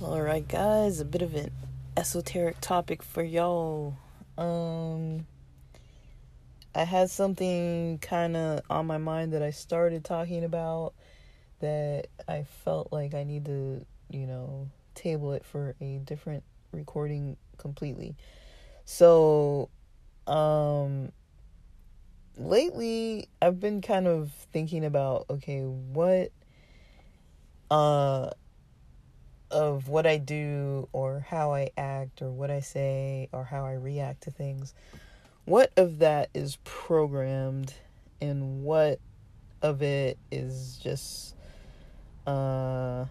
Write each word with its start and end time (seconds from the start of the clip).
Alright, 0.00 0.46
guys, 0.46 1.00
a 1.00 1.04
bit 1.04 1.22
of 1.22 1.34
an 1.34 1.50
esoteric 1.96 2.60
topic 2.60 3.02
for 3.02 3.24
y'all. 3.24 3.96
Um, 4.38 5.26
I 6.72 6.84
had 6.84 7.10
something 7.10 7.98
kind 7.98 8.36
of 8.36 8.60
on 8.70 8.86
my 8.86 8.98
mind 8.98 9.32
that 9.32 9.42
I 9.42 9.50
started 9.50 10.04
talking 10.04 10.44
about 10.44 10.94
that 11.58 12.06
I 12.28 12.44
felt 12.64 12.92
like 12.92 13.14
I 13.14 13.24
need 13.24 13.46
to, 13.46 13.84
you 14.08 14.26
know, 14.28 14.68
table 14.94 15.32
it 15.32 15.44
for 15.44 15.74
a 15.80 15.98
different 16.04 16.44
recording 16.70 17.36
completely. 17.58 18.14
So, 18.84 19.68
um, 20.26 21.12
lately 22.36 23.28
I've 23.40 23.60
been 23.60 23.80
kind 23.80 24.06
of 24.06 24.30
thinking 24.52 24.84
about 24.84 25.26
okay, 25.30 25.60
what, 25.60 26.32
uh, 27.70 28.30
of 29.50 29.88
what 29.88 30.06
I 30.06 30.16
do 30.16 30.88
or 30.92 31.20
how 31.20 31.52
I 31.52 31.70
act 31.76 32.22
or 32.22 32.30
what 32.30 32.50
I 32.50 32.60
say 32.60 33.28
or 33.32 33.44
how 33.44 33.64
I 33.64 33.74
react 33.74 34.22
to 34.22 34.30
things, 34.30 34.74
what 35.44 35.72
of 35.76 35.98
that 35.98 36.30
is 36.34 36.56
programmed 36.64 37.74
and 38.20 38.62
what 38.62 39.00
of 39.60 39.82
it 39.82 40.18
is 40.30 40.78
just 40.82 41.34
uh 42.26 43.04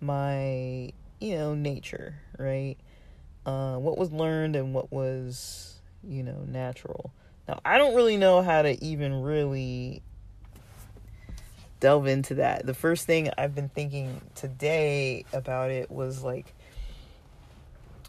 my 0.00 0.92
you 1.20 1.36
know 1.36 1.54
nature 1.54 2.16
right? 2.38 2.76
Uh 3.46 3.76
what 3.76 3.96
was 3.96 4.12
learned 4.12 4.56
and 4.56 4.74
what 4.74 4.92
was 4.92 5.73
you 6.08 6.22
know 6.22 6.44
natural 6.46 7.12
now 7.48 7.60
i 7.64 7.78
don't 7.78 7.94
really 7.94 8.16
know 8.16 8.42
how 8.42 8.62
to 8.62 8.82
even 8.84 9.22
really 9.22 10.02
delve 11.84 12.06
into 12.06 12.36
that. 12.36 12.64
The 12.64 12.72
first 12.72 13.04
thing 13.04 13.28
I've 13.36 13.54
been 13.54 13.68
thinking 13.68 14.22
today 14.34 15.26
about 15.34 15.70
it 15.70 15.90
was 15.90 16.22
like, 16.22 16.54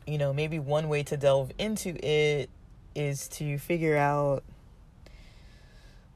you 0.08 0.18
know, 0.18 0.32
maybe 0.32 0.60
one 0.60 0.88
way 0.88 1.04
to 1.04 1.18
delve 1.18 1.52
into 1.58 1.90
it 2.02 2.50
is 2.96 3.28
to 3.28 3.58
figure 3.58 3.98
out 3.98 4.46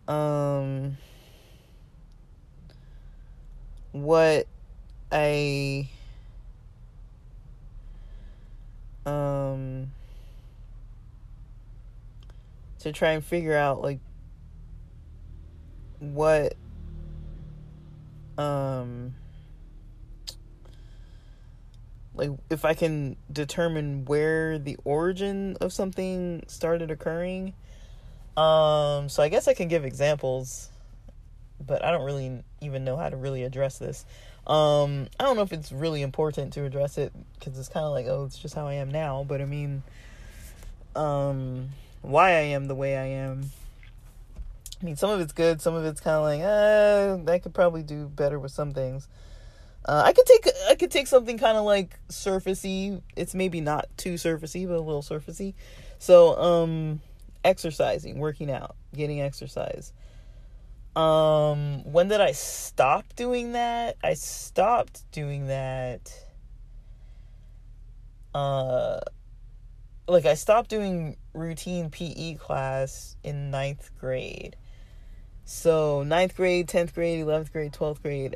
um 0.08 0.97
what 3.91 4.47
I 5.11 5.89
um 9.05 9.91
to 12.80 12.91
try 12.91 13.11
and 13.11 13.23
figure 13.23 13.55
out 13.55 13.81
like 13.81 13.99
what 15.99 16.53
um 18.38 19.13
like 22.16 22.31
if 22.49 22.66
I 22.66 22.73
can 22.73 23.17
determine 23.31 24.05
where 24.05 24.58
the 24.58 24.77
origin 24.83 25.58
of 25.61 25.71
something 25.73 26.44
started 26.47 26.89
occurring. 26.91 27.53
Um 28.38 29.09
so 29.09 29.21
I 29.21 29.30
guess 29.30 29.47
I 29.47 29.53
can 29.53 29.67
give 29.67 29.86
examples, 29.86 30.69
but 31.66 31.83
I 31.83 31.91
don't 31.91 32.05
really 32.05 32.43
even 32.61 32.83
know 32.83 32.95
how 32.95 33.09
to 33.09 33.17
really 33.17 33.43
address 33.43 33.77
this. 33.77 34.05
Um 34.47 35.08
I 35.19 35.25
don't 35.25 35.36
know 35.36 35.43
if 35.43 35.52
it's 35.52 35.71
really 35.71 36.02
important 36.02 36.53
to 36.53 36.64
address 36.64 36.97
it 36.97 37.11
cuz 37.41 37.58
it's 37.59 37.69
kind 37.69 37.86
of 37.86 37.91
like 37.91 38.05
oh 38.08 38.23
it's 38.23 38.39
just 38.39 38.55
how 38.55 38.67
I 38.67 38.75
am 38.75 38.89
now, 38.89 39.25
but 39.27 39.41
I 39.41 39.45
mean 39.45 39.83
um 40.95 41.69
why 42.02 42.30
I 42.30 42.42
am 42.42 42.67
the 42.67 42.75
way 42.75 42.97
I 42.97 43.05
am 43.05 43.52
I 44.81 44.86
mean, 44.86 44.95
some 44.95 45.09
of 45.09 45.19
it's 45.19 45.33
good, 45.33 45.61
some 45.61 45.75
of 45.75 45.83
it's 45.86 46.00
kind 46.00 46.16
of 46.16 46.23
like, 46.23 46.42
uh, 46.42 47.31
I 47.31 47.39
could 47.39 47.53
probably 47.53 47.83
do 47.83 48.08
better 48.08 48.39
with 48.39 48.52
some 48.52 48.72
things. 48.73 49.08
Uh, 49.86 50.04
I 50.05 50.14
could 50.14 50.26
take 50.26 50.48
I 50.70 50.76
could 50.76 50.92
take 50.92 51.08
something 51.08 51.37
kind 51.37 51.58
of 51.58 51.64
like 51.64 51.99
surfacey. 52.10 53.02
It's 53.15 53.33
maybe 53.33 53.61
not 53.61 53.87
too 53.98 54.15
surfacey, 54.15 54.67
but 54.67 54.76
a 54.76 54.82
little 54.82 55.02
surfacey. 55.02 55.54
So, 55.99 56.37
um, 56.39 57.02
exercising, 57.43 58.20
working 58.20 58.52
out, 58.52 58.76
getting 58.93 59.21
exercise. 59.21 59.93
Um, 60.95 61.83
when 61.92 62.10
did 62.10 62.20
I 62.20 62.33
stop 62.33 63.05
doing 63.16 63.54
that? 63.54 63.98
I 64.04 64.16
stopped 64.16 65.10
doing 65.11 65.48
that. 65.48 66.11
Uh, 68.33 68.99
like 70.09 70.25
I 70.25 70.33
stopped 70.33 70.70
doing 70.70 71.15
routine 71.33 71.89
PE 71.89 72.36
class 72.36 73.15
in 73.23 73.52
ninth 73.52 73.92
grade. 73.99 74.55
So, 75.45 76.03
ninth 76.03 76.36
grade, 76.36 76.67
10th 76.67 76.93
grade, 76.93 77.25
11th 77.25 77.52
grade, 77.52 77.71
12th 77.71 78.02
grade. 78.02 78.36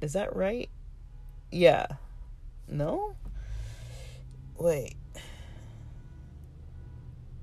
Is 0.00 0.12
that 0.12 0.34
right? 0.36 0.70
Yeah. 1.50 1.86
No? 2.68 3.16
Wait. 4.56 4.96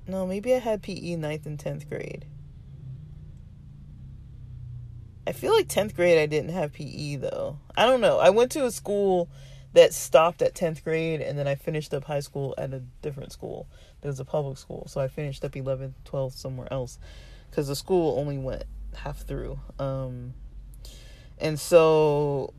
No, 0.07 0.25
maybe 0.25 0.53
I 0.53 0.59
had 0.59 0.81
PE 0.81 1.15
9th 1.15 1.45
and 1.45 1.59
10th 1.59 1.87
grade. 1.89 2.25
I 5.25 5.33
feel 5.33 5.53
like 5.53 5.67
10th 5.67 5.95
grade 5.95 6.17
I 6.17 6.25
didn't 6.25 6.49
have 6.49 6.73
PE 6.73 7.17
though. 7.17 7.59
I 7.75 7.85
don't 7.85 8.01
know. 8.01 8.17
I 8.17 8.31
went 8.31 8.51
to 8.53 8.65
a 8.65 8.71
school 8.71 9.29
that 9.73 9.93
stopped 9.93 10.41
at 10.41 10.53
10th 10.53 10.83
grade 10.83 11.21
and 11.21 11.37
then 11.37 11.47
I 11.47 11.55
finished 11.55 11.93
up 11.93 12.03
high 12.05 12.19
school 12.19 12.53
at 12.57 12.73
a 12.73 12.81
different 13.01 13.31
school. 13.31 13.67
It 14.01 14.07
was 14.07 14.19
a 14.19 14.25
public 14.25 14.57
school. 14.57 14.85
So 14.87 14.99
I 14.99 15.07
finished 15.07 15.45
up 15.45 15.51
11th, 15.51 15.93
12th 16.05 16.33
somewhere 16.33 16.67
else 16.71 16.99
because 17.49 17.67
the 17.67 17.75
school 17.75 18.19
only 18.19 18.37
went 18.37 18.63
half 18.95 19.25
through. 19.25 19.59
Um, 19.79 20.33
and 21.39 21.59
so, 21.59 22.53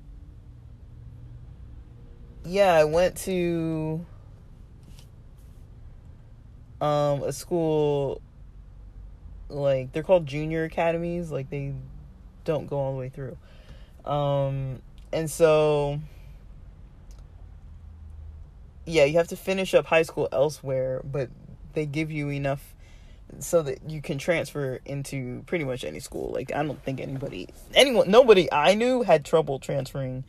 yeah, 2.45 2.73
I 2.73 2.85
went 2.85 3.17
to 3.19 4.05
um, 6.81 7.23
a 7.23 7.33
school 7.33 8.21
like 9.49 9.93
they're 9.93 10.03
called 10.03 10.27
junior 10.27 10.65
academies, 10.65 11.31
like 11.31 11.51
they 11.51 11.75
don't 12.45 12.67
go 12.67 12.79
all 12.79 12.93
the 12.93 12.99
way 12.99 13.09
through. 13.09 13.37
Um, 14.05 14.83
and 15.13 15.31
so, 15.31 16.01
yeah, 18.87 19.05
you 19.05 19.19
have 19.19 19.29
to 19.29 19.37
finish 19.37 19.75
up 19.75 19.87
high 19.87 20.03
school 20.03 20.29
elsewhere, 20.33 21.03
but 21.05 21.31
they 21.75 21.87
give 21.87 22.11
you 22.11 22.29
enough 22.31 22.75
so 23.39 23.63
that 23.63 23.89
you 23.89 24.03
can 24.03 24.19
transfer 24.19 24.81
into 24.85 25.43
pretty 25.47 25.65
much 25.65 25.85
any 25.85 26.01
school. 26.01 26.33
Like 26.33 26.53
I 26.55 26.63
don't 26.63 26.83
think 26.83 27.01
anybody 27.01 27.49
anyone 27.75 28.11
nobody 28.11 28.53
I 28.53 28.75
knew 28.75 29.03
had 29.03 29.25
trouble 29.25 29.59
transferring. 29.59 30.25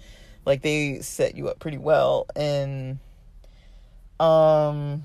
Like 0.45 0.61
they 0.61 0.99
set 0.99 1.35
you 1.35 1.49
up 1.49 1.59
pretty 1.59 1.77
well 1.77 2.27
and 2.35 2.99
um 4.19 5.03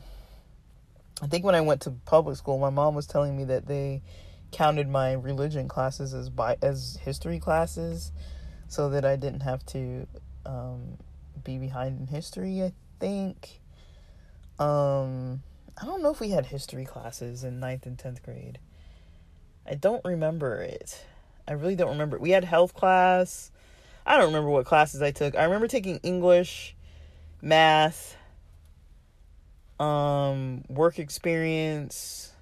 I 1.21 1.27
think 1.27 1.45
when 1.45 1.57
I 1.57 1.61
went 1.61 1.83
to 1.83 1.91
public 1.91 2.37
school 2.37 2.59
my 2.59 2.71
mom 2.71 2.95
was 2.95 3.07
telling 3.07 3.37
me 3.37 3.45
that 3.45 3.67
they 3.67 4.03
counted 4.53 4.89
my 4.89 5.13
religion 5.13 5.67
classes 5.69 6.15
as 6.15 6.31
by 6.31 6.57
as 6.63 6.99
history 7.03 7.41
classes 7.41 8.13
so 8.69 8.91
that 8.91 9.05
I 9.05 9.17
didn't 9.17 9.41
have 9.41 9.65
to 9.67 10.07
um 10.47 10.99
be 11.43 11.59
behind 11.59 12.01
in 12.01 12.07
history, 12.07 12.63
I 12.63 12.73
think. 12.99 13.61
Um 14.59 15.43
I 15.81 15.85
don't 15.85 16.03
know 16.03 16.11
if 16.11 16.19
we 16.19 16.31
had 16.31 16.47
history 16.47 16.85
classes 16.85 17.45
in 17.45 17.61
ninth 17.61 17.87
and 17.87 17.97
10th 17.97 18.23
grade. 18.23 18.59
I 19.65 19.75
don't 19.75 20.05
remember 20.05 20.61
it. 20.61 21.05
I 21.47 21.53
really 21.53 21.77
don't 21.77 21.91
remember. 21.91 22.19
We 22.19 22.31
had 22.31 22.45
health 22.45 22.75
class. 22.75 23.53
I 24.05 24.17
don't 24.17 24.27
remember 24.27 24.51
what 24.51 24.67
classes 24.67 25.03
I 25.03 25.13
took. 25.13 25.37
I 25.37 25.45
remember 25.45 25.69
taking 25.69 25.99
English, 25.99 26.75
math, 27.41 28.17
um, 29.79 30.65
work 30.69 30.99
experience. 30.99 32.33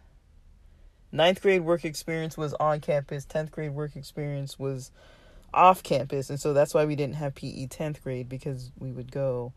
Ninth 1.12 1.42
grade 1.42 1.62
work 1.62 1.84
experience 1.84 2.36
was 2.36 2.54
on 2.54 2.80
campus. 2.80 3.24
Tenth 3.24 3.50
grade 3.50 3.72
work 3.72 3.96
experience 3.96 4.58
was 4.58 4.90
off 5.52 5.82
campus, 5.82 6.30
and 6.30 6.40
so 6.40 6.52
that's 6.52 6.74
why 6.74 6.84
we 6.84 6.96
didn't 6.96 7.16
have 7.16 7.34
PE 7.34 7.66
tenth 7.66 8.02
grade 8.02 8.28
because 8.28 8.70
we 8.78 8.90
would 8.90 9.10
go 9.10 9.52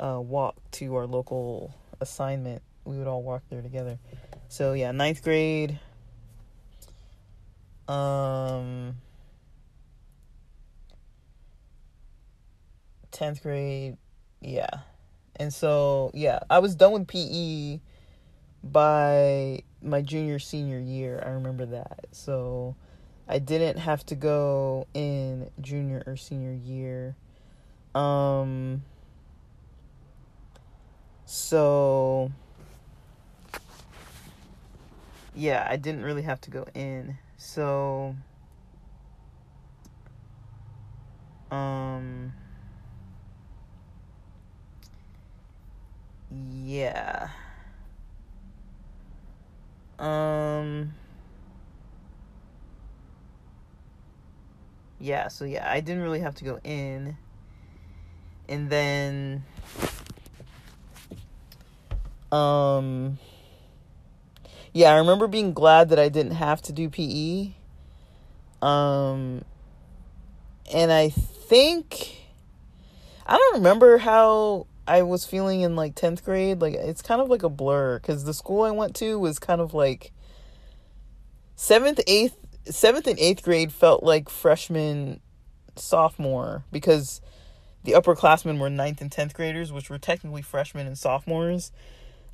uh, 0.00 0.20
walk 0.20 0.56
to 0.72 0.94
our 0.96 1.06
local 1.06 1.74
assignment 2.00 2.62
we 2.84 2.98
would 2.98 3.06
all 3.06 3.22
walk 3.22 3.42
there 3.50 3.62
together. 3.62 3.98
So 4.48 4.72
yeah, 4.72 4.92
ninth 4.92 5.22
grade. 5.22 5.78
Um, 7.88 8.96
tenth 13.10 13.42
grade, 13.42 13.98
yeah, 14.40 14.70
and 15.36 15.52
so 15.52 16.10
yeah, 16.14 16.38
I 16.48 16.60
was 16.60 16.74
done 16.74 16.92
with 16.92 17.06
PE 17.08 17.80
by 18.62 19.62
my 19.82 20.00
junior 20.00 20.38
senior 20.38 20.78
year. 20.78 21.22
I 21.24 21.30
remember 21.30 21.66
that. 21.66 22.06
So 22.12 22.74
I 23.28 23.38
didn't 23.38 23.78
have 23.78 24.06
to 24.06 24.14
go 24.14 24.86
in 24.94 25.50
junior 25.60 26.02
or 26.06 26.16
senior 26.16 26.54
year. 26.54 27.16
Um 27.94 28.82
so 31.26 32.30
yeah, 35.34 35.66
I 35.68 35.76
didn't 35.76 36.02
really 36.02 36.22
have 36.22 36.40
to 36.42 36.50
go 36.50 36.66
in. 36.74 37.18
So 37.36 38.14
um 41.50 42.32
yeah. 46.30 47.28
Um 49.98 50.92
yeah, 55.00 55.28
so 55.28 55.44
yeah, 55.44 55.70
I 55.70 55.80
didn't 55.80 56.02
really 56.02 56.20
have 56.20 56.34
to 56.36 56.44
go 56.44 56.58
in. 56.64 57.16
And 58.48 58.70
then 58.70 59.44
um 62.32 63.18
yeah, 64.72 64.92
I 64.92 64.98
remember 64.98 65.28
being 65.28 65.52
glad 65.52 65.90
that 65.90 65.98
I 65.98 66.08
didn't 66.08 66.32
have 66.32 66.60
to 66.62 66.72
do 66.72 66.88
PE. 66.88 67.52
Um 68.62 69.44
and 70.72 70.92
I 70.92 71.10
think 71.10 72.22
I 73.26 73.36
don't 73.36 73.56
remember 73.56 73.98
how 73.98 74.66
I 74.86 75.02
was 75.02 75.24
feeling 75.24 75.62
in 75.62 75.76
like 75.76 75.94
10th 75.94 76.24
grade. 76.24 76.60
Like 76.60 76.74
it's 76.74 77.02
kind 77.02 77.20
of 77.20 77.28
like 77.28 77.42
a 77.42 77.48
blur 77.48 77.98
cuz 78.00 78.24
the 78.24 78.34
school 78.34 78.62
I 78.62 78.70
went 78.70 78.94
to 78.96 79.18
was 79.18 79.38
kind 79.38 79.60
of 79.60 79.74
like 79.74 80.12
7th, 81.56 82.00
8th 82.06 82.34
seventh 82.66 83.06
and 83.06 83.18
eighth 83.18 83.42
grade 83.42 83.72
felt 83.72 84.02
like 84.02 84.28
freshman, 84.28 85.20
sophomore 85.76 86.64
because 86.70 87.20
the 87.82 87.92
upperclassmen 87.92 88.58
were 88.58 88.70
ninth 88.70 89.00
and 89.00 89.10
tenth 89.10 89.34
graders, 89.34 89.72
which 89.72 89.90
were 89.90 89.98
technically 89.98 90.42
freshmen 90.42 90.86
and 90.86 90.96
sophomores. 90.96 91.72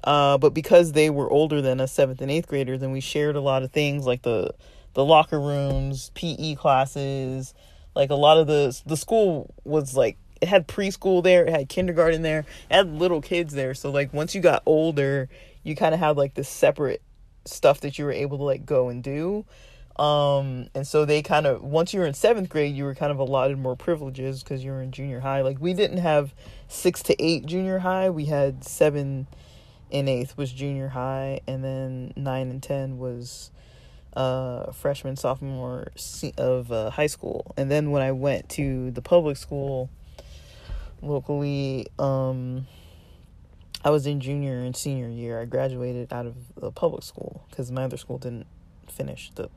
Uh, 0.05 0.39
but 0.39 0.55
because 0.55 0.93
they 0.93 1.11
were 1.11 1.31
older 1.31 1.61
than 1.61 1.81
us, 1.81 1.93
seventh 1.93 2.21
and 2.21 2.31
eighth 2.31 2.49
graders, 2.49 2.83
and 2.83 2.93
we 2.93 3.01
shared 3.01 3.37
a 3.37 3.41
lot 3.41 3.63
of 3.63 3.71
things 3.71 4.07
like 4.07 4.23
the 4.23 4.55
the 4.95 5.05
locker 5.05 5.41
rooms, 5.41 6.11
PE 6.15 6.57
classes, 6.57 7.55
like 7.95 8.11
a 8.11 8.15
lot 8.15 8.39
of 8.39 8.47
the 8.47 8.79
the 8.87 8.97
school 8.97 9.55
was 9.65 9.97
like 9.97 10.17
it 10.41 10.49
had 10.49 10.67
preschool 10.67 11.23
there, 11.23 11.45
it 11.45 11.51
had 11.51 11.69
kindergarten 11.69 12.23
there, 12.23 12.41
it 12.71 12.75
had 12.75 12.89
little 12.89 13.21
kids 13.21 13.55
there. 13.55 13.75
So 13.75 13.91
like 13.91 14.13
once 14.15 14.35
you 14.35 14.41
got 14.41 14.63
older, 14.67 15.29
you 15.63 15.77
kind 15.77 15.95
of 15.95 16.01
had 16.01 16.17
like 16.17 16.35
this 16.35 16.49
separate 16.49 17.03
stuff 17.45 17.81
that 17.81 17.99
you 17.99 18.05
were 18.05 18.13
able 18.13 18.39
to 18.39 18.45
like 18.45 18.65
go 18.65 18.89
and 18.89 19.03
do. 19.03 19.45
Um, 19.97 20.69
and 20.75 20.87
so 20.87 21.05
they 21.05 21.21
kind 21.21 21.47
of 21.47 21.63
once 21.63 21.93
you 21.93 22.01
were 22.01 22.07
in 22.07 22.15
seventh 22.15 22.49
grade, 22.49 22.75
you 22.75 22.85
were 22.85 22.95
kind 22.95 23.13
of 23.13 23.19
allotted 23.19 23.59
more 23.59 23.77
privileges 23.77 24.43
because 24.43 24.65
you 24.65 24.71
were 24.71 24.81
in 24.81 24.93
junior 24.93 25.21
high. 25.21 25.43
Like 25.43 25.61
we 25.61 25.75
didn't 25.75 25.99
have 25.99 26.33
six 26.69 27.03
to 27.05 27.23
eight 27.23 27.45
junior 27.45 27.81
high; 27.81 28.09
we 28.09 28.25
had 28.25 28.65
seven 28.65 29.27
and 29.93 30.09
eighth 30.09 30.37
was 30.37 30.53
junior 30.53 30.89
high, 30.89 31.41
and 31.47 31.65
then 31.65 32.13
nine 32.17 32.51
and 32.51 32.63
ten 32.63 32.99
was 32.99 33.51
uh, 34.15 34.73
freshman, 34.73 35.17
sophomore 35.17 35.93
of 36.39 36.73
uh, 36.73 36.91
high 36.91 37.07
school. 37.07 37.55
And 37.57 37.71
then 37.71 37.91
when 37.91 38.03
I 38.03 38.13
went 38.13 38.49
to 38.51 38.91
the 38.91 39.03
public 39.03 39.37
school 39.37 39.91
locally, 41.03 41.87
um, 41.99 42.67
I 43.85 43.91
was 43.91 44.07
in 44.07 44.21
junior 44.21 44.61
and 44.61 44.77
senior 44.77 45.09
year. 45.09 45.41
I 45.41 45.45
graduated 45.45 46.13
out 46.13 46.27
of 46.27 46.35
the 46.57 46.71
public 46.71 47.03
school 47.03 47.45
because 47.51 47.71
my 47.71 47.85
other 47.85 47.97
school 47.97 48.19
didn't 48.19 48.47
finish 48.89 49.31
the 49.35 49.49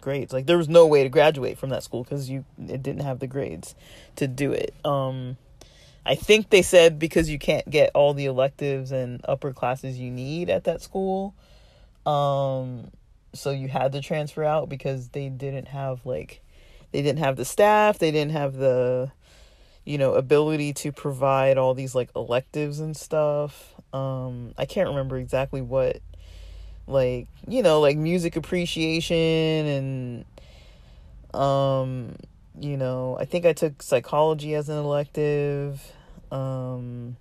grades. 0.00 0.32
Like 0.32 0.46
there 0.46 0.58
was 0.58 0.68
no 0.68 0.86
way 0.86 1.02
to 1.02 1.08
graduate 1.08 1.58
from 1.58 1.70
that 1.70 1.82
school 1.82 2.02
because 2.02 2.28
you 2.28 2.44
it 2.58 2.82
didn't 2.82 3.02
have 3.02 3.20
the 3.20 3.26
grades 3.26 3.74
to 4.16 4.26
do 4.26 4.52
it. 4.52 4.74
Um, 4.84 5.36
I 6.08 6.14
think 6.14 6.48
they 6.48 6.62
said 6.62 6.98
because 6.98 7.28
you 7.28 7.38
can't 7.38 7.68
get 7.68 7.90
all 7.94 8.14
the 8.14 8.24
electives 8.24 8.92
and 8.92 9.20
upper 9.28 9.52
classes 9.52 9.98
you 9.98 10.10
need 10.10 10.48
at 10.48 10.64
that 10.64 10.80
school. 10.80 11.34
Um, 12.06 12.90
so 13.34 13.50
you 13.50 13.68
had 13.68 13.92
to 13.92 14.00
transfer 14.00 14.42
out 14.42 14.70
because 14.70 15.08
they 15.10 15.28
didn't 15.28 15.68
have 15.68 16.06
like 16.06 16.40
they 16.92 17.02
didn't 17.02 17.18
have 17.18 17.36
the 17.36 17.44
staff, 17.44 17.98
they 17.98 18.10
didn't 18.10 18.32
have 18.32 18.54
the 18.54 19.12
you 19.84 19.98
know 19.98 20.14
ability 20.14 20.72
to 20.72 20.92
provide 20.92 21.58
all 21.58 21.74
these 21.74 21.94
like 21.94 22.08
electives 22.16 22.80
and 22.80 22.96
stuff. 22.96 23.74
Um, 23.92 24.54
I 24.56 24.64
can't 24.64 24.88
remember 24.88 25.18
exactly 25.18 25.60
what 25.60 26.00
like 26.86 27.28
you 27.46 27.62
know 27.62 27.80
like 27.80 27.98
music 27.98 28.34
appreciation 28.34 29.14
and 29.66 30.24
um 31.34 32.16
you 32.58 32.78
know 32.78 33.14
i 33.20 33.26
think 33.26 33.44
i 33.44 33.52
took 33.52 33.82
psychology 33.82 34.54
as 34.54 34.70
an 34.70 34.78
elective 34.78 35.92
um 36.30 37.16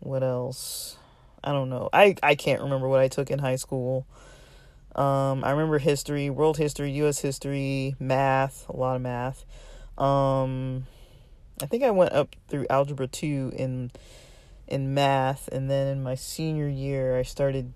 what 0.00 0.22
else? 0.22 0.98
I 1.42 1.52
don't 1.52 1.70
know. 1.70 1.88
I 1.92 2.14
i 2.22 2.34
can't 2.34 2.62
remember 2.62 2.88
what 2.88 3.00
i 3.00 3.08
took 3.08 3.30
in 3.30 3.38
high 3.38 3.56
school. 3.56 4.06
Um 4.94 5.44
i 5.44 5.50
remember 5.50 5.78
history 5.78 6.30
world 6.30 6.56
history 6.56 6.90
us 7.02 7.20
history 7.20 7.96
math 7.98 8.68
a 8.68 8.76
lot 8.76 8.96
of 8.96 9.02
math. 9.02 9.44
Um 9.98 10.86
i 11.62 11.66
think 11.66 11.84
i 11.84 11.90
went 11.90 12.12
up 12.12 12.34
through 12.48 12.66
algebra 12.68 13.06
2 13.06 13.52
in 13.54 13.92
in 14.66 14.92
math 14.92 15.48
and 15.48 15.70
then 15.70 15.86
in 15.86 16.02
my 16.02 16.16
senior 16.16 16.68
year 16.68 17.16
i 17.16 17.22
started 17.22 17.72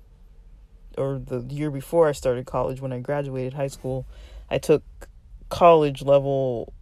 or 0.99 1.19
the 1.19 1.41
year 1.55 1.71
before 1.71 2.09
I 2.09 2.13
started 2.13 2.45
college 2.45 2.81
when 2.81 2.93
I 2.93 2.99
graduated 2.99 3.55
high 3.55 3.69
school, 3.69 4.07
I 4.51 4.59
took 4.59 4.83
college 5.49 6.03
level 6.03 6.73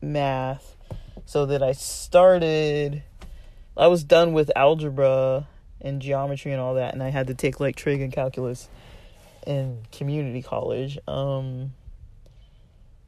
math 0.00 0.76
so 1.28 1.44
that 1.44 1.62
I 1.62 1.72
started 1.72 3.02
I 3.76 3.88
was 3.88 4.02
done 4.02 4.32
with 4.32 4.50
algebra 4.56 5.46
and 5.78 6.00
geometry 6.00 6.52
and 6.52 6.60
all 6.60 6.76
that 6.76 6.94
and 6.94 7.02
I 7.02 7.10
had 7.10 7.26
to 7.26 7.34
take 7.34 7.60
like 7.60 7.76
trig 7.76 8.00
and 8.00 8.10
calculus 8.10 8.66
in 9.46 9.82
community 9.92 10.40
college 10.40 10.98
um 11.06 11.74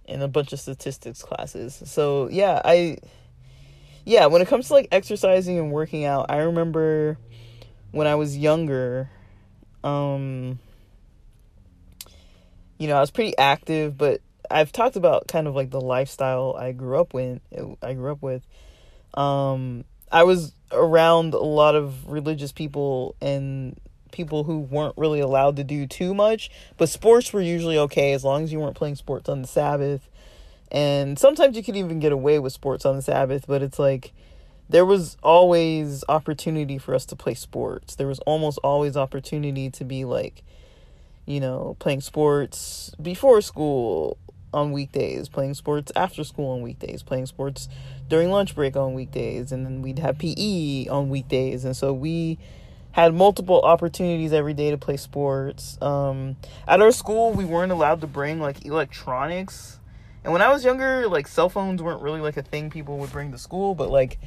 and 0.07 0.23
a 0.23 0.29
bunch 0.29 0.53
of 0.53 0.61
statistics 0.61 1.23
classes. 1.23 1.83
So, 1.87 2.29
yeah, 2.29 2.61
I 2.63 2.99
yeah, 4.05 4.27
when 4.27 4.43
it 4.43 4.49
comes 4.49 4.67
to 4.67 4.75
like 4.75 4.89
exercising 4.93 5.59
and 5.59 5.73
working 5.73 6.05
out, 6.05 6.27
I 6.29 6.41
remember 6.41 7.17
when 7.91 8.07
I 8.07 8.17
was 8.17 8.37
younger 8.37 9.09
um 9.83 10.59
you 12.77 12.87
know, 12.87 12.97
I 12.99 13.01
was 13.01 13.11
pretty 13.11 13.39
active, 13.39 13.97
but 13.97 14.21
I've 14.51 14.73
talked 14.73 14.97
about 14.97 15.29
kind 15.29 15.47
of 15.47 15.55
like 15.55 15.71
the 15.71 15.81
lifestyle 15.81 16.57
I 16.59 16.73
grew 16.73 17.01
up 17.01 17.15
with. 17.15 17.41
I 17.83 17.95
grew 17.95 18.13
up 18.13 18.23
with. 18.23 18.47
Um, 19.15 19.85
I 20.11 20.25
was 20.25 20.53
around 20.73 21.35
a 21.35 21.39
lot 21.39 21.75
of 21.75 22.09
religious 22.09 22.53
people 22.53 23.15
and 23.21 23.79
people 24.13 24.45
who 24.45 24.59
weren't 24.59 24.95
really 24.97 25.21
allowed 25.21 25.57
to 25.57 25.65
do 25.65 25.87
too 25.87 26.15
much, 26.15 26.51
but 26.77 26.89
sports 26.89 27.33
were 27.33 27.41
usually 27.41 27.79
okay 27.79 28.13
as 28.13 28.25
long 28.25 28.43
as 28.43 28.53
you 28.53 28.59
weren't 28.59 28.77
playing 28.77 28.97
sports 28.97 29.29
on 29.29 29.43
the 29.43 29.49
Sabbath. 29.49 30.09
And 30.73 31.19
sometimes 31.19 31.57
you 31.57 31.63
could 31.63 31.77
even 31.77 32.01
get 32.01 32.13
away 32.13 32.39
with 32.39 32.53
sports 32.53 32.85
on 32.85 32.97
the 32.97 33.03
Sabbath, 33.03 33.47
but 33.47 33.63
it's 33.63 33.79
like 33.79 34.13
there 34.69 34.85
was 34.85 35.17
always 35.23 36.05
opportunity 36.09 36.79
for 36.79 36.95
us 36.95 37.05
to 37.07 37.17
play 37.17 37.35
sports. 37.35 37.97
There 37.97 38.07
was 38.07 38.21
almost 38.21 38.59
always 38.59 38.97
opportunity 38.97 39.71
to 39.71 39.85
be 39.85 40.05
like, 40.05 40.43
you 41.27 41.41
know, 41.41 41.77
playing 41.79 42.01
sports 42.01 42.93
before 43.01 43.41
school 43.41 44.17
on 44.53 44.73
weekdays, 44.73 45.29
playing 45.29 45.55
sports 45.55 45.93
after 45.95 46.25
school 46.25 46.53
on 46.53 46.63
weekdays, 46.63 47.03
playing 47.03 47.27
sports 47.27 47.69
during 48.09 48.31
lunch 48.31 48.55
break 48.55 48.77
on 48.77 48.95
weekdays, 48.95 49.53
and 49.53 49.65
then 49.65 49.83
we'd 49.83 49.99
have 49.99 50.19
PE 50.19 50.87
on 50.89 51.09
weekdays. 51.09 51.65
And 51.65 51.77
so 51.77 51.93
we 51.93 52.39
had 52.93 53.15
multiple 53.15 53.61
opportunities 53.63 54.33
every 54.33 54.55
day 54.55 54.71
to 54.71 54.79
play 54.79 54.97
sports. 54.97 55.79
Um, 55.81 56.37
at 56.67 56.81
our 56.81 56.93
school, 56.93 57.33
we 57.33 57.45
weren't 57.45 57.73
allowed 57.73 58.01
to 58.01 58.07
bring 58.07 58.41
like 58.41 58.65
electronics. 58.65 59.79
And 60.25 60.33
when 60.33 60.43
I 60.43 60.51
was 60.51 60.65
younger, 60.65 61.09
like 61.09 61.29
cell 61.29 61.49
phones 61.49 61.83
weren't 61.83 62.03
really 62.03 62.21
like 62.21 62.37
a 62.37 62.43
thing 62.43 62.71
people 62.71 62.99
would 62.99 63.13
bring 63.13 63.33
to 63.33 63.39
school, 63.39 63.75
but 63.75 63.91
like 63.91 64.19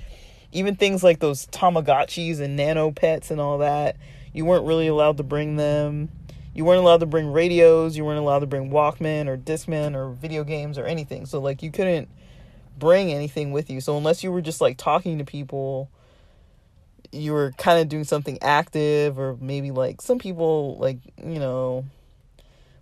even 0.52 0.76
things 0.76 1.04
like 1.04 1.20
those 1.20 1.46
Tamagotchis 1.48 2.40
and 2.40 2.56
Nano 2.56 2.92
Pets 2.92 3.32
and 3.32 3.42
all 3.42 3.58
that, 3.60 3.98
you 4.32 4.46
weren't 4.46 4.66
really 4.66 4.88
allowed 4.88 5.18
to 5.18 5.24
bring 5.24 5.58
them. 5.58 6.10
You 6.54 6.66
weren't 6.66 6.80
allowed 6.80 7.00
to 7.00 7.06
bring 7.06 7.32
radios. 7.32 7.98
You 7.98 8.06
weren't 8.06 8.20
allowed 8.20 8.40
to 8.40 8.48
bring 8.48 8.70
Walkman 8.70 9.28
or 9.28 9.38
Discman 9.38 9.96
or 9.96 10.12
video 10.12 10.44
games 10.44 10.78
or 10.78 10.86
anything. 10.86 11.26
So 11.26 11.40
like 11.40 11.64
you 11.64 11.72
couldn't 11.72 12.10
bring 12.78 13.12
anything 13.12 13.52
with 13.52 13.70
you. 13.70 13.82
So 13.82 13.98
unless 13.98 14.24
you 14.24 14.32
were 14.32 14.42
just 14.42 14.62
like 14.62 14.78
talking 14.78 15.18
to 15.18 15.26
people, 15.26 15.90
you 17.12 17.34
were 17.34 17.52
kind 17.58 17.80
of 17.80 17.90
doing 17.90 18.04
something 18.04 18.38
active 18.42 19.18
or 19.18 19.38
maybe 19.40 19.72
like 19.72 20.02
some 20.02 20.20
people 20.20 20.78
like 20.78 20.98
you 21.18 21.40
know 21.40 21.86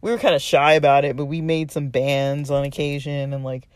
we 0.02 0.10
were 0.12 0.18
kind 0.18 0.34
of 0.34 0.42
shy 0.42 0.74
about 0.74 1.06
it, 1.06 1.16
but 1.16 1.26
we 1.26 1.42
made 1.42 1.72
some 1.72 1.90
bands 1.90 2.50
on 2.50 2.64
occasion 2.64 3.34
and 3.34 3.44
like 3.44 3.68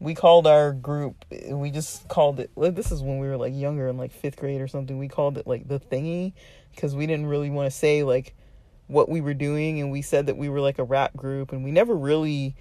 we 0.00 0.14
called 0.14 0.46
our 0.46 0.72
group 0.72 1.26
we 1.50 1.70
just 1.70 2.08
called 2.08 2.40
it 2.40 2.50
this 2.56 2.90
is 2.90 3.02
when 3.02 3.18
we 3.18 3.28
were 3.28 3.36
like 3.36 3.54
younger 3.54 3.86
in 3.86 3.98
like 3.98 4.10
fifth 4.10 4.36
grade 4.36 4.60
or 4.60 4.66
something 4.66 4.98
we 4.98 5.08
called 5.08 5.36
it 5.36 5.46
like 5.46 5.68
the 5.68 5.78
thingy 5.78 6.32
because 6.74 6.96
we 6.96 7.06
didn't 7.06 7.26
really 7.26 7.50
want 7.50 7.70
to 7.70 7.76
say 7.76 8.02
like 8.02 8.34
what 8.90 9.08
we 9.08 9.20
were 9.20 9.34
doing 9.34 9.80
and 9.80 9.90
we 9.90 10.02
said 10.02 10.26
that 10.26 10.36
we 10.36 10.48
were 10.48 10.60
like 10.60 10.78
a 10.78 10.84
rap 10.84 11.16
group 11.16 11.52
and 11.52 11.64
we 11.64 11.70
never 11.70 11.96
really 11.96 12.54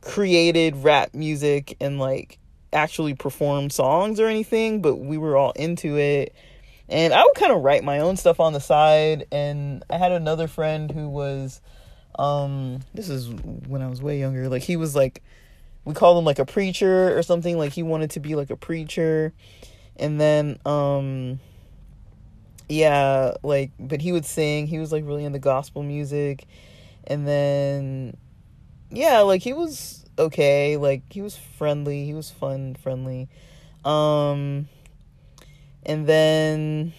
created 0.00 0.76
rap 0.76 1.14
music 1.14 1.76
and 1.80 1.98
like 1.98 2.38
actually 2.72 3.14
performed 3.14 3.72
songs 3.72 4.18
or 4.18 4.26
anything 4.26 4.82
but 4.82 4.96
we 4.96 5.16
were 5.16 5.36
all 5.36 5.52
into 5.52 5.96
it 5.96 6.34
and 6.88 7.14
I 7.14 7.22
would 7.22 7.34
kind 7.34 7.52
of 7.52 7.62
write 7.62 7.82
my 7.82 8.00
own 8.00 8.16
stuff 8.16 8.40
on 8.40 8.52
the 8.52 8.60
side. 8.60 9.26
And 9.32 9.84
I 9.88 9.98
had 9.98 10.12
another 10.12 10.46
friend 10.46 10.90
who 10.90 11.08
was, 11.08 11.60
um, 12.18 12.80
this 12.92 13.08
is 13.08 13.28
when 13.28 13.82
I 13.82 13.88
was 13.88 14.02
way 14.02 14.18
younger. 14.18 14.48
Like 14.48 14.62
he 14.62 14.76
was 14.76 14.94
like, 14.94 15.22
we 15.84 15.94
called 15.94 16.18
him 16.18 16.24
like 16.24 16.38
a 16.38 16.46
preacher 16.46 17.16
or 17.16 17.22
something. 17.22 17.58
Like 17.58 17.72
he 17.72 17.82
wanted 17.82 18.10
to 18.12 18.20
be 18.20 18.34
like 18.34 18.50
a 18.50 18.56
preacher, 18.56 19.32
and 19.96 20.20
then 20.20 20.58
um, 20.64 21.40
yeah, 22.68 23.34
like 23.42 23.72
but 23.78 24.00
he 24.00 24.12
would 24.12 24.24
sing. 24.24 24.66
He 24.66 24.78
was 24.78 24.92
like 24.92 25.04
really 25.04 25.24
into 25.24 25.38
gospel 25.38 25.82
music, 25.82 26.46
and 27.06 27.26
then 27.26 28.16
yeah, 28.90 29.20
like 29.20 29.42
he 29.42 29.52
was 29.52 30.04
okay. 30.18 30.76
Like 30.76 31.02
he 31.10 31.22
was 31.22 31.36
friendly. 31.36 32.04
He 32.04 32.14
was 32.14 32.30
fun, 32.30 32.74
friendly. 32.74 33.28
Um 33.84 34.68
and 35.86 36.06
then 36.06 36.92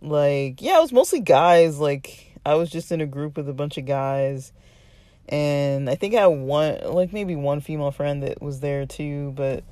like 0.00 0.62
yeah 0.62 0.78
it 0.78 0.80
was 0.80 0.92
mostly 0.92 1.20
guys 1.20 1.78
like 1.78 2.34
i 2.46 2.54
was 2.54 2.70
just 2.70 2.92
in 2.92 3.00
a 3.00 3.06
group 3.06 3.36
with 3.36 3.48
a 3.48 3.52
bunch 3.52 3.76
of 3.76 3.84
guys 3.84 4.52
and 5.28 5.90
i 5.90 5.94
think 5.94 6.14
i 6.14 6.20
had 6.20 6.26
one 6.26 6.78
like 6.84 7.12
maybe 7.12 7.34
one 7.34 7.60
female 7.60 7.90
friend 7.90 8.22
that 8.22 8.40
was 8.40 8.60
there 8.60 8.86
too 8.86 9.32
but 9.36 9.64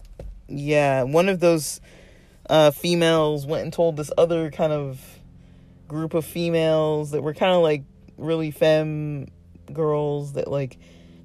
yeah 0.48 1.02
one 1.02 1.28
of 1.28 1.40
those 1.40 1.80
uh 2.48 2.70
females 2.70 3.46
went 3.46 3.64
and 3.64 3.72
told 3.72 3.96
this 3.96 4.10
other 4.16 4.50
kind 4.50 4.72
of 4.72 5.00
group 5.88 6.14
of 6.14 6.24
females 6.24 7.10
that 7.12 7.22
were 7.22 7.34
kind 7.34 7.52
of 7.52 7.62
like 7.62 7.84
really 8.16 8.50
femme 8.50 9.28
girls 9.72 10.34
that 10.34 10.48
like 10.48 10.78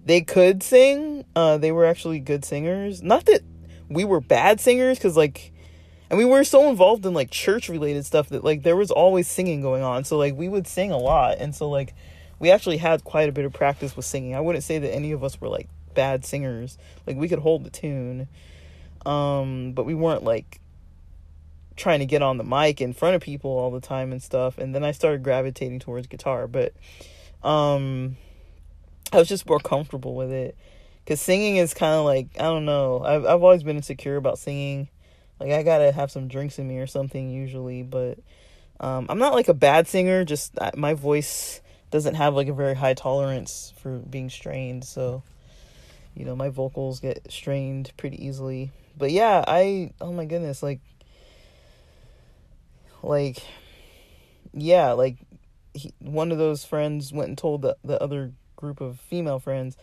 they 0.05 0.21
could 0.21 0.63
sing. 0.63 1.25
Uh 1.35 1.57
they 1.57 1.71
were 1.71 1.85
actually 1.85 2.19
good 2.19 2.45
singers. 2.45 3.01
Not 3.01 3.25
that 3.25 3.41
we 3.89 4.03
were 4.05 4.21
bad 4.21 4.59
singers 4.59 4.97
because 4.97 5.17
like 5.17 5.51
and 6.09 6.17
we 6.17 6.25
were 6.25 6.43
so 6.43 6.69
involved 6.69 7.05
in 7.05 7.13
like 7.13 7.31
church 7.31 7.69
related 7.69 8.05
stuff 8.05 8.29
that 8.29 8.43
like 8.43 8.63
there 8.63 8.75
was 8.75 8.91
always 8.91 9.27
singing 9.27 9.61
going 9.61 9.83
on. 9.83 10.03
So 10.03 10.17
like 10.17 10.35
we 10.35 10.49
would 10.49 10.67
sing 10.67 10.91
a 10.91 10.97
lot. 10.97 11.37
And 11.39 11.55
so 11.55 11.69
like 11.69 11.93
we 12.39 12.51
actually 12.51 12.77
had 12.77 13.03
quite 13.03 13.29
a 13.29 13.31
bit 13.31 13.45
of 13.45 13.53
practice 13.53 13.95
with 13.95 14.05
singing. 14.05 14.35
I 14.35 14.41
wouldn't 14.41 14.63
say 14.63 14.79
that 14.79 14.93
any 14.93 15.11
of 15.11 15.23
us 15.23 15.39
were 15.39 15.47
like 15.47 15.69
bad 15.93 16.25
singers. 16.25 16.77
Like 17.05 17.17
we 17.17 17.29
could 17.29 17.39
hold 17.39 17.63
the 17.63 17.69
tune. 17.69 18.27
Um 19.05 19.73
but 19.73 19.85
we 19.85 19.93
weren't 19.93 20.23
like 20.23 20.60
trying 21.81 21.99
to 21.99 22.05
get 22.05 22.21
on 22.21 22.37
the 22.37 22.43
mic 22.43 22.79
in 22.81 22.93
front 22.93 23.15
of 23.15 23.21
people 23.21 23.51
all 23.51 23.71
the 23.71 23.81
time 23.81 24.11
and 24.11 24.21
stuff 24.21 24.57
and 24.57 24.73
then 24.73 24.83
i 24.83 24.91
started 24.91 25.23
gravitating 25.23 25.79
towards 25.79 26.07
guitar 26.07 26.47
but 26.47 26.73
um 27.43 28.15
i 29.11 29.17
was 29.17 29.27
just 29.27 29.47
more 29.47 29.59
comfortable 29.59 30.15
with 30.15 30.31
it 30.31 30.55
because 31.03 31.21
singing 31.21 31.57
is 31.57 31.73
kind 31.73 31.93
of 31.93 32.05
like 32.05 32.27
I 32.39 32.43
don't 32.43 32.65
know. 32.65 33.03
I've 33.03 33.25
I've 33.25 33.43
always 33.43 33.63
been 33.63 33.77
insecure 33.77 34.15
about 34.15 34.39
singing. 34.39 34.87
Like 35.39 35.51
I 35.51 35.63
gotta 35.63 35.91
have 35.91 36.11
some 36.11 36.27
drinks 36.27 36.59
in 36.59 36.67
me 36.67 36.77
or 36.77 36.87
something 36.87 37.29
usually, 37.29 37.83
but 37.83 38.19
um, 38.79 39.07
I'm 39.09 39.19
not 39.19 39.33
like 39.33 39.47
a 39.47 39.53
bad 39.53 39.87
singer. 39.87 40.23
Just 40.23 40.57
my 40.75 40.93
voice 40.93 41.61
doesn't 41.89 42.15
have 42.15 42.35
like 42.35 42.47
a 42.47 42.53
very 42.53 42.75
high 42.75 42.93
tolerance 42.93 43.73
for 43.81 43.97
being 43.97 44.29
strained, 44.29 44.85
so 44.85 45.23
you 46.15 46.25
know 46.25 46.35
my 46.35 46.49
vocals 46.49 46.99
get 46.99 47.31
strained 47.31 47.91
pretty 47.97 48.23
easily. 48.25 48.71
But 48.97 49.11
yeah, 49.11 49.43
I 49.47 49.91
oh 49.99 50.13
my 50.13 50.25
goodness, 50.25 50.61
like 50.61 50.79
like 53.03 53.43
yeah, 54.53 54.91
like 54.91 55.17
he, 55.73 55.93
one 55.99 56.31
of 56.31 56.37
those 56.37 56.65
friends 56.65 57.13
went 57.13 57.29
and 57.29 57.37
told 57.37 57.61
the 57.61 57.77
the 57.83 58.01
other 58.01 58.33
group 58.55 58.81
of 58.81 58.99
female 58.99 59.39
friends 59.39 59.77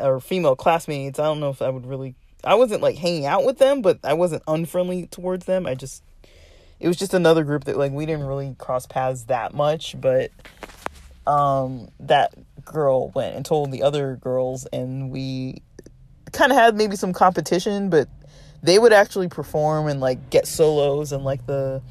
or 0.00 0.20
female 0.20 0.56
classmates. 0.56 1.18
I 1.18 1.24
don't 1.24 1.40
know 1.40 1.50
if 1.50 1.62
I 1.62 1.70
would 1.70 1.86
really. 1.86 2.14
I 2.44 2.54
wasn't 2.54 2.82
like 2.82 2.96
hanging 2.96 3.26
out 3.26 3.44
with 3.44 3.58
them, 3.58 3.82
but 3.82 3.98
I 4.04 4.14
wasn't 4.14 4.42
unfriendly 4.46 5.06
towards 5.06 5.46
them. 5.46 5.66
I 5.66 5.74
just 5.74 6.02
it 6.78 6.88
was 6.88 6.96
just 6.96 7.14
another 7.14 7.44
group 7.44 7.64
that 7.64 7.76
like 7.76 7.92
we 7.92 8.06
didn't 8.06 8.26
really 8.26 8.54
cross 8.58 8.86
paths 8.86 9.24
that 9.24 9.54
much, 9.54 9.98
but 10.00 10.30
um 11.26 11.88
that 11.98 12.34
girl 12.64 13.10
went 13.10 13.34
and 13.34 13.44
told 13.44 13.72
the 13.72 13.82
other 13.82 14.16
girls 14.16 14.66
and 14.72 15.10
we 15.10 15.62
kind 16.32 16.52
of 16.52 16.58
had 16.58 16.76
maybe 16.76 16.96
some 16.96 17.12
competition, 17.12 17.88
but 17.90 18.08
they 18.62 18.78
would 18.78 18.92
actually 18.92 19.28
perform 19.28 19.88
and 19.88 20.00
like 20.00 20.30
get 20.30 20.46
solos 20.46 21.12
and 21.12 21.24
like 21.24 21.46
the 21.46 21.82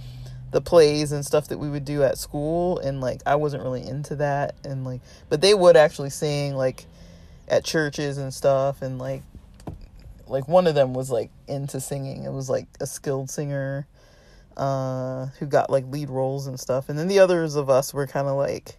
the 0.52 0.62
plays 0.62 1.12
and 1.12 1.25
stuff 1.25 1.48
that 1.50 1.58
we 1.58 1.70
would 1.70 1.86
do 1.86 2.04
at 2.04 2.18
school 2.18 2.80
and 2.80 3.02
like 3.02 3.22
I 3.25 3.36
wasn't 3.36 3.64
really 3.64 3.86
into 3.86 4.16
that 4.18 4.56
and 4.64 4.86
like 4.86 5.02
but 5.30 5.42
they 5.42 5.54
would 5.54 5.75
actually 5.75 6.12
sing 6.12 6.56
like 6.56 6.86
at 7.48 7.64
churches 7.64 8.18
and 8.18 8.34
stuff 8.34 8.82
and 8.82 8.98
like 9.00 9.24
like 10.28 10.48
one 10.48 10.66
of 10.66 10.75
them 10.75 10.94
was 10.94 11.12
like 11.12 11.30
into 11.48 11.80
singing. 11.80 12.24
It 12.24 12.32
was 12.32 12.50
like 12.50 12.68
a 12.80 12.88
skilled 12.88 13.30
singer 13.30 13.88
uh 14.58 15.25
who 15.40 15.46
got 15.46 15.70
like 15.70 15.86
lead 15.88 16.10
roles 16.10 16.48
and 16.48 16.58
stuff 16.58 16.88
and 16.88 16.98
then 16.98 17.10
the 17.10 17.20
others 17.20 17.56
of 17.56 17.70
us 17.70 17.94
were 17.94 18.08
kind 18.08 18.28
of 18.28 18.38
like 18.38 18.78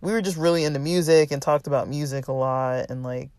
we 0.00 0.10
were 0.10 0.20
just 0.20 0.36
really 0.36 0.64
into 0.64 0.80
music 0.80 1.30
and 1.30 1.40
talked 1.40 1.68
about 1.68 1.88
music 1.88 2.26
a 2.26 2.32
lot 2.32 2.90
and 2.90 3.04
like 3.04 3.30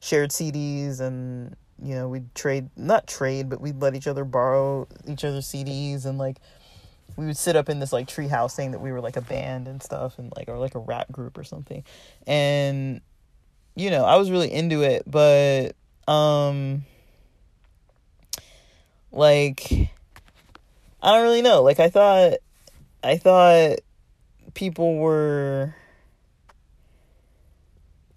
shared 0.00 0.30
CDs 0.30 1.00
and 1.00 1.54
you 1.80 1.94
know 1.94 2.08
we'd 2.08 2.34
trade 2.34 2.68
not 2.76 3.06
trade 3.06 3.48
but 3.48 3.60
we'd 3.60 3.80
let 3.80 3.94
each 3.94 4.08
other 4.08 4.24
borrow 4.24 4.88
each 5.06 5.24
other's 5.24 5.46
CDs 5.46 6.04
and 6.04 6.18
like 6.18 6.38
we 7.16 7.26
would 7.26 7.36
sit 7.36 7.56
up 7.56 7.68
in 7.68 7.80
this 7.80 7.92
like 7.92 8.06
tree 8.06 8.28
house 8.28 8.54
saying 8.54 8.72
that 8.72 8.80
we 8.80 8.92
were 8.92 9.00
like 9.00 9.16
a 9.16 9.20
band 9.20 9.68
and 9.68 9.82
stuff 9.82 10.18
and 10.18 10.32
like 10.36 10.48
or 10.48 10.58
like 10.58 10.74
a 10.74 10.78
rap 10.78 11.10
group 11.10 11.36
or 11.36 11.44
something 11.44 11.84
and 12.26 13.00
you 13.78 13.90
know, 13.90 14.04
I 14.04 14.16
was 14.16 14.28
really 14.30 14.52
into 14.52 14.82
it, 14.82 15.04
but 15.06 15.76
um 16.08 16.84
like 19.12 19.70
I 21.00 21.12
don't 21.12 21.22
really 21.22 21.42
know. 21.42 21.62
Like 21.62 21.78
I 21.78 21.88
thought 21.88 22.38
I 23.04 23.16
thought 23.16 23.78
people 24.54 24.96
were 24.96 25.74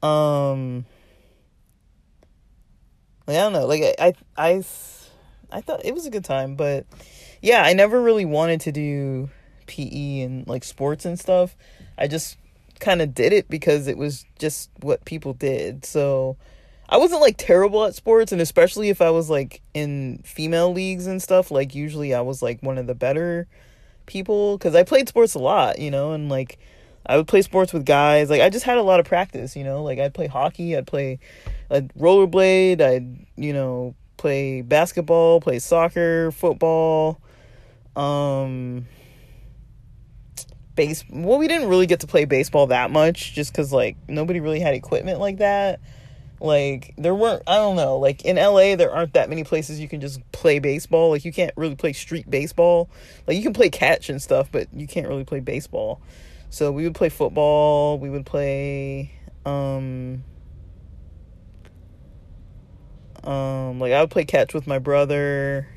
um 0.01 0.86
like, 3.27 3.38
I 3.38 3.41
don't 3.41 3.53
know. 3.53 3.67
Like 3.67 3.83
I 4.00 4.13
I 4.36 4.63
I 5.51 5.62
thought 5.62 5.86
it 5.86 5.93
was 5.93 6.07
a 6.07 6.10
good 6.10 6.25
time, 6.25 6.55
but 6.55 6.88
yeah, 7.41 7.63
I 7.63 7.74
never 7.74 8.01
really 8.01 8.25
wanted 8.25 8.62
to 8.62 8.71
do 8.71 9.29
PE 9.67 10.21
and 10.21 10.48
like 10.48 10.63
sports 10.63 11.05
and 11.05 11.19
stuff. 11.19 11.55
I 11.98 12.07
just 12.07 12.38
kind 12.79 13.01
of 13.01 13.13
did 13.13 13.33
it 13.33 13.50
because 13.50 13.88
it 13.88 13.98
was 13.98 14.25
just 14.39 14.69
what 14.81 15.05
people 15.05 15.33
did. 15.33 15.86
So 15.86 16.38
I 16.89 16.98
wasn't 16.98 17.21
like 17.21 17.38
terrible 17.38 17.86
at 17.86 17.95
sports 17.95 18.31
and 18.31 18.41
especially 18.41 18.89
if 18.89 19.01
I 19.01 19.10
was 19.12 19.29
like 19.29 19.62
in 19.74 20.21
female 20.24 20.74
leagues 20.74 21.07
and 21.07 21.21
stuff, 21.21 21.51
like 21.51 21.74
usually 21.74 22.13
I 22.13 22.21
was 22.21 22.41
like 22.41 22.62
one 22.62 22.77
of 22.77 22.88
the 22.88 22.95
better 22.95 23.48
people 24.05 24.57
cuz 24.57 24.75
I 24.75 24.83
played 24.83 25.07
sports 25.07 25.36
a 25.36 25.39
lot, 25.39 25.79
you 25.79 25.91
know, 25.91 26.12
and 26.12 26.29
like 26.29 26.60
I 27.05 27.17
would 27.17 27.27
play 27.27 27.41
sports 27.41 27.74
with 27.74 27.86
guys. 27.86 28.29
Like 28.29 28.41
I 28.41 28.50
just 28.50 28.65
had 28.65 28.77
a 28.77 28.83
lot 28.83 29.00
of 29.00 29.05
practice, 29.05 29.55
you 29.55 29.63
know. 29.63 29.83
Like 29.83 30.00
I'd 30.00 30.13
play 30.13 30.27
hockey, 30.27 30.77
I'd 30.77 30.88
play 30.88 31.19
a 31.69 31.81
rollerblade, 31.81 32.81
I'd, 32.81 33.25
you 33.38 33.53
know, 33.53 33.95
play 34.17 34.62
basketball, 34.62 35.41
play 35.41 35.60
soccer, 35.60 36.31
football. 36.31 37.19
Um 37.95 38.88
base 40.75 41.03
well 41.10 41.38
we 41.38 41.48
didn't 41.48 41.67
really 41.67 41.86
get 41.86 42.00
to 42.00 42.07
play 42.07 42.25
baseball 42.25 42.67
that 42.67 42.91
much 42.91 43.33
just 43.33 43.51
because 43.51 43.74
like 43.74 43.98
nobody 44.07 44.39
really 44.39 44.60
had 44.60 44.74
equipment 44.74 45.19
like 45.19 45.38
that. 45.38 45.79
Like 46.39 46.95
there 46.98 47.13
weren't 47.13 47.43
i 47.45 47.57
don't 47.57 47.75
know 47.75 48.00
like 48.00 48.25
in 48.25 48.38
la 48.38 48.75
there 48.75 48.91
aren't 48.91 49.13
that 49.13 49.29
many 49.29 49.43
places 49.43 49.79
you 49.79 49.88
can 49.88 50.01
just 50.01 50.19
play 50.31 50.60
baseball. 50.60 51.12
Like 51.12 51.25
you 51.25 51.31
can't 51.31 51.53
really 51.55 51.75
play 51.75 51.93
street 51.93 52.29
baseball. 52.29 52.89
Like 53.27 53.38
you 53.38 53.43
can 53.43 53.53
play 53.53 53.69
catch 53.69 54.10
and 54.10 54.21
stuff 54.21 54.50
but 54.51 54.67
you 54.74 54.88
can't 54.88 55.07
really 55.07 55.25
play 55.25 55.39
baseball. 55.39 56.01
So 56.50 56.71
we 56.71 56.83
would 56.83 56.95
play 56.95 57.10
football 57.10 58.00
we 58.00 58.10
would 58.10 58.25
play 58.25 59.12
um 59.45 60.24
um 63.24 63.79
like 63.79 63.93
i 63.93 64.01
would 64.01 64.10
play 64.12 64.25
catch 64.25 64.53
with 64.53 64.67
my 64.67 64.79
brother 64.79 65.67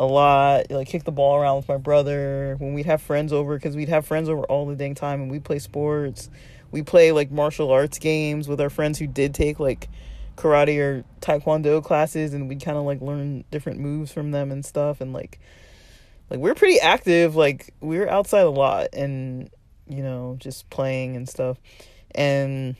a 0.00 0.06
lot, 0.06 0.70
like 0.70 0.88
kick 0.88 1.04
the 1.04 1.12
ball 1.12 1.36
around 1.36 1.58
with 1.58 1.68
my 1.68 1.76
brother 1.76 2.56
when 2.58 2.72
we'd 2.72 2.86
have 2.86 3.02
friends 3.02 3.34
over 3.34 3.56
because 3.56 3.76
we'd 3.76 3.90
have 3.90 4.06
friends 4.06 4.30
over 4.30 4.42
all 4.44 4.64
the 4.64 4.74
dang 4.74 4.94
time 4.94 5.20
and 5.20 5.30
we'd 5.30 5.44
play 5.44 5.58
sports. 5.58 6.30
We 6.70 6.82
play 6.82 7.12
like 7.12 7.30
martial 7.30 7.70
arts 7.70 7.98
games 7.98 8.48
with 8.48 8.62
our 8.62 8.70
friends 8.70 8.98
who 8.98 9.06
did 9.06 9.34
take 9.34 9.60
like 9.60 9.90
karate 10.36 10.78
or 10.78 11.04
taekwondo 11.20 11.84
classes 11.84 12.32
and 12.32 12.48
we'd 12.48 12.64
kind 12.64 12.78
of 12.78 12.84
like 12.84 13.02
learn 13.02 13.44
different 13.50 13.78
moves 13.78 14.10
from 14.10 14.30
them 14.30 14.50
and 14.50 14.64
stuff 14.64 15.02
and 15.02 15.12
like 15.12 15.38
like 16.30 16.40
we're 16.40 16.54
pretty 16.54 16.80
active 16.80 17.36
like 17.36 17.74
we're 17.80 18.08
outside 18.08 18.46
a 18.46 18.50
lot 18.50 18.88
and 18.94 19.50
you 19.86 20.02
know 20.02 20.34
just 20.38 20.70
playing 20.70 21.14
and 21.14 21.28
stuff 21.28 21.58
and 22.14 22.74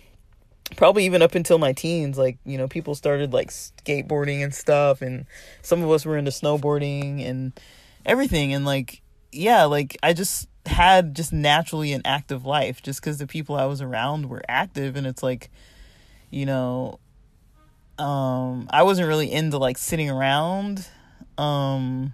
probably 0.77 1.05
even 1.05 1.23
up 1.23 1.35
until 1.35 1.59
my 1.59 1.73
teens 1.73 2.17
like 2.17 2.39
you 2.45 2.57
know 2.57 2.69
people 2.69 2.95
started 2.95 3.33
like 3.33 3.51
skateboarding 3.51 4.43
and 4.43 4.55
stuff 4.55 5.03
and 5.03 5.27
some 5.63 5.83
of 5.83 5.91
us 5.91 6.05
were 6.07 6.17
into 6.17 6.31
snowboarding 6.31 7.25
and 7.27 7.53
everything 8.07 8.55
and 8.55 8.65
like 8.65 9.03
yeah 9.33 9.65
like 9.65 9.97
i 10.03 10.13
just 10.13 10.49
had 10.67 11.15
just 11.15 11.33
naturally 11.33 11.93
an 11.93 12.03
active 12.05 12.45
life 12.45 12.83
just 12.83 13.01
because 13.01 13.19
the 13.19 13.27
people 13.27 13.57
i 13.57 13.65
was 13.65 13.81
around 13.81 14.29
were 14.29 14.43
active 14.49 14.97
and 14.97 15.07
it's 15.07 15.23
like 15.23 15.51
you 16.31 16.47
know 16.47 16.99
um 17.99 18.69
i 18.71 18.83
wasn't 18.83 19.07
really 19.07 19.31
into 19.31 19.59
like 19.59 19.77
sitting 19.77 20.11
around 20.11 20.87
um 21.39 22.13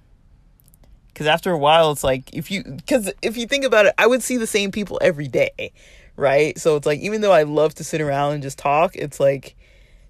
because 1.08 1.26
after 1.26 1.50
a 1.50 1.58
while 1.58 1.90
it's 1.92 2.04
like 2.04 2.32
if 2.34 2.50
you 2.50 2.62
because 2.62 3.12
if 3.22 3.36
you 3.36 3.46
think 3.46 3.64
about 3.64 3.86
it 3.86 3.94
i 3.98 4.06
would 4.06 4.22
see 4.22 4.36
the 4.36 4.46
same 4.46 4.70
people 4.70 4.98
every 5.02 5.28
day 5.28 5.72
right? 6.16 6.58
So 6.58 6.76
it's 6.76 6.86
like 6.86 7.00
even 7.00 7.20
though 7.20 7.32
i 7.32 7.42
love 7.42 7.74
to 7.74 7.84
sit 7.84 8.00
around 8.00 8.34
and 8.34 8.42
just 8.42 8.58
talk 8.58 8.96
it's 8.96 9.20
like 9.20 9.54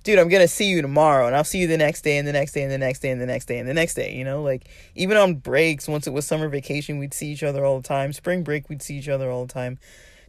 dude 0.05 0.19
i'm 0.19 0.29
gonna 0.29 0.47
see 0.47 0.67
you 0.67 0.81
tomorrow 0.81 1.27
and 1.27 1.35
i'll 1.35 1.43
see 1.45 1.59
you 1.59 1.67
the 1.67 1.77
next 1.77 2.03
day 2.03 2.17
and 2.17 2.29
the 2.29 2.33
next 2.33 2.53
day 2.53 2.63
and 2.63 2.71
the 2.71 2.79
next 2.79 3.01
day 3.01 3.11
and 3.11 3.21
the 3.21 3.27
next 3.27 3.47
day 3.47 3.59
and 3.59 3.69
the 3.69 3.75
next 3.75 3.95
day 3.95 4.15
you 4.15 4.25
know? 4.25 4.43
Like 4.43 4.69
even 4.95 5.17
on 5.17 5.35
breaks 5.35 5.89
once 5.89 6.07
it 6.07 6.13
was 6.13 6.27
summer 6.27 6.49
vacation 6.49 6.99
we'd 6.99 7.15
see 7.15 7.29
each 7.29 7.43
other 7.43 7.65
all 7.65 7.81
the 7.81 7.89
time. 7.89 8.13
Spring 8.13 8.45
break 8.45 8.69
we'd 8.69 8.83
see 8.83 8.97
each 8.97 9.09
other 9.09 9.31
all 9.31 9.47
the 9.47 9.53
time. 9.53 9.79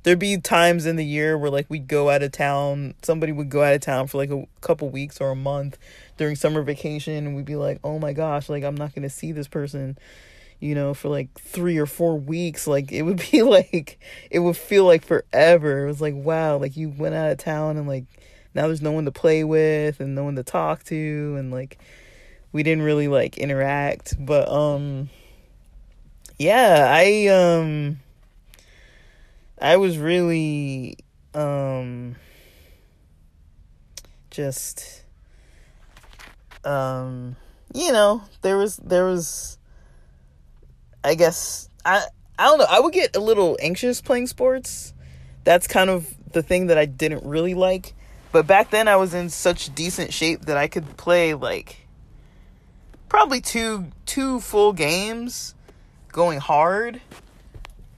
There'd 0.04 0.20
be 0.20 0.38
times 0.38 0.86
in 0.86 0.96
the 0.96 1.06
year 1.06 1.38
where 1.38 1.52
like 1.52 1.66
we'd 1.70 1.88
go 1.88 2.10
out 2.10 2.24
of 2.24 2.32
town 2.32 2.96
somebody 3.04 3.32
would 3.32 3.50
go 3.50 3.62
out 3.62 3.74
of 3.74 3.82
town 3.82 4.08
for 4.08 4.18
like 4.18 4.32
a 4.32 4.46
couple 4.62 4.90
weeks 4.90 5.20
or 5.22 5.32
a 5.32 5.36
month 5.36 5.78
during 6.18 6.36
summer 6.36 6.64
vacation 6.64 7.14
and 7.14 7.36
we'd 7.36 7.46
be 7.46 7.56
like 7.56 7.80
oh 7.84 8.00
my 8.00 8.14
gosh 8.14 8.50
like 8.50 8.64
i'm 8.64 8.76
not 8.76 8.96
gonna 8.96 9.10
see 9.10 9.32
this 9.32 9.48
person 9.48 9.98
you 10.60 10.74
know, 10.74 10.94
for 10.94 11.10
like 11.10 11.34
three 11.40 11.78
or 11.78 11.86
four 11.86 12.18
weeks. 12.18 12.68
Like 12.68 12.92
it 12.92 13.04
would 13.04 13.24
be 13.32 13.42
like 13.44 14.00
it 14.30 14.40
would 14.40 14.58
feel 14.58 14.86
like 14.86 15.06
forever. 15.06 15.84
It 15.84 15.88
was 15.88 16.02
like 16.02 16.16
wow, 16.16 16.58
like 16.58 16.78
you 16.78 16.90
went 16.90 17.16
out 17.16 17.32
of 17.32 17.38
town 17.38 17.78
and 17.78 17.88
like 17.88 18.06
now 18.54 18.68
there's 18.68 18.82
no 18.82 18.92
one 18.92 19.06
to 19.06 19.12
play 19.12 19.44
with 19.44 20.00
and 20.00 20.16
no 20.16 20.24
one 20.24 20.36
to 20.36 20.44
talk 20.44 20.84
to 20.86 21.36
and 21.38 21.52
like 21.52 21.78
we 22.52 22.64
didn't 22.64 22.84
really 22.84 23.08
like 23.08 23.38
interact. 23.38 24.16
But 24.20 24.50
um 24.50 25.10
yeah, 26.38 26.88
I 26.90 27.28
um 27.28 28.00
I 29.60 29.78
was 29.78 29.98
really 29.98 30.98
um 31.34 32.16
just 34.32 35.04
um 36.64 37.36
you 37.74 37.92
know, 37.92 38.24
there 38.42 38.58
was 38.58 38.78
there 38.78 39.06
was 39.06 39.58
I 41.08 41.16
guess 41.16 41.70
I 41.86 42.06
I 42.38 42.46
don't 42.46 42.60
know. 42.60 42.68
I 42.70 42.80
would 42.80 42.94
get 42.94 43.16
a 43.16 43.20
little 43.20 43.58
anxious 43.62 44.02
playing 44.02 44.28
sports. 44.28 44.94
That's 45.46 45.66
kind 45.66 45.90
of 45.90 46.14
the 46.34 46.44
thing 46.44 46.68
that 46.68 46.78
I 46.78 46.86
didn't 46.86 47.26
really 47.26 47.54
like. 47.54 47.94
But 48.34 48.46
back 48.46 48.72
then 48.72 48.90
I 48.90 48.98
was 48.98 49.14
in 49.14 49.30
such 49.30 49.74
decent 49.74 50.12
shape 50.12 50.42
that 50.46 50.58
I 50.58 50.68
could 50.68 50.98
play 50.98 51.34
like 51.34 51.88
probably 53.08 53.40
two 53.40 53.88
two 54.06 54.42
full 54.42 54.74
games 54.74 55.56
going 56.12 56.40
hard 56.40 57.00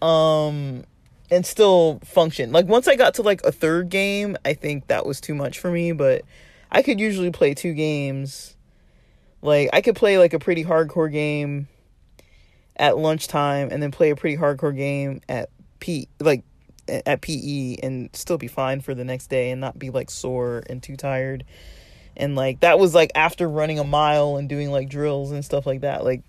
um 0.04 0.84
and 1.32 1.44
still 1.44 2.00
function. 2.06 2.52
Like 2.52 2.68
once 2.68 2.88
I 2.88 2.96
got 2.96 3.16
to 3.16 3.24
like 3.24 3.42
a 3.44 3.52
third 3.52 3.90
game, 3.90 4.38
I 4.46 4.54
think 4.54 4.88
that 4.88 5.08
was 5.08 5.20
too 5.20 5.34
much 5.34 5.58
for 5.58 5.72
me, 5.72 5.94
but 5.94 6.22
I 6.72 6.84
could 6.84 7.00
usually 7.00 7.32
play 7.32 7.56
two 7.56 7.74
games. 7.74 8.56
Like 9.42 9.70
I 9.74 9.82
could 9.82 9.96
play 9.96 10.20
like 10.20 10.34
a 10.34 10.40
pretty 10.40 10.64
hardcore 10.64 11.12
game 11.12 11.68
at 12.80 12.98
lunchtime 12.98 13.68
and 13.72 13.84
then 13.84 13.92
play 13.92 14.10
a 14.10 14.16
pretty 14.16 14.38
hardcore 14.38 14.76
game 14.76 15.22
at 15.28 15.50
P 15.80 16.08
like 16.20 16.44
at 16.88 17.22
PE 17.22 17.76
and 17.84 18.10
still 18.14 18.38
be 18.38 18.48
fine 18.48 18.82
for 18.82 18.96
the 18.96 19.04
next 19.04 19.28
day 19.28 19.52
and 19.52 19.62
not 19.62 19.78
be 19.78 19.92
like 19.92 20.10
sore 20.10 20.64
and 20.68 20.82
too 20.82 20.96
tired. 20.96 21.44
And 22.18 22.36
like 22.36 22.62
that 22.62 22.80
was 22.80 22.96
like 22.96 23.12
after 23.14 23.48
running 23.48 23.80
a 23.80 23.84
mile 23.84 24.38
and 24.38 24.50
doing 24.50 24.72
like 24.72 24.90
drills 24.90 25.32
and 25.32 25.44
stuff 25.44 25.66
like 25.66 25.82
that. 25.82 26.04
Like 26.04 26.24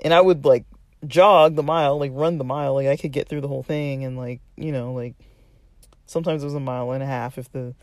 and 0.00 0.14
I 0.14 0.20
would 0.20 0.44
like 0.44 0.64
jog 1.06 1.56
the 1.56 1.62
mile, 1.62 1.98
like 1.98 2.12
run 2.14 2.38
the 2.38 2.44
mile, 2.44 2.74
like 2.74 2.86
I 2.86 2.96
could 2.96 3.12
get 3.12 3.28
through 3.28 3.40
the 3.40 3.48
whole 3.48 3.62
thing 3.64 4.04
and 4.04 4.16
like, 4.16 4.40
you 4.56 4.70
know, 4.72 4.92
like 4.92 5.14
sometimes 6.06 6.42
it 6.42 6.46
was 6.46 6.54
a 6.54 6.60
mile 6.60 6.92
and 6.92 7.02
a 7.02 7.06
half 7.06 7.36
if 7.36 7.50
the 7.50 7.74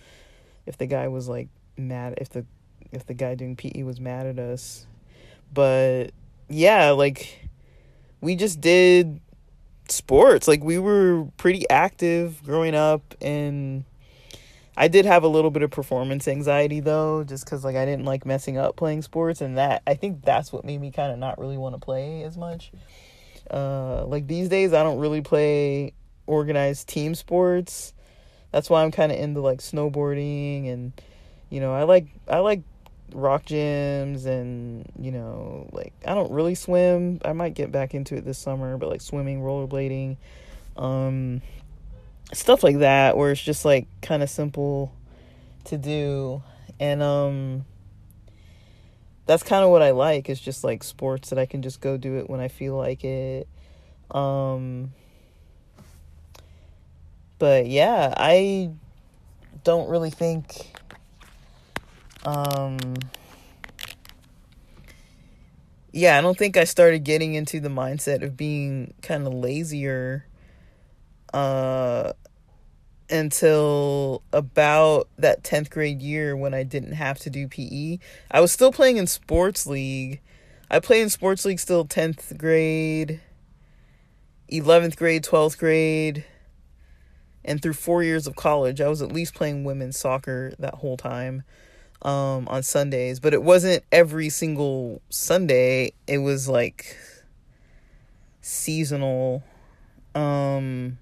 if 0.66 0.78
the 0.78 0.86
guy 0.86 1.10
was 1.10 1.28
like 1.28 1.50
mad 1.78 2.16
if 2.18 2.30
the 2.30 2.46
if 2.92 3.06
the 3.06 3.14
guy 3.14 3.36
doing 3.36 3.58
PE 3.58 3.84
was 3.84 4.00
mad 4.00 4.28
at 4.28 4.40
us. 4.40 4.88
But 5.54 6.12
yeah, 6.50 6.92
like 6.92 7.41
we 8.22 8.36
just 8.36 8.62
did 8.62 9.20
sports. 9.90 10.48
Like 10.48 10.64
we 10.64 10.78
were 10.78 11.28
pretty 11.38 11.70
active 11.70 12.42
growing 12.44 12.76
up 12.76 13.16
and 13.20 13.84
I 14.78 14.88
did 14.88 15.06
have 15.06 15.24
a 15.24 15.28
little 15.28 15.52
bit 15.52 15.64
of 15.64 15.72
performance 15.72 16.28
anxiety 16.28 16.80
though, 16.80 17.24
just 17.24 17.46
cuz 17.46 17.64
like 17.64 17.76
I 17.76 17.86
didn't 17.86 18.06
like 18.06 18.26
messing 18.26 18.58
up 18.58 18.76
playing 18.76 19.02
sports 19.02 19.42
and 19.42 19.58
that 19.58 19.82
I 19.86 19.96
think 19.96 20.24
that's 20.24 20.54
what 20.54 20.64
made 20.64 20.80
me 20.80 20.92
kind 20.92 21.12
of 21.12 21.20
not 21.20 21.40
really 21.40 21.58
want 21.58 21.76
to 21.76 21.80
play 21.80 22.24
as 22.24 22.38
much. 22.38 22.72
Uh 23.50 24.06
like 24.06 24.28
these 24.28 24.48
days 24.48 24.74
I 24.74 24.84
don't 24.84 25.00
really 25.00 25.22
play 25.22 25.94
organized 26.28 26.88
team 26.88 27.16
sports. 27.16 27.94
That's 28.52 28.70
why 28.70 28.84
I'm 28.84 28.92
kind 28.92 29.12
of 29.12 29.18
into 29.18 29.42
like 29.42 29.60
snowboarding 29.60 30.72
and 30.72 30.94
you 31.50 31.60
know, 31.60 31.74
I 31.74 31.84
like 31.84 32.08
I 32.30 32.40
like 32.40 32.62
rock 33.14 33.46
gyms 33.46 34.26
and 34.26 34.90
you 35.00 35.12
know 35.12 35.68
like 35.72 35.94
i 36.06 36.14
don't 36.14 36.32
really 36.32 36.56
swim. 36.56 37.20
I 37.26 37.34
might 37.34 37.54
get 37.54 37.72
back 37.72 37.94
into 37.94 38.16
it 38.16 38.26
this 38.26 38.38
summer 38.38 38.78
but 38.78 38.90
like 38.90 39.02
swimming 39.02 39.42
rollerblading 39.42 40.18
um 40.78 41.42
stuff 42.34 42.64
like 42.64 42.80
that 42.80 43.18
where 43.18 43.32
it's 43.32 43.42
just 43.42 43.66
like 43.66 43.88
kind 44.02 44.24
of 44.24 44.30
simple 44.30 44.94
to 45.66 45.78
do. 45.78 46.42
And 46.80 47.04
um 47.04 47.66
that's 49.26 49.44
kind 49.44 49.64
of 49.64 49.70
what 49.70 49.82
i 49.82 49.92
like 49.92 50.30
is 50.30 50.42
just 50.42 50.64
like 50.64 50.84
sports 50.84 51.30
that 51.30 51.40
i 51.40 51.46
can 51.46 51.62
just 51.62 51.80
go 51.80 51.96
do 51.96 52.18
it 52.18 52.30
when 52.30 52.40
i 52.40 52.48
feel 52.48 52.76
like 52.76 53.04
it. 53.04 53.48
Um 54.10 54.92
but 57.40 57.66
yeah 57.66 58.14
i 58.18 58.70
don't 59.64 59.90
really 59.90 60.10
think 60.10 60.74
um 62.26 62.96
yeah, 65.94 66.18
I 66.18 66.22
don't 66.22 66.38
think 66.38 66.56
I 66.56 66.64
started 66.64 67.04
getting 67.04 67.34
into 67.34 67.60
the 67.60 67.70
mindset 67.70 68.24
of 68.24 68.38
being 68.38 68.94
kind 69.02 69.28
of 69.28 69.34
lazier 69.34 70.26
uh 71.34 72.14
until 73.10 74.24
about 74.32 75.10
that 75.18 75.44
10th 75.44 75.70
grade 75.70 76.02
year 76.02 76.36
when 76.36 76.54
I 76.54 76.64
didn't 76.64 76.94
have 76.94 77.20
to 77.20 77.30
do 77.30 77.48
PE. 77.48 78.00
I 78.32 78.40
was 78.40 78.54
still 78.54 78.72
playing 78.72 78.98
in 78.98 79.06
sports 79.06 79.68
league. 79.68 80.22
I 80.70 80.80
played 80.80 81.02
in 81.02 81.10
sports 81.10 81.44
league 81.44 81.60
still 81.60 81.86
10th 81.86 82.38
grade, 82.38 83.20
11th 84.50 84.96
grade, 84.96 85.24
12th 85.26 85.58
grade, 85.58 86.24
and 87.44 87.62
through 87.62 87.74
4 87.74 88.02
years 88.04 88.28
of 88.28 88.38
college. 88.38 88.80
I 88.80 88.88
was 88.88 89.02
at 89.02 89.12
least 89.12 89.34
playing 89.34 89.66
women's 89.66 89.98
soccer 89.98 90.54
that 90.58 90.76
whole 90.76 90.96
time 90.96 91.44
um, 92.02 92.48
on 92.48 92.64
Sundays, 92.64 93.20
but 93.20 93.34
it 93.34 93.44
wasn't 93.44 93.84
every 93.92 94.30
single 94.30 95.02
Sunday. 95.10 95.94
It 96.08 96.20
was 96.20 96.48
like 96.48 96.98
seasonal. 98.42 99.44
Um, 100.16 100.98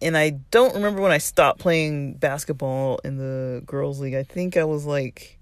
and 0.00 0.16
I 0.16 0.30
don't 0.50 0.74
remember 0.74 1.00
when 1.00 1.12
I 1.12 1.18
stopped 1.18 1.60
playing 1.60 2.14
basketball 2.14 3.00
in 3.04 3.16
the 3.16 3.62
girls' 3.64 4.00
league. 4.00 4.14
I 4.14 4.22
think 4.22 4.56
I 4.56 4.64
was 4.64 4.84
like 4.84 5.38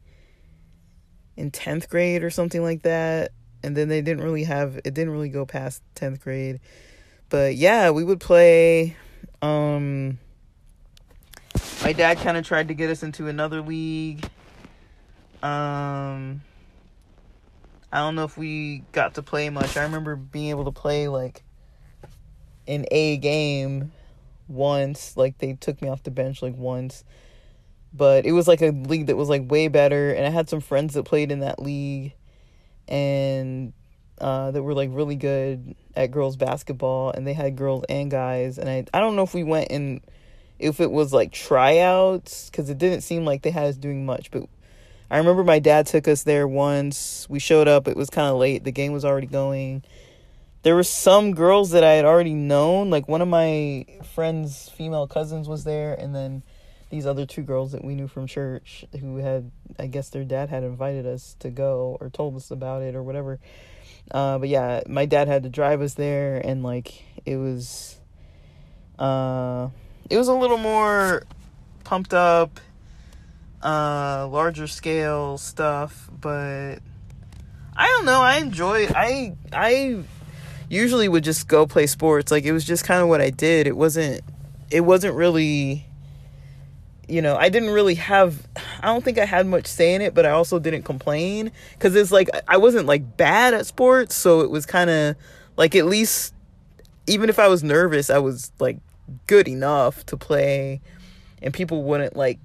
in 1.36 1.50
10th 1.50 1.88
grade 1.88 2.22
or 2.22 2.30
something 2.30 2.62
like 2.62 2.82
that. 2.82 3.32
And 3.64 3.76
then 3.76 3.88
they 3.88 4.02
didn't 4.02 4.24
really 4.24 4.44
have 4.44 4.76
it 4.76 4.92
didn't 4.92 5.10
really 5.10 5.28
go 5.28 5.46
past 5.46 5.82
10th 5.94 6.20
grade. 6.20 6.60
But 7.28 7.54
yeah, 7.54 7.90
we 7.90 8.04
would 8.04 8.20
play 8.20 8.96
um 9.40 10.18
my 11.82 11.92
dad 11.92 12.18
kind 12.18 12.36
of 12.36 12.46
tried 12.46 12.68
to 12.68 12.74
get 12.74 12.90
us 12.90 13.02
into 13.02 13.28
another 13.28 13.60
league. 13.60 14.24
Um, 15.42 16.42
I 17.92 17.98
don't 17.98 18.14
know 18.14 18.24
if 18.24 18.38
we 18.38 18.84
got 18.92 19.14
to 19.14 19.22
play 19.22 19.50
much. 19.50 19.76
I 19.76 19.82
remember 19.82 20.16
being 20.16 20.50
able 20.50 20.64
to 20.64 20.72
play 20.72 21.08
like 21.08 21.42
an 22.66 22.86
A 22.90 23.16
game 23.16 23.92
once. 24.48 25.16
Like 25.16 25.38
they 25.38 25.54
took 25.54 25.82
me 25.82 25.88
off 25.88 26.02
the 26.02 26.10
bench 26.10 26.42
like 26.42 26.56
once. 26.56 27.04
But 27.92 28.24
it 28.24 28.32
was 28.32 28.48
like 28.48 28.62
a 28.62 28.70
league 28.70 29.08
that 29.08 29.16
was 29.16 29.28
like 29.28 29.50
way 29.50 29.68
better 29.68 30.12
and 30.12 30.24
I 30.24 30.30
had 30.30 30.48
some 30.48 30.60
friends 30.60 30.94
that 30.94 31.02
played 31.02 31.30
in 31.30 31.40
that 31.40 31.60
league 31.60 32.14
and 32.88 33.74
uh, 34.18 34.50
that 34.52 34.62
were 34.62 34.72
like 34.72 34.88
really 34.92 35.16
good 35.16 35.74
at 35.94 36.10
girls 36.10 36.36
basketball 36.36 37.10
and 37.10 37.26
they 37.26 37.34
had 37.34 37.56
girls 37.56 37.84
and 37.90 38.10
guys 38.10 38.56
and 38.56 38.68
I 38.70 38.86
I 38.94 39.00
don't 39.00 39.14
know 39.14 39.24
if 39.24 39.34
we 39.34 39.42
went 39.42 39.70
and 39.70 40.00
if 40.62 40.80
it 40.80 40.90
was 40.90 41.12
like 41.12 41.32
tryouts 41.32 42.48
because 42.50 42.70
it 42.70 42.78
didn't 42.78 43.02
seem 43.02 43.24
like 43.24 43.42
they 43.42 43.50
had 43.50 43.66
us 43.66 43.76
doing 43.76 44.06
much 44.06 44.30
but 44.30 44.44
i 45.10 45.18
remember 45.18 45.44
my 45.44 45.58
dad 45.58 45.86
took 45.86 46.08
us 46.08 46.22
there 46.22 46.48
once. 46.48 47.26
We 47.28 47.38
showed 47.38 47.68
up. 47.68 47.86
It 47.86 47.96
was 47.96 48.08
kind 48.08 48.28
of 48.28 48.38
late. 48.38 48.64
The 48.64 48.72
game 48.72 48.92
was 48.92 49.04
already 49.04 49.26
going. 49.26 49.84
There 50.62 50.74
were 50.74 50.82
some 50.84 51.34
girls 51.34 51.70
that 51.72 51.84
i 51.84 51.92
had 51.92 52.06
already 52.06 52.32
known. 52.32 52.88
Like 52.88 53.08
one 53.08 53.20
of 53.20 53.28
my 53.28 53.84
friends 54.14 54.70
female 54.70 55.06
cousins 55.06 55.48
was 55.48 55.64
there 55.64 55.92
and 55.94 56.14
then 56.14 56.42
these 56.88 57.06
other 57.06 57.26
two 57.26 57.42
girls 57.42 57.72
that 57.72 57.84
we 57.84 57.94
knew 57.94 58.06
from 58.06 58.26
church 58.26 58.84
who 59.00 59.16
had 59.16 59.50
i 59.78 59.86
guess 59.86 60.10
their 60.10 60.24
dad 60.24 60.50
had 60.50 60.62
invited 60.62 61.06
us 61.06 61.36
to 61.38 61.48
go 61.48 61.96
or 62.00 62.10
told 62.10 62.36
us 62.36 62.50
about 62.50 62.82
it 62.82 62.94
or 62.94 63.02
whatever. 63.02 63.38
Uh, 64.10 64.38
but 64.38 64.48
yeah 64.48 64.82
my 64.88 65.04
dad 65.04 65.28
had 65.28 65.42
to 65.42 65.50
drive 65.50 65.82
us 65.82 65.94
there 65.94 66.40
and 66.42 66.62
like 66.62 67.04
it 67.26 67.36
was 67.36 67.98
uh 68.98 69.68
it 70.10 70.16
was 70.18 70.28
a 70.28 70.34
little 70.34 70.58
more 70.58 71.24
pumped 71.84 72.14
up, 72.14 72.60
uh, 73.62 74.28
larger 74.30 74.66
scale 74.66 75.38
stuff, 75.38 76.10
but 76.20 76.76
I 77.76 77.86
don't 77.88 78.04
know. 78.04 78.20
I 78.20 78.38
enjoy. 78.38 78.86
I 78.88 79.34
I 79.52 80.02
usually 80.68 81.08
would 81.08 81.24
just 81.24 81.48
go 81.48 81.66
play 81.66 81.86
sports. 81.86 82.30
Like 82.30 82.44
it 82.44 82.52
was 82.52 82.64
just 82.64 82.84
kind 82.84 83.02
of 83.02 83.08
what 83.08 83.20
I 83.20 83.30
did. 83.30 83.66
It 83.66 83.76
wasn't. 83.76 84.22
It 84.70 84.80
wasn't 84.80 85.14
really. 85.14 85.86
You 87.08 87.20
know, 87.20 87.36
I 87.36 87.48
didn't 87.48 87.70
really 87.70 87.96
have. 87.96 88.46
I 88.80 88.86
don't 88.86 89.04
think 89.04 89.18
I 89.18 89.24
had 89.24 89.46
much 89.46 89.66
say 89.66 89.94
in 89.94 90.00
it, 90.02 90.14
but 90.14 90.24
I 90.24 90.30
also 90.30 90.58
didn't 90.58 90.82
complain 90.82 91.52
because 91.72 91.94
it's 91.94 92.12
like 92.12 92.30
I 92.48 92.56
wasn't 92.56 92.86
like 92.86 93.16
bad 93.16 93.54
at 93.54 93.66
sports, 93.66 94.14
so 94.14 94.40
it 94.40 94.50
was 94.50 94.66
kind 94.66 94.88
of 94.88 95.16
like 95.56 95.74
at 95.74 95.86
least 95.86 96.34
even 97.06 97.28
if 97.28 97.38
I 97.38 97.48
was 97.48 97.62
nervous, 97.62 98.10
I 98.10 98.18
was 98.18 98.52
like 98.58 98.78
good 99.26 99.48
enough 99.48 100.04
to 100.06 100.16
play, 100.16 100.80
and 101.40 101.52
people 101.52 101.82
wouldn't 101.84 102.16
like 102.16 102.38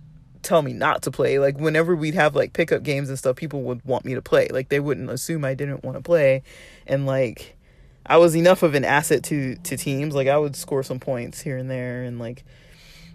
tell 0.48 0.62
me 0.62 0.74
not 0.74 1.02
to 1.04 1.12
play. 1.12 1.40
Like 1.40 1.60
whenever 1.60 1.96
we'd 1.96 2.16
have 2.16 2.36
like 2.36 2.54
pickup 2.54 2.84
games 2.84 3.10
and 3.10 3.18
stuff, 3.18 3.36
people 3.36 3.64
would 3.64 3.84
want 3.86 4.06
me 4.06 4.16
to 4.16 4.22
play. 4.22 4.48
Like 4.50 4.70
they 4.70 4.80
wouldn't 4.80 5.10
assume 5.10 5.44
I 5.46 5.54
didn't 5.54 5.84
want 5.84 5.98
to 5.98 6.04
play. 6.04 6.44
And 6.86 7.06
like 7.06 7.58
I 8.06 8.18
was 8.18 8.36
enough 8.36 8.64
of 8.64 8.74
an 8.74 8.86
asset 8.86 9.24
to 9.26 9.56
to 9.56 9.78
teams. 9.78 10.16
Like 10.16 10.28
I 10.28 10.38
would 10.38 10.56
score 10.56 10.84
some 10.84 11.00
points 11.00 11.42
here 11.42 11.58
and 11.58 11.70
there 11.70 12.04
and 12.04 12.20
like 12.20 12.46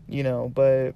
you 0.09 0.23
know, 0.23 0.53
but 0.55 0.95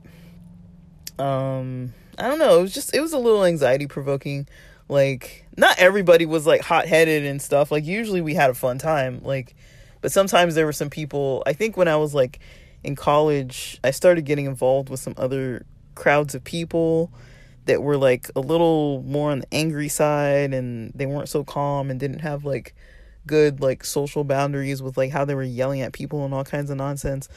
um 1.19 1.95
I 2.19 2.29
don't 2.29 2.39
know, 2.39 2.59
it 2.59 2.63
was 2.63 2.75
just 2.75 2.95
it 2.95 3.01
was 3.01 3.13
a 3.13 3.19
little 3.19 3.45
anxiety 3.45 3.87
provoking. 3.87 4.47
Like 4.89 5.47
not 5.57 5.79
everybody 5.79 6.27
was 6.27 6.47
like 6.47 6.61
hot 6.61 6.87
headed 6.87 7.25
and 7.25 7.41
stuff. 7.41 7.73
Like 7.73 7.85
usually 7.85 8.21
we 8.21 8.35
had 8.35 8.51
a 8.51 8.55
fun 8.55 8.79
time. 8.79 9.21
Like 9.23 9.57
but 10.07 10.13
sometimes 10.13 10.55
there 10.55 10.67
were 10.67 10.73
some 10.73 10.89
people 10.89 11.43
I 11.47 11.53
think 11.53 11.77
when 11.77 11.89
I 11.89 11.97
was 11.97 12.15
like 12.15 12.39
in 12.85 12.95
college, 12.95 13.81
I 13.83 13.91
started 13.91 14.25
getting 14.25 14.47
involved 14.47 14.89
with 14.89 15.01
some 15.01 15.15
other 15.17 15.67
crowds 15.97 16.33
of 16.37 16.45
people 16.45 17.11
that 17.65 17.83
were 17.83 17.97
like 17.97 18.31
a 18.37 18.41
little 18.41 19.03
more 19.03 19.33
on 19.33 19.41
the 19.41 19.53
angry 19.53 19.89
side 19.89 20.55
and 20.55 20.93
they 20.95 21.07
weren't 21.07 21.29
so 21.29 21.43
calm 21.43 21.91
and 21.91 21.99
didn't 21.99 22.21
have 22.21 22.45
like 22.45 22.73
good 23.27 23.61
like 23.61 23.83
social 23.83 24.23
boundaries 24.23 24.81
with 24.81 24.97
like 24.97 25.11
how 25.11 25.25
they 25.25 25.35
were 25.35 25.43
yelling 25.43 25.81
at 25.81 25.93
people 25.93 26.25
and 26.25 26.33
all 26.33 26.45
kinds 26.45 26.71
of 26.71 26.77
nonsense. 26.77 27.29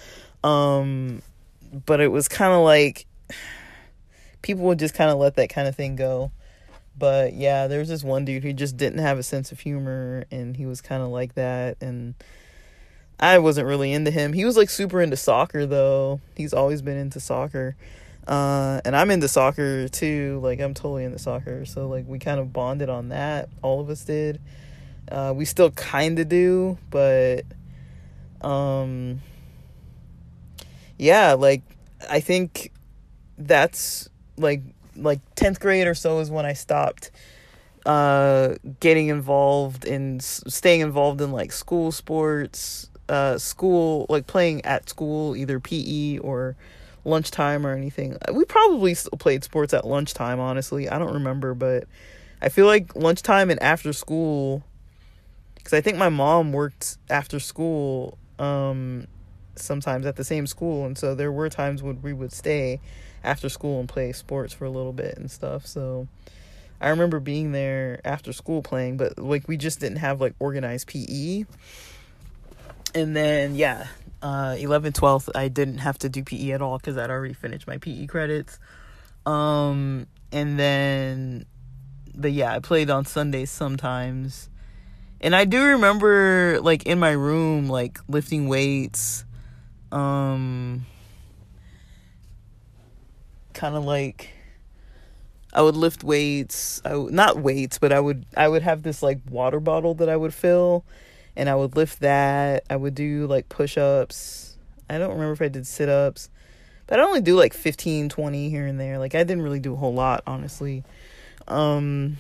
Um 0.44 1.24
but 1.88 2.00
it 2.02 2.10
was 2.10 2.28
kind 2.28 2.54
of 2.54 2.60
like 2.60 3.08
people 4.44 4.66
would 4.66 4.78
just 4.78 4.94
kind 4.94 5.10
of 5.10 5.18
let 5.18 5.38
that 5.38 5.50
kind 5.50 5.68
of 5.68 5.76
thing 5.76 5.96
go. 5.96 6.32
But 6.96 7.34
yeah 7.34 7.66
there 7.66 7.80
was 7.80 7.90
this 7.90 8.04
one 8.04 8.26
dude 8.26 8.44
who 8.44 8.54
just 8.54 8.78
didn't 8.78 9.00
have 9.00 9.18
a 9.18 9.24
sense 9.24 9.52
of 9.52 9.60
humor 9.60 10.26
and 10.30 10.56
he 10.56 10.68
was 10.68 10.82
kind 10.82 11.02
of 11.02 11.10
like 11.10 11.34
that 11.34 11.78
and 11.82 12.14
I 13.20 13.40
wasn't 13.40 13.68
really 13.68 13.92
into 13.92 14.12
him. 14.12 14.34
He 14.34 14.46
was 14.46 14.56
like 14.56 14.70
super 14.70 15.02
into 15.02 15.18
soccer 15.18 15.66
though. 15.66 16.22
He's 16.36 16.54
always 16.54 16.82
been 16.82 16.98
into 16.98 17.20
soccer. 17.20 17.76
Uh, 18.28 18.80
and 18.86 18.96
I'm 18.96 19.12
into 19.12 19.28
soccer 19.28 19.90
too. 19.90 20.40
Like 20.42 20.60
I'm 20.62 20.74
totally 20.74 21.04
into 21.04 21.20
soccer. 21.20 21.66
So 21.66 21.88
like 21.88 22.08
we 22.08 22.20
kind 22.20 22.40
of 22.40 22.54
bonded 22.54 22.90
on 22.90 23.10
that. 23.10 23.50
All 23.62 23.82
of 23.82 23.90
us 23.90 24.06
did. 24.06 24.40
Uh, 25.12 25.34
we 25.36 25.44
still 25.44 25.72
kind 25.72 26.20
of 26.20 26.30
do, 26.30 26.78
but 26.92 27.44
um, 28.42 29.22
yeah, 30.98 31.34
like 31.34 31.64
I 32.10 32.20
think 32.20 32.72
that's 33.38 34.08
like 34.38 34.62
like 34.96 35.20
10th 35.36 35.60
grade 35.60 35.88
or 35.88 35.96
so 35.96 36.20
is 36.20 36.30
when 36.30 36.46
I 36.46 36.54
stopped 36.54 37.12
uh 37.86 38.56
getting 38.82 39.08
involved 39.08 39.86
in 39.86 40.20
staying 40.20 40.82
involved 40.82 41.22
in 41.22 41.32
like 41.32 41.54
school 41.54 41.94
sports 41.94 42.89
uh 43.10 43.38
school 43.38 44.06
like 44.10 44.28
playing 44.28 44.64
at 44.66 44.90
school 44.90 45.36
either 45.36 45.60
PE 45.60 46.20
or 46.20 46.56
lunchtime 47.04 47.66
or 47.66 47.74
anything. 47.74 48.18
We 48.32 48.46
probably 48.46 48.94
still 48.94 49.18
played 49.18 49.44
sports 49.44 49.74
at 49.74 49.86
lunchtime, 49.86 50.40
honestly. 50.40 50.88
I 50.88 51.00
don't 51.00 51.14
remember, 51.14 51.54
but 51.54 51.86
I 52.42 52.50
feel 52.50 52.66
like 52.68 52.96
lunchtime 52.96 53.50
and 53.50 53.62
after 53.62 53.92
school 53.92 54.64
cuz 55.64 55.74
I 55.74 55.82
think 55.82 55.98
my 55.98 56.10
mom 56.10 56.54
worked 56.54 56.98
after 57.10 57.40
school 57.40 58.18
um 58.38 59.08
sometimes 59.56 60.06
at 60.06 60.16
the 60.16 60.24
same 60.24 60.48
school 60.48 60.86
and 60.86 60.98
so 60.98 61.14
there 61.14 61.32
were 61.32 61.50
times 61.50 61.84
when 61.84 62.02
we 62.02 62.14
would 62.14 62.32
stay 62.32 62.80
after 63.24 63.50
school 63.50 63.80
and 63.80 63.90
play 63.90 64.14
sports 64.14 64.54
for 64.54 64.66
a 64.66 64.70
little 64.70 64.94
bit 64.94 65.18
and 65.18 65.30
stuff. 65.30 65.66
So 65.66 66.08
I 66.82 66.90
remember 66.90 67.20
being 67.20 67.52
there 67.52 68.00
after 68.06 68.32
school 68.32 68.62
playing, 68.62 68.98
but 68.98 69.18
like 69.18 69.48
we 69.48 69.58
just 69.58 69.80
didn't 69.80 69.98
have 69.98 70.22
like 70.22 70.34
organized 70.40 70.88
PE. 70.88 71.46
And 72.96 73.16
then 73.16 73.56
yeah, 73.56 73.88
uh 74.22 74.56
11 74.60 74.92
12th 74.94 75.30
i 75.34 75.48
didn't 75.48 75.78
have 75.78 75.98
to 75.98 76.10
do 76.10 76.24
pe 76.24 76.52
at 76.52 76.62
all 76.62 76.78
because 76.78 76.98
i'd 76.98 77.10
already 77.10 77.34
finished 77.34 77.68
my 77.68 77.78
pe 77.78 78.06
credits. 78.06 78.60
Um 79.26 80.08
and 80.32 80.60
then 80.60 81.46
but 82.16 82.32
yeah 82.32 82.54
i 82.54 82.60
played 82.60 82.90
on 82.90 83.06
sundays 83.06 83.50
sometimes. 83.52 84.50
And 85.22 85.36
i 85.36 85.46
do 85.46 85.64
remember 85.64 86.60
like 86.62 86.84
in 86.86 87.00
my 87.00 87.12
room 87.12 87.70
like 87.70 88.00
lifting 88.08 88.48
weights 88.48 89.24
um 89.92 90.86
kind 93.54 93.76
of 93.76 93.84
like 93.86 94.30
I 95.52 95.64
would 95.64 95.76
lift 95.76 96.04
weights. 96.04 96.80
I 96.86 96.90
w- 96.90 97.10
not 97.12 97.40
weights, 97.40 97.80
but 97.80 97.92
I 97.92 98.00
would 98.00 98.26
I 98.38 98.48
would 98.48 98.62
have 98.62 98.84
this 98.84 99.02
like 99.02 99.20
water 99.30 99.60
bottle 99.60 99.96
that 99.96 100.08
I 100.08 100.16
would 100.16 100.34
fill 100.34 100.86
and 101.40 101.50
I 101.50 101.56
would 101.56 101.78
lift 101.78 102.02
that. 102.02 102.66
I 102.70 102.76
would 102.76 102.94
do 102.94 103.26
like 103.26 103.48
push 103.48 103.78
ups. 103.78 104.58
I 104.90 104.98
don't 104.98 105.12
remember 105.12 105.32
if 105.32 105.42
I 105.42 105.48
did 105.48 105.66
sit 105.66 105.88
ups, 105.88 106.30
but 106.86 107.00
I 107.00 107.04
only 107.04 107.22
do 107.22 107.38
like 107.38 107.54
15, 107.54 108.10
20 108.10 108.50
here 108.50 108.68
and 108.68 108.78
there. 108.78 109.00
Like 109.00 109.16
I 109.16 109.20
didn't 109.20 109.44
really 109.44 109.62
do 109.62 109.74
a 109.74 109.78
whole 109.78 109.94
lot, 109.94 110.22
honestly. 110.28 110.84
Um, 111.48 112.18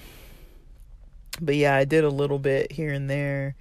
but 1.41 1.57
yeah, 1.57 1.75
I 1.75 1.83
did 1.83 2.05
a 2.05 2.09
little 2.09 2.39
bit 2.39 2.71
here 2.71 2.93
and 2.93 3.09
there. 3.09 3.57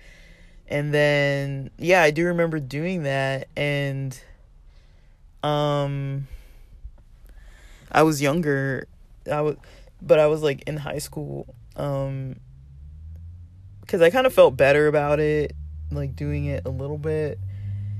And 0.69 0.95
then, 0.95 1.71
yeah, 1.77 2.03
I 2.03 2.13
do 2.13 2.27
remember 2.27 2.61
doing 2.61 3.03
that. 3.03 3.49
And, 3.57 4.17
um, 5.43 6.29
I 7.91 8.05
was 8.05 8.23
younger. 8.23 8.87
I 9.31 9.41
was, 9.41 9.57
but 10.01 10.21
I 10.21 10.29
was 10.29 10.41
like 10.41 10.63
in 10.69 10.77
high 10.77 10.99
school. 10.99 11.53
Um, 11.75 12.37
because 13.89 14.03
I 14.03 14.11
kind 14.11 14.27
of 14.27 14.35
felt 14.35 14.55
better 14.55 14.87
about 14.87 15.19
it, 15.19 15.57
like 15.91 16.15
doing 16.15 16.45
it 16.45 16.67
a 16.67 16.69
little 16.69 16.99
bit. 16.99 17.39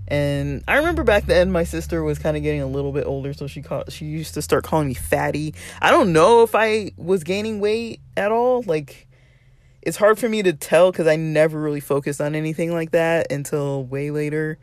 And 0.07 0.63
I 0.69 0.77
remember 0.77 1.03
back 1.03 1.25
then 1.25 1.51
my 1.51 1.65
sister 1.65 2.03
was 2.03 2.19
kind 2.19 2.37
of 2.37 2.43
getting 2.43 2.61
a 2.61 2.67
little 2.67 2.93
bit 2.93 3.07
older, 3.07 3.33
so 3.33 3.47
she 3.47 3.63
called, 3.63 3.91
she 3.91 4.05
used 4.05 4.35
to 4.35 4.43
start 4.43 4.65
calling 4.65 4.89
me 4.89 4.95
fatty. 4.95 5.55
I 5.81 5.91
don't 5.91 6.13
know 6.13 6.43
if 6.43 6.55
I 6.55 6.93
was 6.99 7.25
gaining 7.25 7.59
weight 7.59 8.01
at 8.19 8.31
all. 8.31 8.63
Like 8.63 9.09
it's 9.81 9.97
hard 9.97 10.19
for 10.19 10.29
me 10.29 10.43
to 10.43 10.53
tell 10.53 10.93
cuz 10.93 11.07
I 11.07 11.17
never 11.17 11.59
really 11.59 11.81
focused 11.81 12.21
on 12.21 12.35
anything 12.35 12.71
like 12.71 12.91
that 12.91 13.33
until 13.33 13.85
way 13.85 14.11
later. 14.11 14.59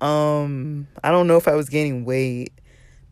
Um 0.00 0.86
I 1.04 1.10
don't 1.10 1.26
know 1.26 1.36
if 1.36 1.48
I 1.48 1.54
was 1.54 1.68
gaining 1.68 2.06
weight, 2.06 2.52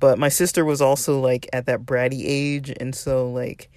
but 0.01 0.19
my 0.19 0.31
sister 0.31 0.65
was 0.65 0.81
also 0.81 1.21
like 1.21 1.47
at 1.53 1.67
that 1.67 1.85
bratty 1.85 2.23
age 2.25 2.73
and 2.81 2.95
so 2.95 3.31
like 3.31 3.71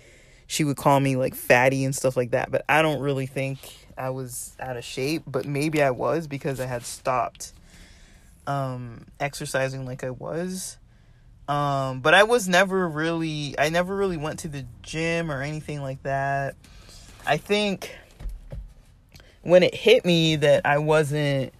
she 0.48 0.64
would 0.64 0.78
call 0.78 1.00
me 1.00 1.16
like 1.16 1.36
fatty 1.36 1.84
and 1.86 1.96
stuff 1.96 2.18
like 2.18 2.32
that. 2.32 2.52
But 2.52 2.66
I 2.68 2.82
don't 2.82 3.00
really 3.00 3.26
think 3.26 3.60
I 3.98 4.10
was 4.10 4.56
out 4.60 4.78
of 4.78 4.84
shape, 4.84 5.24
but 5.28 5.46
maybe 5.46 5.82
I 5.82 5.92
was 5.92 6.28
because 6.28 6.60
I 6.60 6.66
had 6.66 6.84
stopped 6.84 7.54
um 8.46 9.06
exercising 9.20 9.86
like 9.86 10.04
I 10.04 10.10
was. 10.10 10.78
Um 11.48 12.02
but 12.02 12.14
I 12.14 12.24
was 12.24 12.48
never 12.48 12.88
really 12.88 13.56
I 13.58 13.70
never 13.70 13.96
really 13.96 14.18
went 14.18 14.40
to 14.40 14.48
the 14.48 14.66
gym 14.82 15.32
or 15.32 15.42
anything 15.42 15.82
like 15.82 16.04
that. 16.04 16.56
I 17.26 17.38
think 17.38 17.96
when 19.42 19.64
it 19.64 19.76
hit 19.76 20.06
me 20.06 20.38
that 20.38 20.66
I 20.66 20.78
wasn't 20.78 21.54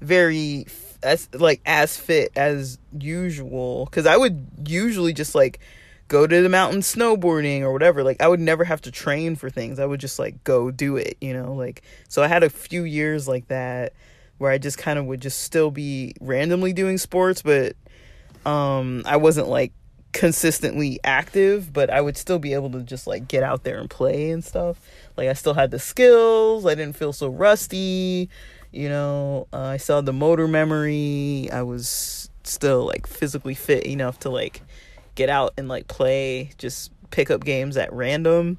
very 0.00 0.66
as 1.02 1.28
like 1.32 1.60
as 1.64 1.96
fit 1.96 2.32
as 2.36 2.78
usual 2.98 3.86
cuz 3.86 4.06
I 4.06 4.16
would 4.16 4.46
usually 4.66 5.12
just 5.12 5.34
like 5.34 5.60
go 6.08 6.26
to 6.26 6.42
the 6.42 6.48
mountain 6.48 6.80
snowboarding 6.80 7.62
or 7.62 7.72
whatever. 7.72 8.02
Like 8.02 8.20
I 8.20 8.28
would 8.28 8.40
never 8.40 8.64
have 8.64 8.80
to 8.82 8.90
train 8.90 9.36
for 9.36 9.50
things. 9.50 9.78
I 9.78 9.86
would 9.86 10.00
just 10.00 10.18
like 10.18 10.42
go 10.44 10.70
do 10.70 10.96
it, 10.96 11.16
you 11.20 11.32
know? 11.32 11.54
Like 11.54 11.82
so 12.08 12.22
I 12.22 12.28
had 12.28 12.42
a 12.42 12.50
few 12.50 12.84
years 12.84 13.26
like 13.26 13.48
that 13.48 13.92
where 14.38 14.50
I 14.50 14.58
just 14.58 14.78
kind 14.78 14.98
of 14.98 15.06
would 15.06 15.20
just 15.20 15.40
still 15.40 15.70
be 15.70 16.14
randomly 16.20 16.72
doing 16.72 16.98
sports, 16.98 17.42
but 17.42 17.76
um 18.44 19.02
I 19.06 19.16
wasn't 19.16 19.48
like 19.48 19.72
consistently 20.12 20.98
active, 21.04 21.72
but 21.72 21.90
I 21.90 22.00
would 22.00 22.16
still 22.16 22.38
be 22.38 22.54
able 22.54 22.70
to 22.70 22.82
just 22.82 23.06
like 23.06 23.28
get 23.28 23.42
out 23.42 23.64
there 23.64 23.78
and 23.78 23.90
play 23.90 24.30
and 24.30 24.44
stuff. 24.44 24.80
Like 25.16 25.28
I 25.28 25.34
still 25.34 25.54
had 25.54 25.70
the 25.70 25.78
skills. 25.78 26.64
I 26.64 26.74
didn't 26.74 26.96
feel 26.96 27.12
so 27.12 27.28
rusty. 27.28 28.30
You 28.72 28.88
know, 28.88 29.46
uh, 29.52 29.76
I 29.76 29.78
had 29.78 30.06
the 30.06 30.12
motor 30.12 30.48
memory. 30.48 31.48
I 31.52 31.62
was 31.62 32.30
still 32.44 32.86
like 32.86 33.06
physically 33.06 33.54
fit 33.54 33.84
enough 33.84 34.20
to 34.20 34.30
like 34.30 34.62
get 35.16 35.28
out 35.28 35.54
and 35.58 35.66
like 35.66 35.88
play 35.88 36.50
just 36.58 36.92
pick 37.10 37.30
up 37.30 37.42
games 37.42 37.76
at 37.76 37.92
random. 37.92 38.58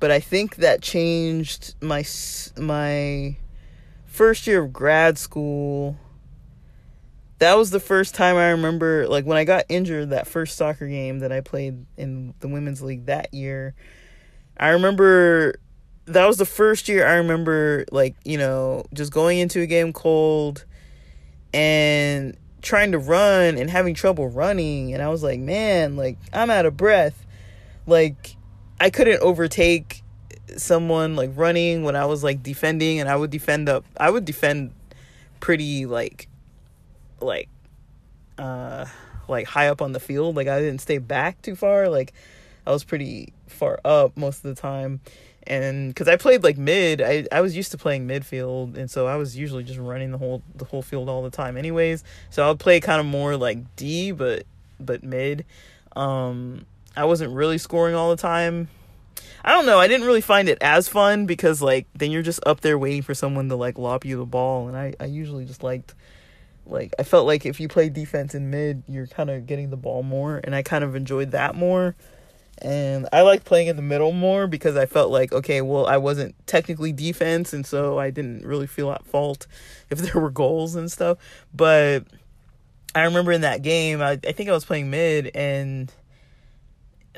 But 0.00 0.10
I 0.10 0.20
think 0.20 0.56
that 0.56 0.82
changed 0.82 1.74
my 1.80 2.04
my 2.58 3.36
first 4.04 4.46
year 4.46 4.62
of 4.64 4.72
grad 4.72 5.16
school. 5.16 5.96
That 7.38 7.56
was 7.56 7.70
the 7.70 7.80
first 7.80 8.14
time 8.14 8.36
I 8.36 8.50
remember 8.50 9.08
like 9.08 9.24
when 9.24 9.38
I 9.38 9.44
got 9.44 9.64
injured 9.68 10.10
that 10.10 10.26
first 10.26 10.56
soccer 10.56 10.86
game 10.86 11.20
that 11.20 11.32
I 11.32 11.40
played 11.40 11.86
in 11.96 12.34
the 12.40 12.48
women's 12.48 12.82
league 12.82 13.06
that 13.06 13.32
year. 13.32 13.74
I 14.58 14.68
remember 14.70 15.56
that 16.06 16.26
was 16.26 16.36
the 16.36 16.44
first 16.44 16.88
year 16.88 17.06
I 17.06 17.14
remember 17.14 17.86
like, 17.90 18.14
you 18.24 18.38
know, 18.38 18.84
just 18.92 19.12
going 19.12 19.38
into 19.38 19.60
a 19.60 19.66
game 19.66 19.92
cold 19.92 20.64
and 21.52 22.36
trying 22.64 22.92
to 22.92 22.98
run 22.98 23.58
and 23.58 23.68
having 23.68 23.94
trouble 23.94 24.28
running 24.28 24.94
and 24.94 25.02
I 25.02 25.08
was 25.08 25.22
like, 25.22 25.38
man, 25.38 25.96
like 25.96 26.16
I'm 26.32 26.50
out 26.50 26.66
of 26.66 26.76
breath. 26.76 27.26
Like 27.86 28.36
I 28.80 28.90
couldn't 28.90 29.20
overtake 29.20 30.02
someone 30.56 31.14
like 31.14 31.30
running 31.34 31.84
when 31.84 31.94
I 31.94 32.06
was 32.06 32.24
like 32.24 32.42
defending 32.42 33.00
and 33.00 33.08
I 33.08 33.16
would 33.16 33.30
defend 33.30 33.68
up 33.68 33.84
I 33.96 34.10
would 34.10 34.24
defend 34.24 34.72
pretty 35.40 35.86
like 35.86 36.28
like 37.20 37.48
uh 38.38 38.86
like 39.28 39.46
high 39.46 39.68
up 39.68 39.82
on 39.82 39.92
the 39.92 40.00
field. 40.00 40.34
Like 40.34 40.48
I 40.48 40.58
didn't 40.60 40.80
stay 40.80 40.98
back 40.98 41.42
too 41.42 41.54
far. 41.54 41.88
Like 41.88 42.14
I 42.66 42.72
was 42.72 42.82
pretty 42.82 43.34
far 43.46 43.78
up 43.84 44.16
most 44.16 44.44
of 44.44 44.54
the 44.54 44.60
time. 44.60 45.00
And 45.46 45.88
because 45.88 46.08
I 46.08 46.16
played 46.16 46.42
like 46.42 46.58
mid, 46.58 47.00
I, 47.02 47.26
I 47.30 47.40
was 47.40 47.56
used 47.56 47.70
to 47.72 47.78
playing 47.78 48.06
midfield, 48.06 48.76
and 48.76 48.90
so 48.90 49.06
I 49.06 49.16
was 49.16 49.36
usually 49.36 49.64
just 49.64 49.78
running 49.78 50.10
the 50.10 50.18
whole 50.18 50.42
the 50.54 50.64
whole 50.64 50.82
field 50.82 51.08
all 51.08 51.22
the 51.22 51.30
time, 51.30 51.56
anyways. 51.56 52.04
So 52.30 52.44
I 52.44 52.48
would 52.48 52.60
play 52.60 52.80
kind 52.80 53.00
of 53.00 53.06
more 53.06 53.36
like 53.36 53.76
D, 53.76 54.12
but 54.12 54.44
but 54.80 55.02
mid. 55.02 55.44
Um, 55.96 56.66
I 56.96 57.04
wasn't 57.04 57.32
really 57.32 57.58
scoring 57.58 57.94
all 57.94 58.10
the 58.10 58.20
time. 58.20 58.68
I 59.44 59.52
don't 59.52 59.66
know. 59.66 59.78
I 59.78 59.88
didn't 59.88 60.06
really 60.06 60.22
find 60.22 60.48
it 60.48 60.58
as 60.60 60.88
fun 60.88 61.26
because 61.26 61.60
like 61.60 61.86
then 61.94 62.10
you're 62.10 62.22
just 62.22 62.40
up 62.46 62.60
there 62.60 62.78
waiting 62.78 63.02
for 63.02 63.14
someone 63.14 63.48
to 63.50 63.56
like 63.56 63.78
lob 63.78 64.04
you 64.04 64.16
the 64.16 64.26
ball, 64.26 64.68
and 64.68 64.76
I 64.76 64.94
I 64.98 65.04
usually 65.04 65.44
just 65.44 65.62
liked 65.62 65.94
like 66.66 66.94
I 66.98 67.02
felt 67.02 67.26
like 67.26 67.44
if 67.44 67.60
you 67.60 67.68
play 67.68 67.88
defense 67.88 68.34
in 68.34 68.50
mid, 68.50 68.82
you're 68.88 69.06
kind 69.06 69.30
of 69.30 69.46
getting 69.46 69.70
the 69.70 69.76
ball 69.76 70.02
more, 70.02 70.40
and 70.42 70.54
I 70.54 70.62
kind 70.62 70.84
of 70.84 70.96
enjoyed 70.96 71.32
that 71.32 71.54
more. 71.54 71.94
And 72.62 73.08
I 73.12 73.22
like 73.22 73.44
playing 73.44 73.66
in 73.66 73.76
the 73.76 73.82
middle 73.82 74.12
more 74.12 74.46
because 74.46 74.76
I 74.76 74.86
felt 74.86 75.10
like 75.10 75.32
okay, 75.32 75.60
well, 75.60 75.86
I 75.86 75.96
wasn't 75.96 76.34
technically 76.46 76.92
defense, 76.92 77.52
and 77.52 77.66
so 77.66 77.98
I 77.98 78.10
didn't 78.10 78.44
really 78.44 78.66
feel 78.66 78.90
at 78.90 79.04
fault 79.06 79.46
if 79.90 79.98
there 79.98 80.20
were 80.20 80.30
goals 80.30 80.74
and 80.74 80.90
stuff. 80.90 81.18
But 81.52 82.04
I 82.94 83.02
remember 83.04 83.32
in 83.32 83.40
that 83.40 83.62
game, 83.62 84.00
I, 84.00 84.12
I 84.12 84.32
think 84.32 84.48
I 84.48 84.52
was 84.52 84.64
playing 84.64 84.90
mid, 84.90 85.30
and 85.34 85.92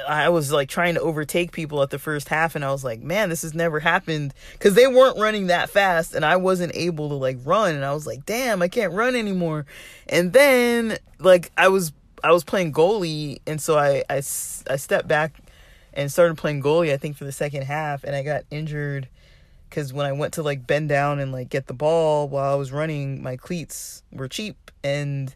I 0.06 0.28
was 0.28 0.52
like 0.52 0.68
trying 0.68 0.94
to 0.94 1.00
overtake 1.00 1.52
people 1.52 1.82
at 1.82 1.90
the 1.90 1.98
first 1.98 2.28
half 2.28 2.54
and 2.54 2.64
I 2.64 2.70
was 2.70 2.84
like, 2.84 3.00
man, 3.00 3.30
this 3.30 3.42
has 3.42 3.54
never 3.54 3.80
happened 3.80 4.34
cuz 4.58 4.74
they 4.74 4.86
weren't 4.86 5.18
running 5.18 5.46
that 5.46 5.70
fast 5.70 6.14
and 6.14 6.24
I 6.24 6.36
wasn't 6.36 6.72
able 6.74 7.08
to 7.08 7.14
like 7.14 7.38
run 7.44 7.74
and 7.74 7.84
I 7.84 7.94
was 7.94 8.06
like, 8.06 8.26
damn, 8.26 8.60
I 8.60 8.68
can't 8.68 8.92
run 8.92 9.14
anymore. 9.14 9.64
And 10.06 10.32
then 10.32 10.98
like 11.18 11.50
I 11.56 11.68
was 11.68 11.92
I 12.22 12.32
was 12.32 12.44
playing 12.44 12.72
goalie 12.72 13.40
and 13.46 13.60
so 13.60 13.78
I 13.78 14.02
I, 14.08 14.16
I 14.16 14.20
stepped 14.20 15.08
back 15.08 15.38
and 15.92 16.10
started 16.10 16.36
playing 16.36 16.62
goalie 16.62 16.92
I 16.92 16.96
think 16.96 17.16
for 17.16 17.24
the 17.24 17.32
second 17.32 17.62
half 17.62 18.04
and 18.04 18.14
I 18.14 18.22
got 18.22 18.44
injured 18.50 19.08
cuz 19.70 19.92
when 19.92 20.06
I 20.06 20.12
went 20.12 20.34
to 20.34 20.42
like 20.42 20.66
bend 20.66 20.88
down 20.88 21.18
and 21.18 21.32
like 21.32 21.48
get 21.48 21.66
the 21.66 21.74
ball 21.74 22.28
while 22.28 22.52
I 22.52 22.56
was 22.56 22.72
running, 22.72 23.22
my 23.22 23.36
cleats 23.36 24.02
were 24.12 24.28
cheap 24.28 24.70
and 24.82 25.34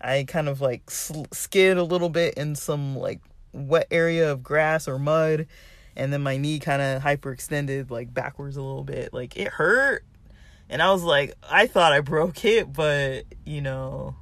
I 0.00 0.24
kind 0.24 0.48
of 0.48 0.60
like 0.60 0.90
skid 0.90 1.76
a 1.76 1.84
little 1.84 2.08
bit 2.08 2.34
in 2.34 2.54
some 2.54 2.96
like 2.96 3.20
wet 3.52 3.88
area 3.90 4.30
of 4.30 4.42
grass 4.42 4.88
or 4.88 4.98
mud 4.98 5.46
and 5.96 6.12
then 6.12 6.22
my 6.22 6.36
knee 6.36 6.58
kind 6.60 6.80
of 6.80 7.02
hyperextended 7.02 7.90
like 7.90 8.14
backwards 8.14 8.56
a 8.56 8.62
little 8.62 8.84
bit. 8.84 9.12
Like 9.12 9.36
it 9.36 9.48
hurt 9.48 10.04
and 10.68 10.82
i 10.82 10.92
was 10.92 11.02
like 11.02 11.34
i 11.50 11.66
thought 11.66 11.92
i 11.92 12.00
broke 12.00 12.44
it 12.44 12.72
but 12.72 13.24
you 13.44 13.60
know 13.60 14.14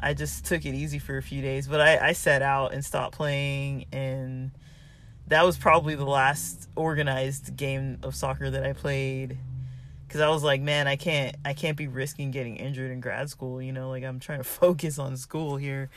i 0.00 0.14
just 0.14 0.44
took 0.44 0.64
it 0.64 0.74
easy 0.74 0.98
for 0.98 1.16
a 1.16 1.22
few 1.22 1.42
days 1.42 1.66
but 1.66 1.80
i 1.80 2.08
i 2.08 2.12
set 2.12 2.42
out 2.42 2.72
and 2.72 2.84
stopped 2.84 3.14
playing 3.14 3.84
and 3.92 4.50
that 5.28 5.44
was 5.44 5.56
probably 5.56 5.94
the 5.94 6.04
last 6.04 6.68
organized 6.74 7.56
game 7.56 7.98
of 8.02 8.14
soccer 8.14 8.50
that 8.50 8.64
i 8.64 8.72
played 8.72 9.38
because 10.10 10.22
I 10.22 10.28
was 10.28 10.42
like, 10.42 10.60
man, 10.60 10.88
I 10.88 10.96
can't, 10.96 11.36
I 11.44 11.52
can't 11.52 11.76
be 11.76 11.86
risking 11.86 12.32
getting 12.32 12.56
injured 12.56 12.90
in 12.90 12.98
grad 12.98 13.30
school. 13.30 13.62
You 13.62 13.72
know, 13.72 13.90
like 13.90 14.02
I'm 14.02 14.18
trying 14.18 14.38
to 14.38 14.44
focus 14.60 14.98
on 14.98 15.16
school 15.16 15.56
here, 15.56 15.88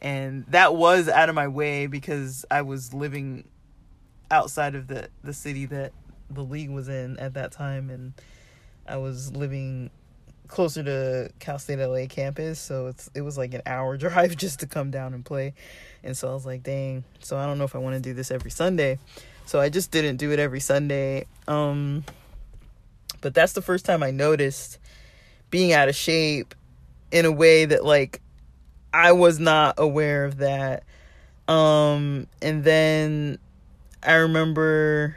and 0.00 0.44
that 0.48 0.74
was 0.74 1.08
out 1.08 1.28
of 1.28 1.36
my 1.36 1.46
way 1.46 1.86
because 1.86 2.44
I 2.50 2.62
was 2.62 2.92
living 2.92 3.44
outside 4.28 4.74
of 4.74 4.88
the 4.88 5.08
the 5.22 5.32
city 5.32 5.66
that 5.66 5.92
the 6.28 6.42
league 6.42 6.70
was 6.70 6.88
in 6.88 7.16
at 7.20 7.34
that 7.34 7.52
time, 7.52 7.90
and 7.90 8.12
I 8.88 8.96
was 8.96 9.36
living 9.36 9.90
closer 10.50 10.82
to 10.82 11.30
Cal 11.38 11.58
State 11.58 11.78
LA 11.78 12.06
campus, 12.06 12.60
so 12.60 12.88
it's 12.88 13.08
it 13.14 13.22
was 13.22 13.38
like 13.38 13.54
an 13.54 13.62
hour 13.64 13.96
drive 13.98 14.36
just 14.36 14.60
to 14.60 14.66
come 14.66 14.90
down 14.90 15.14
and 15.14 15.24
play. 15.24 15.54
And 16.02 16.16
so 16.16 16.28
I 16.28 16.34
was 16.34 16.44
like, 16.44 16.62
dang. 16.62 17.04
So 17.20 17.38
I 17.38 17.46
don't 17.46 17.58
know 17.58 17.64
if 17.64 17.74
I 17.74 17.78
want 17.78 17.94
to 17.94 18.00
do 18.00 18.14
this 18.14 18.30
every 18.30 18.50
Sunday. 18.50 18.98
So 19.46 19.60
I 19.60 19.68
just 19.68 19.90
didn't 19.90 20.16
do 20.16 20.32
it 20.32 20.38
every 20.38 20.60
Sunday. 20.60 21.26
Um 21.48 22.04
but 23.20 23.34
that's 23.34 23.52
the 23.52 23.62
first 23.62 23.84
time 23.84 24.02
I 24.02 24.10
noticed 24.10 24.78
being 25.50 25.72
out 25.72 25.88
of 25.88 25.94
shape 25.94 26.54
in 27.10 27.24
a 27.24 27.32
way 27.32 27.64
that 27.64 27.84
like 27.84 28.20
I 28.92 29.12
was 29.12 29.38
not 29.38 29.74
aware 29.78 30.24
of 30.24 30.38
that. 30.38 30.84
Um 31.48 32.26
and 32.42 32.64
then 32.64 33.38
I 34.02 34.14
remember 34.14 35.16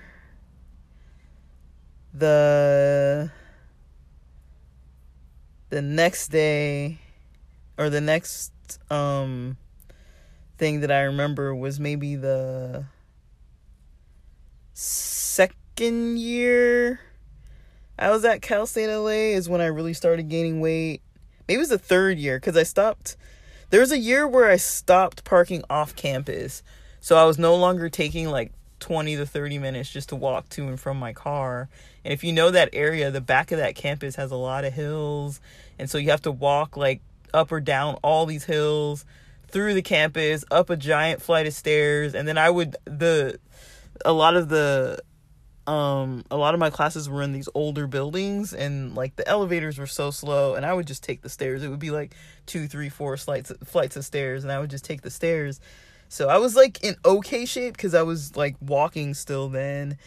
the 2.14 3.32
the 5.74 5.82
next 5.82 6.28
day 6.28 7.00
or 7.80 7.90
the 7.90 8.00
next 8.00 8.52
um 8.92 9.58
thing 10.56 10.82
that 10.82 10.92
I 10.92 11.02
remember 11.02 11.56
was 11.56 11.80
maybe 11.80 12.16
the 12.16 12.86
second 14.74 16.20
year 16.20 17.00
I 17.98 18.12
was 18.12 18.24
at 18.24 18.44
Cal 18.44 18.68
State 18.68 18.96
LA 18.96 19.34
is 19.34 19.50
when 19.50 19.62
I 19.62 19.66
really 19.66 19.94
started 19.94 20.30
gaining 20.30 20.60
weight. 20.60 21.02
Maybe 21.48 21.56
it 21.56 21.58
was 21.58 21.70
the 21.70 21.80
third 21.80 22.20
year 22.20 22.38
because 22.38 22.56
I 22.56 22.64
stopped. 22.64 23.18
There 23.72 23.80
was 23.80 23.92
a 23.92 23.98
year 23.98 24.28
where 24.28 24.52
I 24.52 24.58
stopped 24.58 25.24
parking 25.24 25.64
off 25.72 25.96
campus. 25.96 26.62
So 27.00 27.18
I 27.18 27.26
was 27.26 27.40
no 27.40 27.56
longer 27.56 27.90
taking 27.90 28.30
like 28.30 28.52
20 28.84 29.16
to 29.16 29.26
30 29.26 29.60
minutes 29.60 29.90
just 29.90 30.10
to 30.10 30.16
walk 30.16 30.50
to 30.50 30.68
and 30.68 30.78
from 30.78 30.98
my 30.98 31.14
car. 31.14 31.70
And 32.04 32.14
if 32.14 32.22
you 32.22 32.34
know 32.34 32.52
that 32.52 32.70
area, 32.74 33.12
the 33.12 33.22
back 33.22 33.54
of 33.54 33.58
that 33.60 33.76
campus 33.76 34.18
has 34.18 34.30
a 34.30 34.36
lot 34.36 34.66
of 34.66 34.74
hills. 34.74 35.40
And 35.80 35.90
so 35.90 35.98
you 35.98 36.10
have 36.10 36.22
to 36.24 36.32
walk 36.32 36.76
like 36.76 37.02
up 37.34 37.50
or 37.54 37.62
down 37.62 37.96
all 38.04 38.26
these 38.26 38.44
hills 38.44 39.06
through 39.48 39.74
the 39.74 39.82
campus, 39.82 40.44
up 40.52 40.70
a 40.70 40.76
giant 40.76 41.22
flight 41.22 41.48
of 41.48 41.54
stairs. 41.54 42.14
And 42.14 42.28
then 42.28 42.38
I 42.38 42.50
would, 42.50 42.76
the, 42.84 43.40
a 44.04 44.12
lot 44.12 44.36
of 44.36 44.50
the 44.50 45.02
um 45.66 46.26
a 46.30 46.36
lot 46.36 46.54
of 46.54 46.60
my 46.60 46.70
classes 46.70 47.08
were 47.08 47.22
in 47.22 47.32
these 47.32 47.48
older 47.56 47.88
buildings 47.88 48.54
and 48.54 48.96
like 48.96 49.16
the 49.16 49.26
elevators 49.26 49.78
were 49.78 49.88
so 49.88 50.12
slow 50.12 50.56
and 50.56 50.66
i 50.66 50.74
would 50.74 50.86
just 50.86 51.02
take 51.02 51.22
the 51.22 51.30
stairs 51.30 51.64
it 51.64 51.70
would 51.70 51.80
be 51.80 51.90
like 51.90 52.14
two 52.46 52.68
three 52.68 52.90
four 52.90 53.16
flights 53.16 53.50
flights 53.64 53.96
of 53.96 54.04
stairs 54.04 54.44
and 54.44 54.52
i 54.52 54.60
would 54.60 54.70
just 54.70 54.84
take 54.84 55.04
the 55.04 55.10
stairs 55.10 55.62
so 56.14 56.30
i 56.30 56.38
was 56.38 56.56
like 56.56 56.84
in 56.84 56.96
okay 57.04 57.44
shape 57.44 57.76
because 57.76 57.96
i 57.96 58.04
was 58.04 58.36
like 58.36 58.56
walking 58.62 59.16
still 59.16 59.50
then 59.50 59.98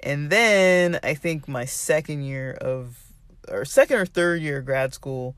and 0.00 0.30
then 0.30 0.98
i 1.02 1.12
think 1.12 1.48
my 1.48 1.64
second 1.64 2.22
year 2.22 2.52
of 2.60 2.96
or 3.48 3.64
second 3.64 3.98
or 3.98 4.06
third 4.06 4.40
year 4.40 4.58
of 4.58 4.64
grad 4.64 4.94
school 4.94 5.34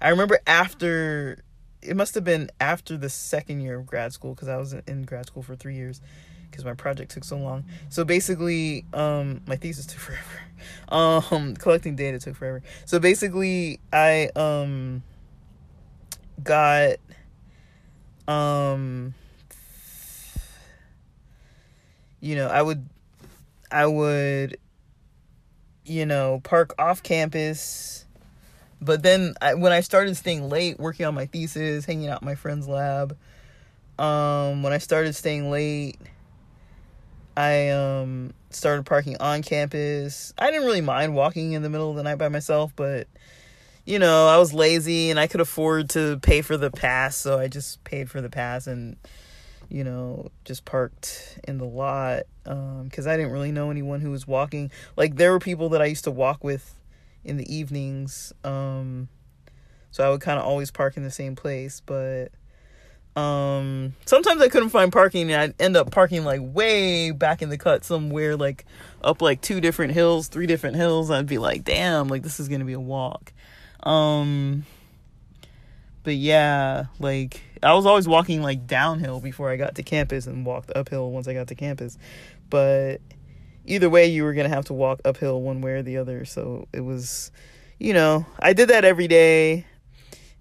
i 0.00 0.08
remember 0.08 0.38
after 0.46 1.42
it 1.82 1.94
must 1.94 2.14
have 2.14 2.24
been 2.24 2.50
after 2.58 2.96
the 2.96 3.10
second 3.10 3.60
year 3.60 3.78
of 3.78 3.86
grad 3.86 4.14
school 4.14 4.34
because 4.34 4.48
i 4.48 4.56
was 4.56 4.72
in 4.72 5.02
grad 5.02 5.26
school 5.26 5.42
for 5.42 5.54
three 5.54 5.74
years 5.74 6.00
because 6.50 6.64
my 6.64 6.72
project 6.72 7.10
took 7.10 7.24
so 7.24 7.36
long. 7.36 7.64
So 7.90 8.02
basically, 8.02 8.86
um, 8.94 9.42
my 9.46 9.56
thesis 9.56 9.84
took 9.84 9.98
forever. 10.88 11.26
Um, 11.34 11.54
collecting 11.56 11.96
data 11.96 12.18
took 12.18 12.36
forever. 12.36 12.62
So 12.86 12.98
basically, 12.98 13.78
I 13.92 14.30
um 14.34 15.02
got 16.42 16.96
um 18.26 19.14
you 22.20 22.36
know 22.36 22.48
I 22.48 22.62
would 22.62 22.88
I 23.70 23.86
would 23.86 24.58
you 25.84 26.06
know 26.06 26.40
park 26.42 26.74
off 26.78 27.02
campus 27.02 28.04
but 28.80 29.02
then 29.02 29.34
I, 29.40 29.54
when 29.54 29.72
I 29.72 29.80
started 29.80 30.16
staying 30.16 30.48
late 30.48 30.78
working 30.78 31.06
on 31.06 31.14
my 31.14 31.26
thesis 31.26 31.84
hanging 31.84 32.08
out 32.08 32.22
my 32.22 32.34
friend's 32.34 32.68
lab 32.68 33.16
um 33.98 34.62
when 34.62 34.72
I 34.72 34.78
started 34.78 35.14
staying 35.14 35.50
late 35.50 35.96
I 37.36 37.68
um 37.68 38.32
started 38.50 38.86
parking 38.86 39.16
on 39.18 39.42
campus. 39.42 40.32
I 40.38 40.50
didn't 40.50 40.66
really 40.66 40.80
mind 40.80 41.14
walking 41.14 41.52
in 41.52 41.62
the 41.62 41.68
middle 41.68 41.90
of 41.90 41.96
the 41.96 42.02
night 42.02 42.16
by 42.16 42.28
myself, 42.28 42.72
but 42.74 43.06
you 43.84 43.98
know, 44.00 44.26
I 44.26 44.38
was 44.38 44.52
lazy 44.52 45.10
and 45.10 45.20
I 45.20 45.28
could 45.28 45.40
afford 45.40 45.90
to 45.90 46.18
pay 46.18 46.42
for 46.42 46.56
the 46.56 46.70
pass, 46.70 47.16
so 47.16 47.38
I 47.38 47.46
just 47.46 47.84
paid 47.84 48.10
for 48.10 48.20
the 48.20 48.30
pass 48.30 48.66
and 48.66 48.96
you 49.68 49.84
know, 49.84 50.30
just 50.44 50.64
parked 50.64 51.38
in 51.46 51.58
the 51.58 51.66
lot 51.66 52.24
um 52.46 52.88
cuz 52.90 53.06
I 53.06 53.16
didn't 53.16 53.32
really 53.32 53.52
know 53.52 53.70
anyone 53.70 54.00
who 54.00 54.10
was 54.10 54.26
walking. 54.26 54.70
Like 54.96 55.16
there 55.16 55.32
were 55.32 55.40
people 55.40 55.68
that 55.70 55.82
I 55.82 55.86
used 55.86 56.04
to 56.04 56.10
walk 56.10 56.44
with 56.44 56.74
in 57.24 57.36
the 57.36 57.54
evenings 57.54 58.32
um 58.44 59.08
so 59.90 60.06
I 60.06 60.10
would 60.10 60.20
kind 60.20 60.38
of 60.38 60.44
always 60.44 60.70
park 60.70 60.96
in 60.96 61.02
the 61.02 61.10
same 61.10 61.34
place, 61.36 61.80
but 61.84 62.28
Um, 63.16 63.94
sometimes 64.04 64.42
I 64.42 64.48
couldn't 64.48 64.68
find 64.68 64.92
parking 64.92 65.32
and 65.32 65.40
I'd 65.40 65.54
end 65.58 65.74
up 65.74 65.90
parking 65.90 66.22
like 66.22 66.40
way 66.42 67.12
back 67.12 67.40
in 67.40 67.48
the 67.48 67.56
cut 67.56 67.82
somewhere, 67.82 68.36
like 68.36 68.66
up 69.02 69.22
like 69.22 69.40
two 69.40 69.58
different 69.58 69.94
hills, 69.94 70.28
three 70.28 70.46
different 70.46 70.76
hills. 70.76 71.10
I'd 71.10 71.26
be 71.26 71.38
like, 71.38 71.64
damn, 71.64 72.08
like 72.08 72.22
this 72.22 72.38
is 72.38 72.48
gonna 72.48 72.66
be 72.66 72.74
a 72.74 72.80
walk. 72.80 73.32
Um, 73.84 74.66
but 76.06 76.14
yeah, 76.14 76.84
like 77.00 77.40
I 77.64 77.74
was 77.74 77.84
always 77.84 78.06
walking 78.06 78.40
like 78.40 78.68
downhill 78.68 79.18
before 79.18 79.50
I 79.50 79.56
got 79.56 79.74
to 79.74 79.82
campus 79.82 80.28
and 80.28 80.46
walked 80.46 80.70
uphill 80.76 81.10
once 81.10 81.26
I 81.26 81.34
got 81.34 81.48
to 81.48 81.56
campus. 81.56 81.98
But 82.48 82.98
either 83.64 83.90
way, 83.90 84.06
you 84.06 84.22
were 84.22 84.32
gonna 84.32 84.48
have 84.48 84.66
to 84.66 84.72
walk 84.72 85.00
uphill 85.04 85.42
one 85.42 85.62
way 85.62 85.72
or 85.72 85.82
the 85.82 85.96
other. 85.96 86.24
So 86.24 86.68
it 86.72 86.82
was, 86.82 87.32
you 87.80 87.92
know, 87.92 88.24
I 88.38 88.52
did 88.52 88.68
that 88.68 88.84
every 88.84 89.08
day 89.08 89.66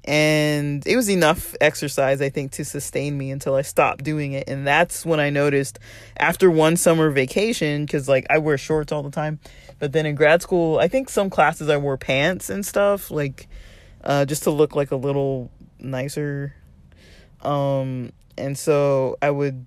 and 0.03 0.85
it 0.85 0.95
was 0.95 1.09
enough 1.09 1.55
exercise 1.59 2.21
i 2.21 2.29
think 2.29 2.51
to 2.51 2.63
sustain 2.63 3.17
me 3.17 3.31
until 3.31 3.55
i 3.55 3.63
stopped 3.63 4.03
doing 4.03 4.33
it 4.33 4.47
and 4.47 4.67
that's 4.67 5.03
when 5.03 5.19
i 5.19 5.31
noticed 5.31 5.79
after 6.17 6.51
one 6.51 6.77
summer 6.77 7.09
vacation 7.09 7.83
because 7.83 8.07
like 8.07 8.23
i 8.29 8.37
wear 8.37 8.55
shorts 8.55 8.91
all 8.91 9.01
the 9.01 9.09
time 9.09 9.39
but 9.79 9.93
then 9.93 10.05
in 10.05 10.13
grad 10.13 10.43
school 10.43 10.77
i 10.77 10.87
think 10.87 11.09
some 11.09 11.27
classes 11.27 11.69
i 11.69 11.77
wore 11.77 11.97
pants 11.97 12.51
and 12.51 12.63
stuff 12.63 13.09
like 13.09 13.47
uh, 14.05 14.23
just 14.23 14.43
to 14.43 14.51
look 14.51 14.75
like 14.75 14.91
a 14.91 14.95
little 14.95 15.49
nicer 15.79 16.55
um 17.41 18.11
and 18.37 18.57
so 18.57 19.17
i 19.21 19.29
would 19.29 19.65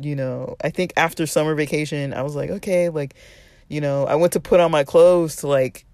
you 0.00 0.14
know 0.14 0.56
i 0.62 0.70
think 0.70 0.92
after 0.96 1.26
summer 1.26 1.54
vacation 1.54 2.14
i 2.14 2.22
was 2.22 2.36
like 2.36 2.50
okay 2.50 2.88
like 2.88 3.14
you 3.68 3.80
know 3.80 4.04
i 4.06 4.14
went 4.14 4.32
to 4.32 4.40
put 4.40 4.60
on 4.60 4.70
my 4.70 4.84
clothes 4.84 5.36
to 5.36 5.48
like 5.48 5.84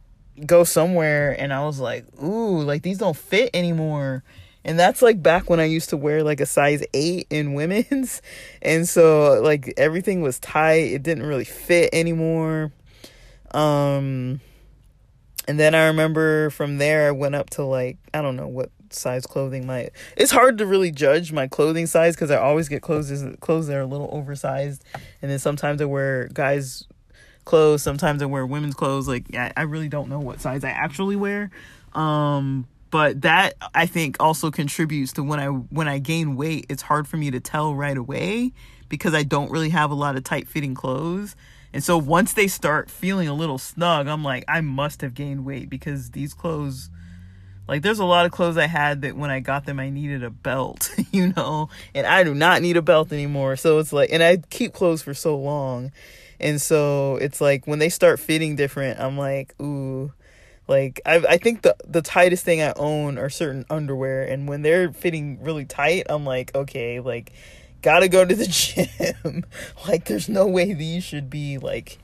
go 0.46 0.64
somewhere 0.64 1.38
and 1.38 1.52
I 1.52 1.64
was 1.64 1.78
like, 1.78 2.06
ooh, 2.22 2.60
like 2.62 2.82
these 2.82 2.98
don't 2.98 3.16
fit 3.16 3.50
anymore. 3.54 4.24
And 4.64 4.78
that's 4.78 5.02
like 5.02 5.22
back 5.22 5.50
when 5.50 5.60
I 5.60 5.64
used 5.64 5.90
to 5.90 5.96
wear 5.96 6.22
like 6.22 6.40
a 6.40 6.46
size 6.46 6.82
8 6.94 7.26
in 7.30 7.54
women's. 7.54 8.22
And 8.62 8.88
so 8.88 9.40
like 9.42 9.74
everything 9.76 10.22
was 10.22 10.38
tight. 10.38 10.92
It 10.92 11.02
didn't 11.02 11.24
really 11.24 11.44
fit 11.44 11.90
anymore. 11.92 12.72
Um 13.52 14.40
and 15.46 15.60
then 15.60 15.74
I 15.74 15.88
remember 15.88 16.48
from 16.50 16.78
there 16.78 17.08
I 17.08 17.10
went 17.10 17.34
up 17.34 17.50
to 17.50 17.64
like 17.64 17.98
I 18.12 18.22
don't 18.22 18.36
know 18.36 18.48
what 18.48 18.70
size 18.94 19.26
clothing 19.26 19.66
my 19.66 19.90
it's 20.16 20.30
hard 20.30 20.58
to 20.58 20.66
really 20.66 20.90
judge 20.90 21.32
my 21.32 21.46
clothing 21.46 21.86
size 21.86 22.14
because 22.14 22.30
I 22.30 22.36
always 22.36 22.68
get 22.68 22.82
clothes 22.82 23.12
clothes 23.40 23.66
that 23.66 23.76
are 23.76 23.82
a 23.82 23.86
little 23.86 24.08
oversized 24.12 24.84
and 25.20 25.30
then 25.30 25.38
sometimes 25.38 25.80
I 25.80 25.84
wear 25.84 26.28
guys 26.28 26.86
clothes. 27.44 27.82
Sometimes 27.82 28.22
I 28.22 28.26
wear 28.26 28.44
women's 28.46 28.74
clothes. 28.74 29.08
Like 29.08 29.34
I, 29.34 29.52
I 29.56 29.62
really 29.62 29.88
don't 29.88 30.08
know 30.08 30.20
what 30.20 30.40
size 30.40 30.64
I 30.64 30.70
actually 30.70 31.16
wear. 31.16 31.50
Um, 31.92 32.66
but 32.90 33.22
that 33.22 33.54
I 33.74 33.86
think 33.86 34.16
also 34.20 34.50
contributes 34.50 35.12
to 35.14 35.22
when 35.22 35.40
I 35.40 35.46
when 35.46 35.88
I 35.88 35.98
gain 35.98 36.36
weight, 36.36 36.66
it's 36.68 36.82
hard 36.82 37.08
for 37.08 37.16
me 37.16 37.30
to 37.30 37.40
tell 37.40 37.74
right 37.74 37.96
away 37.96 38.52
because 38.88 39.14
I 39.14 39.22
don't 39.22 39.50
really 39.50 39.70
have 39.70 39.90
a 39.90 39.94
lot 39.94 40.16
of 40.16 40.24
tight 40.24 40.48
fitting 40.48 40.74
clothes. 40.74 41.36
And 41.72 41.82
so 41.82 41.98
once 41.98 42.34
they 42.34 42.46
start 42.46 42.88
feeling 42.88 43.26
a 43.26 43.34
little 43.34 43.58
snug, 43.58 44.06
I'm 44.06 44.22
like, 44.22 44.44
I 44.46 44.60
must 44.60 45.00
have 45.00 45.12
gained 45.12 45.44
weight 45.44 45.68
because 45.68 46.12
these 46.12 46.32
clothes 46.32 46.88
like 47.68 47.82
there's 47.82 47.98
a 47.98 48.04
lot 48.04 48.26
of 48.26 48.32
clothes 48.32 48.56
I 48.56 48.66
had 48.66 49.02
that 49.02 49.16
when 49.16 49.30
I 49.30 49.40
got 49.40 49.66
them 49.66 49.80
I 49.80 49.90
needed 49.90 50.22
a 50.22 50.30
belt, 50.30 50.90
you 51.12 51.32
know, 51.34 51.68
and 51.94 52.06
I 52.06 52.24
do 52.24 52.34
not 52.34 52.62
need 52.62 52.76
a 52.76 52.82
belt 52.82 53.12
anymore. 53.12 53.56
So 53.56 53.78
it's 53.78 53.92
like 53.92 54.10
and 54.12 54.22
I 54.22 54.38
keep 54.50 54.72
clothes 54.72 55.02
for 55.02 55.14
so 55.14 55.36
long 55.36 55.92
and 56.40 56.60
so 56.60 57.16
it's 57.16 57.40
like 57.40 57.66
when 57.66 57.78
they 57.78 57.88
start 57.88 58.20
fitting 58.20 58.56
different, 58.56 59.00
I'm 59.00 59.16
like, 59.16 59.54
ooh, 59.62 60.12
like 60.66 61.00
I 61.06 61.16
I 61.16 61.36
think 61.38 61.62
the 61.62 61.76
the 61.86 62.02
tightest 62.02 62.44
thing 62.44 62.60
I 62.62 62.72
own 62.76 63.18
are 63.18 63.30
certain 63.30 63.64
underwear, 63.70 64.24
and 64.24 64.48
when 64.48 64.62
they're 64.62 64.92
fitting 64.92 65.42
really 65.42 65.64
tight, 65.64 66.06
I'm 66.08 66.24
like, 66.24 66.54
okay, 66.54 67.00
like 67.00 67.32
gotta 67.82 68.08
go 68.08 68.24
to 68.24 68.34
the 68.34 68.46
gym. 69.24 69.44
like 69.86 70.06
there's 70.06 70.28
no 70.28 70.46
way 70.46 70.72
these 70.72 71.04
should 71.04 71.30
be 71.30 71.58
like 71.58 71.98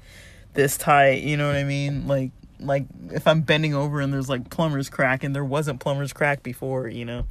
this 0.54 0.76
tight. 0.76 1.22
You 1.22 1.36
know 1.36 1.46
what 1.46 1.56
I 1.56 1.64
mean? 1.64 2.06
Like 2.06 2.30
like 2.60 2.86
if 3.10 3.26
I'm 3.26 3.42
bending 3.42 3.74
over 3.74 4.00
and 4.00 4.12
there's 4.12 4.28
like 4.28 4.50
plumber's 4.50 4.88
crack 4.88 5.24
and 5.24 5.34
there 5.34 5.44
wasn't 5.44 5.80
plumber's 5.80 6.12
crack 6.12 6.42
before, 6.42 6.88
you 6.88 7.04
know. 7.04 7.26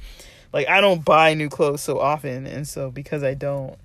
Like 0.52 0.68
I 0.68 0.80
don't 0.80 1.04
buy 1.04 1.34
new 1.34 1.48
clothes 1.48 1.82
so 1.82 2.00
often 2.00 2.46
and 2.46 2.66
so 2.66 2.90
because 2.90 3.22
I 3.22 3.34
don't 3.34 3.78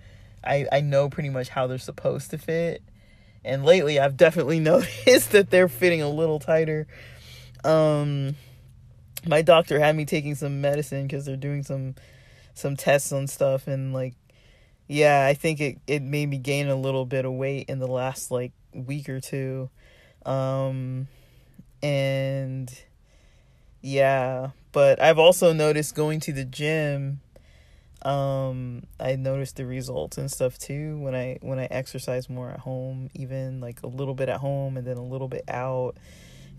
I 0.43 0.65
I 0.71 0.81
know 0.81 1.09
pretty 1.09 1.29
much 1.29 1.49
how 1.49 1.67
they're 1.67 1.77
supposed 1.77 2.31
to 2.31 2.37
fit 2.37 2.81
and 3.45 3.63
lately 3.63 3.99
I've 3.99 4.17
definitely 4.17 4.59
noticed 4.71 5.31
that 5.31 5.49
they're 5.51 5.69
fitting 5.69 6.01
a 6.01 6.09
little 6.09 6.39
tighter. 6.39 6.87
Um, 7.63 8.35
my 9.25 9.41
doctor 9.41 9.79
had 9.79 9.95
me 9.95 10.05
taking 10.05 10.35
some 10.35 10.61
medicine 10.61 11.03
because 11.03 11.25
they're 11.25 11.37
doing 11.37 11.63
some 11.63 11.95
some 12.53 12.75
tests 12.75 13.11
on 13.11 13.27
stuff, 13.27 13.67
and 13.67 13.93
like, 13.93 14.13
yeah, 14.87 15.25
I 15.25 15.33
think 15.33 15.61
it 15.61 15.77
it 15.87 16.01
made 16.01 16.29
me 16.29 16.37
gain 16.37 16.67
a 16.67 16.75
little 16.75 17.05
bit 17.05 17.25
of 17.25 17.33
weight 17.33 17.69
in 17.69 17.79
the 17.79 17.87
last 17.87 18.31
like 18.31 18.51
week 18.73 19.09
or 19.09 19.19
two, 19.19 19.69
um, 20.25 21.07
and 21.85 22.73
yeah, 23.81 24.49
but 24.71 24.99
I've 24.99 25.19
also 25.19 25.53
noticed 25.53 25.93
going 25.93 26.19
to 26.21 26.33
the 26.33 26.45
gym 26.45 27.21
um 28.01 28.83
i 28.99 29.15
noticed 29.15 29.55
the 29.55 29.65
results 29.65 30.19
and 30.19 30.29
stuff 30.29 30.59
too 30.59 30.95
when 30.99 31.15
i 31.15 31.39
when 31.41 31.57
i 31.57 31.65
exercise 31.71 32.29
more 32.29 32.51
at 32.51 32.59
home 32.59 33.09
even 33.15 33.59
like 33.59 33.81
a 33.81 33.87
little 33.87 34.13
bit 34.13 34.29
at 34.29 34.37
home 34.37 34.77
and 34.77 34.85
then 34.85 34.95
a 34.95 35.03
little 35.03 35.27
bit 35.27 35.43
out 35.47 35.97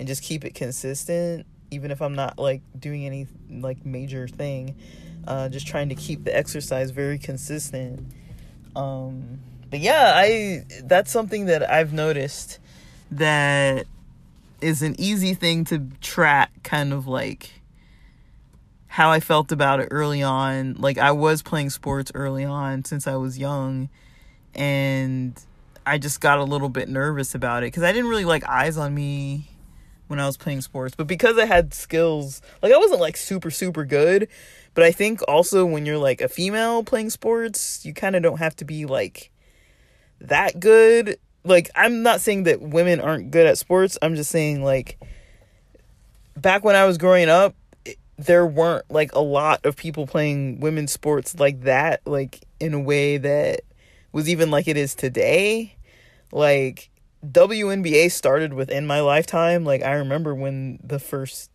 and 0.01 0.09
just 0.09 0.25
keep 0.25 0.45
it 0.45 0.57
consistent 0.57 1.47
even 1.71 1.93
if 1.93 2.03
i'm 2.03 2.17
not 2.17 2.37
like 2.37 2.63
doing 2.77 3.07
any 3.07 3.29
like 3.49 3.87
major 3.87 4.27
thing 4.27 4.75
uh 5.29 5.49
just 5.49 5.69
trying 5.69 5.89
to 5.89 5.95
keep 5.95 6.25
the 6.25 6.37
exercise 6.37 6.91
very 6.91 7.19
consistent. 7.19 8.01
Um 8.75 9.39
but 9.71 9.79
yeah 9.79 10.15
i 10.17 10.65
that's 10.83 11.13
something 11.13 11.47
that 11.47 11.69
i've 11.71 11.93
noticed 11.93 12.59
that 13.13 13.87
is 14.61 14.83
an 14.83 14.95
easy 14.99 15.35
thing 15.35 15.65
to 15.67 15.89
track 16.01 16.51
kind 16.63 16.93
of 16.93 17.07
like 17.07 17.51
how 18.87 19.11
I 19.11 19.21
felt 19.21 19.53
about 19.53 19.81
it 19.81 19.89
early 19.91 20.23
on. 20.23 20.75
Like 20.75 20.99
I 20.99 21.13
was 21.13 21.43
playing 21.43 21.71
sports 21.71 22.11
early 22.15 22.45
on 22.45 22.85
since 22.85 23.07
I 23.07 23.17
was 23.17 23.39
young 23.39 23.89
and 24.55 25.39
I 25.85 25.99
just 25.99 26.21
got 26.21 26.39
a 26.39 26.45
little 26.45 26.69
bit 26.69 26.89
nervous 26.89 27.35
about 27.35 27.63
it 27.63 27.71
cuz 27.71 27.83
I 27.83 27.93
didn't 27.93 28.09
really 28.09 28.25
like 28.25 28.45
eyes 28.45 28.77
on 28.77 28.95
me 28.95 29.51
when 30.09 30.21
I 30.21 30.27
was 30.27 30.37
playing 30.37 30.61
sports. 30.63 30.95
But 30.97 31.07
because 31.07 31.39
I 31.39 31.45
had 31.45 31.75
skills, 31.75 32.41
like 32.63 32.73
I 32.73 32.79
wasn't 32.79 33.01
like 33.01 33.17
super 33.17 33.51
super 33.51 33.85
good, 33.85 34.29
but 34.75 34.85
I 34.85 34.93
think 34.93 35.21
also 35.29 35.67
when 35.67 35.85
you're 35.85 35.99
like 35.99 36.21
a 36.21 36.29
female 36.29 36.83
playing 36.83 37.11
sports, 37.11 37.85
you 37.85 37.93
kind 37.93 38.17
of 38.17 38.23
don't 38.23 38.39
have 38.39 38.57
to 38.57 38.65
be 38.65 38.87
like 38.87 39.31
that 40.21 40.59
good. 40.59 41.19
Like 41.47 41.71
I'm 41.75 42.03
not 42.03 42.21
saying 42.21 42.45
that 42.45 42.61
women 42.61 43.01
aren't 43.01 43.31
good 43.31 43.47
at 43.47 43.59
sports. 43.59 43.97
I'm 44.03 44.17
just 44.17 44.31
saying 44.31 44.63
like 44.63 44.99
back 46.37 46.65
when 46.65 46.77
I 46.77 46.85
was 46.85 46.99
growing 46.99 47.29
up, 47.29 47.55
there 48.19 48.47
weren't 48.47 48.91
like 48.91 49.15
a 49.15 49.21
lot 49.21 49.65
of 49.65 49.77
people 49.77 50.07
playing 50.07 50.61
women's 50.61 50.93
sports 50.93 51.39
like 51.39 51.63
that, 51.63 52.01
like 52.07 52.45
in 52.59 52.75
a 52.75 52.81
way 52.81 53.19
that 53.19 53.61
was 54.13 54.29
even 54.29 54.51
like 54.51 54.67
it 54.69 54.77
is 54.77 54.95
today. 54.95 55.77
Like 56.33 56.91
WNBA 57.25 58.11
started 58.11 58.53
within 58.53 58.87
my 58.87 59.01
lifetime. 59.01 59.65
Like 59.65 59.83
I 59.83 59.95
remember 59.95 60.35
when 60.35 60.79
the 60.83 60.99
first 60.99 61.51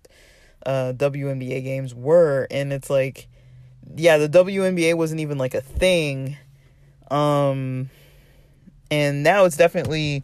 uh 0.65 0.93
WNBA 0.95 1.63
games 1.63 1.93
were 1.93 2.47
and 2.49 2.71
it's 2.71 2.89
like 2.89 3.27
yeah, 3.95 4.17
the 4.17 4.29
WNBA 4.29 4.95
wasn't 4.95 5.19
even 5.19 5.37
like 5.37 5.53
a 5.53 5.61
thing. 5.61 6.37
Um 7.09 7.89
and 8.91 9.23
now 9.23 9.45
it's 9.45 9.57
definitely 9.57 10.23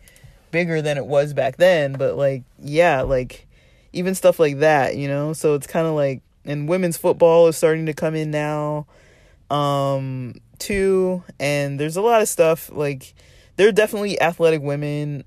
bigger 0.52 0.82
than 0.82 0.98
it 0.98 1.06
was 1.06 1.34
back 1.34 1.58
then, 1.58 1.94
but 1.94 2.16
like 2.16 2.44
yeah, 2.60 3.02
like 3.02 3.48
even 3.94 4.14
stuff 4.14 4.40
like 4.40 4.60
that, 4.60 4.96
you 4.96 5.08
know? 5.08 5.34
So 5.34 5.56
it's 5.56 5.66
kind 5.66 5.88
of 5.88 5.94
like 5.94 6.22
and 6.46 6.68
women's 6.68 6.98
football 6.98 7.48
is 7.48 7.58
starting 7.58 7.86
to 7.86 7.94
come 7.94 8.16
in 8.16 8.32
now 8.32 8.88
um 9.50 10.34
too 10.60 11.24
and 11.40 11.80
there's 11.80 11.98
a 11.98 12.02
lot 12.02 12.22
of 12.22 12.28
stuff 12.28 12.70
like 12.72 13.14
there 13.56 13.68
are 13.68 13.72
definitely 13.72 14.20
athletic 14.20 14.62
women 14.62 15.24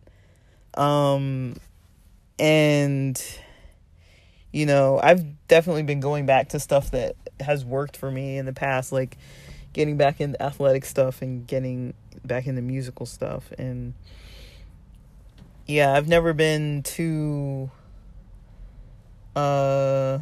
um 0.75 1.55
and 2.39 3.23
you 4.53 4.67
know 4.67 5.01
i've 5.03 5.25
definitely 5.47 5.83
been 5.83 6.01
going 6.01 6.27
back 6.27 6.49
to 6.49 6.59
stuff 6.59 6.91
that 6.91 7.15
has 7.39 7.65
worked 7.65 7.97
for 7.97 8.11
me 8.11 8.37
in 8.37 8.45
the 8.45 8.53
past 8.53 8.93
like 8.93 9.17
getting 9.73 9.97
back 9.97 10.21
into 10.21 10.41
athletic 10.43 10.85
stuff 10.85 11.23
and 11.23 11.47
getting 11.47 11.95
back 12.25 12.47
into 12.47 12.63
musical 12.63 13.07
stuff 13.07 13.53
and 13.59 13.95
yeah 15.67 15.93
i've 15.93 16.09
never 16.09 16.33
been 16.33 16.83
too 16.83 17.71
uh 19.37 20.19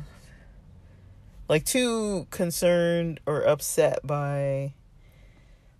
like 1.48 1.64
too 1.64 2.26
concerned 2.30 3.20
or 3.26 3.42
upset 3.42 4.06
by 4.06 4.74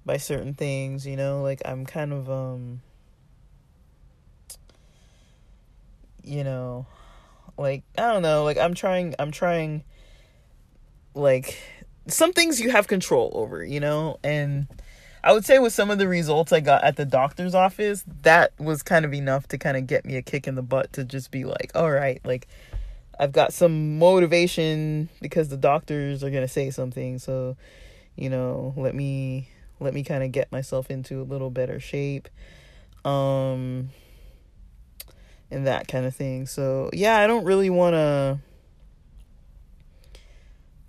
by 0.05 0.16
certain 0.16 0.55
things, 0.55 1.07
you 1.07 1.16
know, 1.16 1.43
like 1.43 1.61
I'm 1.64 1.85
kind 1.85 2.12
of 2.12 2.31
um 2.31 2.81
you 6.25 6.45
know, 6.45 6.87
like 7.57 7.83
I 7.97 8.12
don't 8.12 8.23
know, 8.23 8.45
like 8.45 8.59
I'm 8.59 8.75
trying 8.75 9.14
I'm 9.19 9.31
trying 9.31 9.85
like 11.14 11.59
some 12.07 12.33
things 12.33 12.61
you 12.61 12.71
have 12.71 12.87
control 12.87 13.31
over, 13.35 13.62
you 13.62 13.81
know? 13.81 14.19
And 14.25 14.66
I 15.23 15.33
would 15.33 15.45
say 15.45 15.59
with 15.59 15.73
some 15.73 15.91
of 15.91 15.99
the 15.99 16.09
results 16.09 16.53
I 16.53 16.61
got 16.61 16.85
at 16.85 16.97
the 16.97 17.05
doctor's 17.05 17.55
office, 17.55 18.05
that 18.23 18.53
was 18.59 18.83
kind 18.83 19.05
of 19.05 19.12
enough 19.12 19.49
to 19.49 19.59
kind 19.59 19.77
of 19.77 19.87
get 19.87 20.05
me 20.05 20.16
a 20.16 20.23
kick 20.23 20.47
in 20.47 20.55
the 20.55 20.62
butt 20.62 20.93
to 20.95 21.05
just 21.05 21.31
be 21.31 21.45
like, 21.45 21.73
all 21.75 21.91
right, 21.91 22.21
like 22.25 22.47
I've 23.19 23.33
got 23.33 23.53
some 23.53 23.99
motivation 23.99 25.09
because 25.21 25.49
the 25.49 25.57
doctors 25.57 26.23
are 26.23 26.31
going 26.31 26.45
to 26.45 26.49
say 26.49 26.71
something. 26.71 27.19
So, 27.19 27.57
you 28.16 28.31
know, 28.31 28.75
let 28.77 28.95
me 28.95 29.49
let 29.81 29.95
me 29.95 30.03
kind 30.03 30.23
of 30.23 30.33
get 30.33 30.51
myself 30.51 30.91
into 30.91 31.21
a 31.21 31.25
little 31.25 31.51
better 31.51 31.81
shape. 31.81 32.29
Um 33.05 33.91
and 35.51 35.66
that 35.66 35.89
kind 35.89 36.05
of 36.05 36.14
thing. 36.14 36.47
So, 36.47 36.91
yeah, 36.93 37.19
I 37.19 37.27
don't 37.27 37.45
really 37.45 37.71
want 37.71 37.95
to 37.95 38.39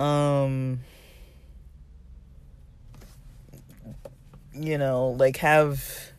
um 0.03 0.81
you 4.59 4.77
know, 4.77 5.09
like 5.09 5.37
have 5.37 6.11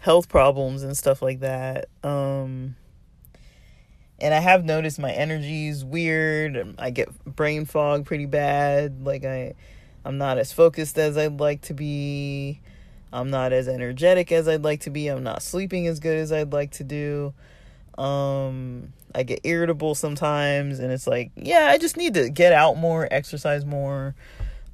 health 0.00 0.28
problems 0.28 0.82
and 0.82 0.96
stuff 0.96 1.22
like 1.22 1.40
that. 1.40 1.88
Um 2.02 2.76
and 4.18 4.34
I 4.34 4.40
have 4.40 4.64
noticed 4.64 4.98
my 4.98 5.12
energy 5.12 5.68
is 5.68 5.84
weird. 5.84 6.74
I 6.78 6.90
get 6.90 7.08
brain 7.24 7.64
fog 7.64 8.04
pretty 8.04 8.26
bad. 8.26 9.04
Like 9.04 9.24
I 9.24 9.54
I'm 10.04 10.18
not 10.18 10.38
as 10.38 10.52
focused 10.52 10.98
as 10.98 11.16
I'd 11.16 11.40
like 11.40 11.62
to 11.62 11.74
be. 11.74 12.60
I'm 13.12 13.30
not 13.30 13.52
as 13.52 13.68
energetic 13.68 14.30
as 14.30 14.46
I'd 14.48 14.62
like 14.62 14.80
to 14.82 14.90
be. 14.90 15.08
I'm 15.08 15.22
not 15.22 15.42
sleeping 15.42 15.86
as 15.86 16.00
good 16.00 16.16
as 16.16 16.32
I'd 16.32 16.52
like 16.52 16.72
to 16.72 16.84
do. 16.84 17.34
Um 17.98 18.92
I 19.14 19.24
get 19.24 19.40
irritable 19.42 19.94
sometimes 19.94 20.78
and 20.78 20.92
it's 20.92 21.06
like, 21.06 21.32
yeah, 21.36 21.66
I 21.70 21.78
just 21.78 21.96
need 21.96 22.14
to 22.14 22.30
get 22.30 22.52
out 22.52 22.76
more, 22.76 23.08
exercise 23.10 23.64
more 23.64 24.14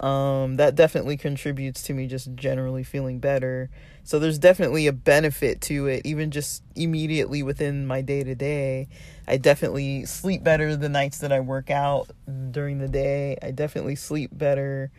um, 0.01 0.57
that 0.57 0.75
definitely 0.75 1.17
contributes 1.17 1.83
to 1.85 1.95
me 1.95 2.07
just 2.07 2.35
generally 2.35 2.85
feeling 2.85 3.19
better. 3.19 3.71
So 4.05 4.19
there's 4.19 4.39
definitely 4.39 4.87
a 4.87 4.93
benefit 4.93 5.61
to 5.63 5.87
it, 5.87 6.03
even 6.05 6.31
just 6.31 6.63
immediately 6.75 7.43
within 7.43 7.87
my 7.87 8.03
day 8.03 8.23
to 8.23 8.35
day. 8.35 8.89
I 9.27 9.39
definitely 9.39 10.05
sleep 10.05 10.45
better 10.45 10.77
the 10.77 10.89
nights 10.89 11.19
that 11.19 11.33
I 11.33 11.41
work 11.41 11.71
out 11.71 12.11
during 12.51 12.79
the 12.79 12.89
day. 12.89 13.39
I 13.43 13.51
definitely 13.51 13.97
sleep 13.97 14.31
better. 14.33 14.91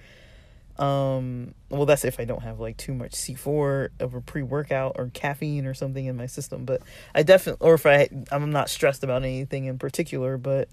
Um, 0.78 1.54
well, 1.70 1.86
that's 1.86 2.06
if 2.06 2.20
I 2.20 2.26
don't 2.26 2.44
have 2.44 2.60
like 2.60 2.78
too 2.78 2.94
much 2.94 3.14
C4 3.14 3.90
of 4.00 4.14
a 4.14 4.22
pre 4.22 4.42
workout 4.42 4.96
or 4.98 5.10
caffeine 5.14 5.66
or 5.66 5.74
something 5.74 6.06
in 6.06 6.16
my 6.18 6.28
system. 6.28 6.66
But 6.66 6.82
I 7.16 7.24
definitely, 7.24 7.66
or 7.66 7.76
if 7.76 7.86
I, 7.86 8.10
I'm 8.32 8.52
not 8.52 8.70
stressed 8.70 9.04
about 9.04 9.24
anything 9.24 9.66
in 9.66 9.78
particular, 9.78 10.38
but 10.38 10.70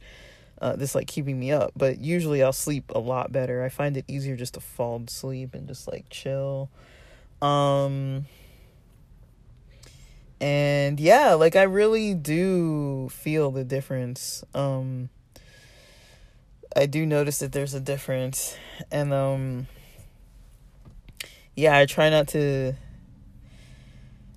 uh, 0.60 0.76
this 0.76 0.94
like 0.94 1.06
keeping 1.06 1.38
me 1.38 1.52
up. 1.52 1.72
But 1.76 2.00
usually 2.00 2.42
I'll 2.42 2.52
sleep 2.52 2.90
a 2.94 2.98
lot 2.98 3.32
better. 3.32 3.62
I 3.62 3.68
find 3.68 3.96
it 3.96 4.04
easier 4.08 4.36
just 4.36 4.54
to 4.54 4.60
fall 4.60 5.02
asleep 5.06 5.54
and 5.54 5.68
just 5.68 5.86
like 5.86 6.08
chill. 6.10 6.70
Um, 7.42 8.26
and 10.40 10.98
yeah, 10.98 11.34
like 11.34 11.56
I 11.56 11.62
really 11.62 12.14
do 12.14 13.08
feel 13.10 13.50
the 13.50 13.64
difference. 13.64 14.44
Um, 14.54 15.08
I 16.76 16.86
do 16.86 17.06
notice 17.06 17.38
that 17.38 17.52
there's 17.52 17.74
a 17.74 17.80
difference, 17.80 18.56
and 18.90 19.12
um, 19.12 19.66
yeah, 21.54 21.78
I 21.78 21.86
try 21.86 22.10
not 22.10 22.28
to. 22.28 22.74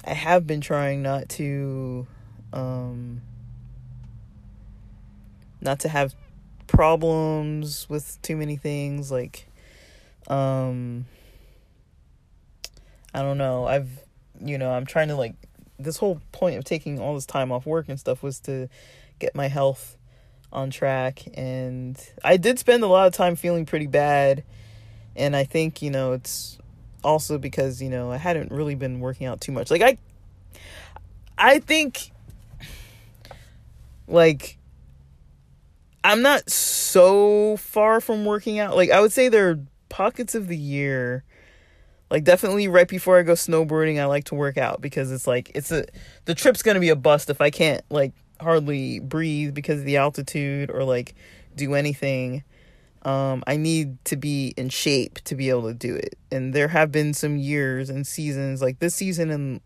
I 0.05 0.13
have 0.13 0.47
been 0.47 0.61
trying 0.61 1.01
not 1.01 1.27
to 1.29 2.07
um 2.53 3.21
not 5.61 5.79
to 5.81 5.89
have 5.89 6.15
problems 6.67 7.87
with 7.89 8.21
too 8.21 8.35
many 8.35 8.57
things 8.57 9.09
like 9.11 9.47
um 10.27 11.05
I 13.13 13.21
don't 13.21 13.37
know. 13.37 13.65
I've 13.65 13.89
you 14.39 14.57
know, 14.57 14.69
I'm 14.69 14.85
trying 14.85 15.07
to 15.07 15.15
like 15.15 15.33
this 15.79 15.97
whole 15.97 16.21
point 16.31 16.57
of 16.57 16.63
taking 16.63 16.99
all 16.99 17.15
this 17.15 17.25
time 17.25 17.51
off 17.51 17.65
work 17.65 17.89
and 17.89 17.99
stuff 17.99 18.21
was 18.21 18.39
to 18.41 18.69
get 19.19 19.35
my 19.35 19.47
health 19.47 19.97
on 20.51 20.69
track 20.69 21.23
and 21.33 21.99
I 22.23 22.37
did 22.37 22.59
spend 22.59 22.83
a 22.83 22.87
lot 22.87 23.07
of 23.07 23.13
time 23.13 23.35
feeling 23.35 23.65
pretty 23.65 23.87
bad 23.87 24.43
and 25.15 25.35
I 25.35 25.43
think, 25.43 25.81
you 25.81 25.89
know, 25.89 26.13
it's 26.13 26.59
also 27.03 27.37
because, 27.37 27.81
you 27.81 27.89
know, 27.89 28.11
I 28.11 28.17
hadn't 28.17 28.51
really 28.51 28.75
been 28.75 28.99
working 28.99 29.25
out 29.25 29.41
too 29.41 29.51
much. 29.51 29.71
Like 29.71 29.81
I 29.81 29.97
I 31.37 31.59
think 31.59 32.11
like 34.07 34.56
I'm 36.03 36.21
not 36.21 36.49
so 36.49 37.57
far 37.57 37.99
from 38.01 38.25
working 38.25 38.59
out. 38.59 38.75
Like 38.75 38.91
I 38.91 39.01
would 39.01 39.11
say 39.11 39.29
there 39.29 39.49
are 39.49 39.59
pockets 39.89 40.35
of 40.35 40.47
the 40.47 40.57
year 40.57 41.23
like 42.09 42.23
definitely 42.23 42.67
right 42.67 42.87
before 42.87 43.19
I 43.19 43.23
go 43.23 43.33
snowboarding 43.33 43.99
I 43.99 44.05
like 44.05 44.25
to 44.25 44.35
work 44.35 44.57
out 44.57 44.81
because 44.81 45.11
it's 45.11 45.27
like 45.27 45.51
it's 45.55 45.71
a 45.71 45.85
the 46.25 46.35
trip's 46.35 46.61
going 46.61 46.75
to 46.75 46.81
be 46.81 46.89
a 46.89 46.95
bust 46.95 47.29
if 47.29 47.41
I 47.41 47.49
can't 47.49 47.83
like 47.89 48.13
hardly 48.39 48.99
breathe 48.99 49.53
because 49.53 49.79
of 49.79 49.85
the 49.85 49.97
altitude 49.97 50.69
or 50.69 50.83
like 50.83 51.15
do 51.55 51.73
anything. 51.73 52.43
Um 53.03 53.43
I 53.45 53.57
need 53.57 54.03
to 54.05 54.15
be 54.15 54.53
in 54.57 54.69
shape 54.69 55.19
to 55.25 55.35
be 55.35 55.49
able 55.49 55.63
to 55.63 55.73
do 55.73 55.95
it. 55.95 56.17
And 56.31 56.53
there 56.53 56.69
have 56.69 56.91
been 56.91 57.13
some 57.13 57.37
years 57.37 57.89
and 57.89 58.07
seasons 58.07 58.61
like 58.61 58.79
this 58.79 58.95
season 58.95 59.29
and 59.29 59.61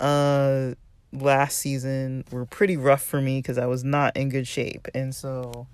uh 0.00 0.74
last 1.12 1.58
season 1.58 2.24
were 2.30 2.46
pretty 2.46 2.76
rough 2.76 3.02
for 3.02 3.20
me 3.20 3.38
because 3.38 3.58
I 3.58 3.66
was 3.66 3.84
not 3.84 4.16
in 4.16 4.28
good 4.28 4.46
shape. 4.46 4.88
And 4.94 5.14
so 5.14 5.66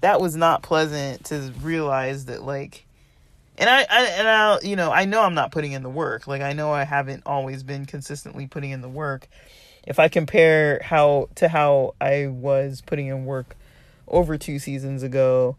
that 0.00 0.20
was 0.20 0.36
not 0.36 0.62
pleasant 0.62 1.24
to 1.26 1.52
realize 1.62 2.26
that 2.26 2.42
like 2.42 2.86
and 3.58 3.68
I, 3.68 3.86
I 3.88 4.04
and 4.18 4.28
I 4.28 4.58
you 4.62 4.76
know, 4.76 4.90
I 4.90 5.04
know 5.04 5.22
I'm 5.22 5.34
not 5.34 5.52
putting 5.52 5.72
in 5.72 5.82
the 5.82 5.90
work. 5.90 6.26
Like 6.26 6.42
I 6.42 6.52
know 6.52 6.72
I 6.72 6.84
haven't 6.84 7.22
always 7.26 7.62
been 7.62 7.86
consistently 7.86 8.46
putting 8.46 8.70
in 8.70 8.80
the 8.80 8.88
work. 8.88 9.28
If 9.86 9.98
I 9.98 10.08
compare 10.08 10.80
how 10.82 11.28
to 11.36 11.48
how 11.48 11.94
I 12.00 12.28
was 12.28 12.82
putting 12.84 13.08
in 13.08 13.24
work 13.24 13.56
over 14.08 14.36
two 14.38 14.58
seasons 14.58 15.02
ago, 15.02 15.56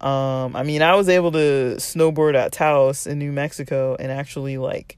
um, 0.00 0.56
I 0.56 0.62
mean, 0.62 0.82
I 0.82 0.94
was 0.94 1.08
able 1.08 1.32
to 1.32 1.74
snowboard 1.76 2.34
at 2.34 2.52
Taos 2.52 3.06
in 3.06 3.18
New 3.18 3.32
Mexico 3.32 3.96
and 3.98 4.10
actually 4.10 4.56
like 4.58 4.96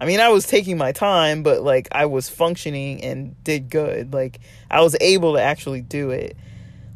I 0.00 0.06
mean, 0.06 0.20
I 0.20 0.30
was 0.30 0.46
taking 0.46 0.78
my 0.78 0.92
time, 0.92 1.42
but 1.42 1.62
like 1.62 1.88
I 1.92 2.06
was 2.06 2.28
functioning 2.28 3.04
and 3.04 3.42
did 3.44 3.68
good. 3.68 4.14
Like 4.14 4.40
I 4.70 4.80
was 4.80 4.96
able 5.00 5.34
to 5.34 5.42
actually 5.42 5.82
do 5.82 6.10
it. 6.10 6.36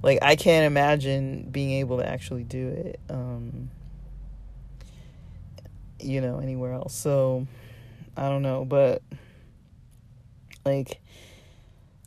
Like 0.02 0.20
I 0.22 0.36
can't 0.36 0.64
imagine 0.64 1.50
being 1.50 1.72
able 1.72 1.98
to 1.98 2.08
actually 2.08 2.44
do 2.44 2.68
it 2.68 3.00
um 3.10 3.70
you 6.00 6.20
know, 6.20 6.38
anywhere 6.38 6.72
else. 6.72 6.94
So 6.94 7.46
I 8.16 8.28
don't 8.28 8.42
know, 8.42 8.64
but 8.64 9.02
like 10.64 11.00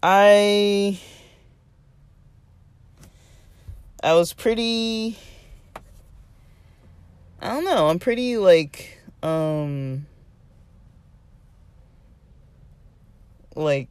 I 0.02 1.00
I 4.04 4.14
was 4.14 4.34
pretty 4.34 5.18
I 7.42 7.48
don't 7.50 7.66
know, 7.66 7.88
I'm 7.88 8.00
pretty 8.00 8.38
like 8.38 9.00
um 9.24 10.06
like 13.58 13.90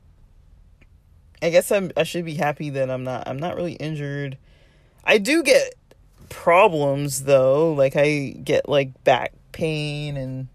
I 1.42 1.50
guess 1.50 1.70
I'm 1.70 1.90
I 1.96 2.04
should 2.04 2.24
be 2.24 2.34
happy 2.34 2.70
that 2.70 2.90
I'm 2.90 3.04
not 3.04 3.26
I'm 3.26 3.38
not 3.38 3.56
really 3.56 3.74
injured. 3.74 4.38
I 5.04 5.18
do 5.18 5.42
get 5.42 5.74
problems 6.28 7.24
though. 7.24 7.72
Like 7.72 7.94
I 7.96 8.34
get 8.42 8.68
like 8.68 9.04
back 9.04 9.32
pain 9.52 10.16
and 10.16 10.48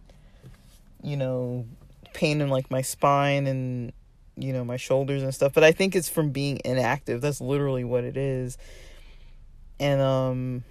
you 1.03 1.18
know 1.18 1.66
pain 2.14 2.41
in 2.41 2.49
like 2.49 2.70
my 2.70 2.82
spine 2.82 3.47
and 3.47 3.93
you 4.38 4.53
know 4.53 4.64
my 4.64 4.78
shoulders 4.78 5.24
and 5.24 5.34
stuff, 5.34 5.53
but 5.53 5.64
I 5.64 5.72
think 5.72 5.95
it's 5.95 6.09
from 6.09 6.32
being 6.32 6.59
inactive. 6.66 7.22
That's 7.22 7.41
literally 7.41 7.84
what 7.84 8.03
it 8.03 8.18
is. 8.18 8.57
And 9.80 10.01
um 10.01 10.64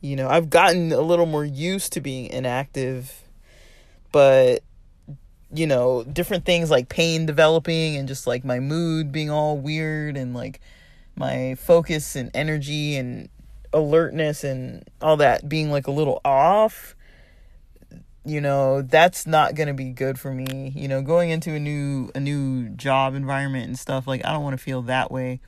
you 0.00 0.14
know, 0.14 0.28
I've 0.28 0.48
gotten 0.48 0.92
a 0.92 1.00
little 1.00 1.26
more 1.26 1.44
used 1.44 1.94
to 1.94 2.00
being 2.00 2.26
inactive, 2.26 3.12
but 4.12 4.62
you 5.52 5.66
know, 5.66 6.04
different 6.04 6.44
things 6.44 6.70
like 6.70 6.88
pain 6.88 7.26
developing 7.26 7.96
and 7.96 8.08
just 8.08 8.26
like 8.26 8.44
my 8.44 8.60
mood 8.60 9.12
being 9.12 9.30
all 9.30 9.56
weird 9.56 10.16
and 10.16 10.34
like 10.34 10.60
my 11.16 11.56
focus 11.58 12.16
and 12.16 12.30
energy 12.34 12.96
and 12.96 13.28
alertness 13.72 14.44
and 14.44 14.88
all 15.02 15.16
that 15.16 15.48
being 15.48 15.70
like 15.70 15.86
a 15.86 15.90
little 15.90 16.20
off 16.24 16.94
you 18.28 18.40
know 18.40 18.82
that's 18.82 19.26
not 19.26 19.54
going 19.54 19.68
to 19.68 19.74
be 19.74 19.90
good 19.90 20.18
for 20.18 20.32
me. 20.32 20.72
You 20.74 20.86
know 20.86 21.00
going 21.02 21.30
into 21.30 21.54
a 21.54 21.58
new 21.58 22.10
a 22.14 22.20
new 22.20 22.68
job 22.70 23.14
environment 23.14 23.66
and 23.66 23.78
stuff 23.78 24.06
like 24.06 24.24
i 24.24 24.32
don't 24.32 24.42
want 24.42 24.56
to 24.56 24.62
feel 24.62 24.82
that 24.82 25.10
way. 25.10 25.40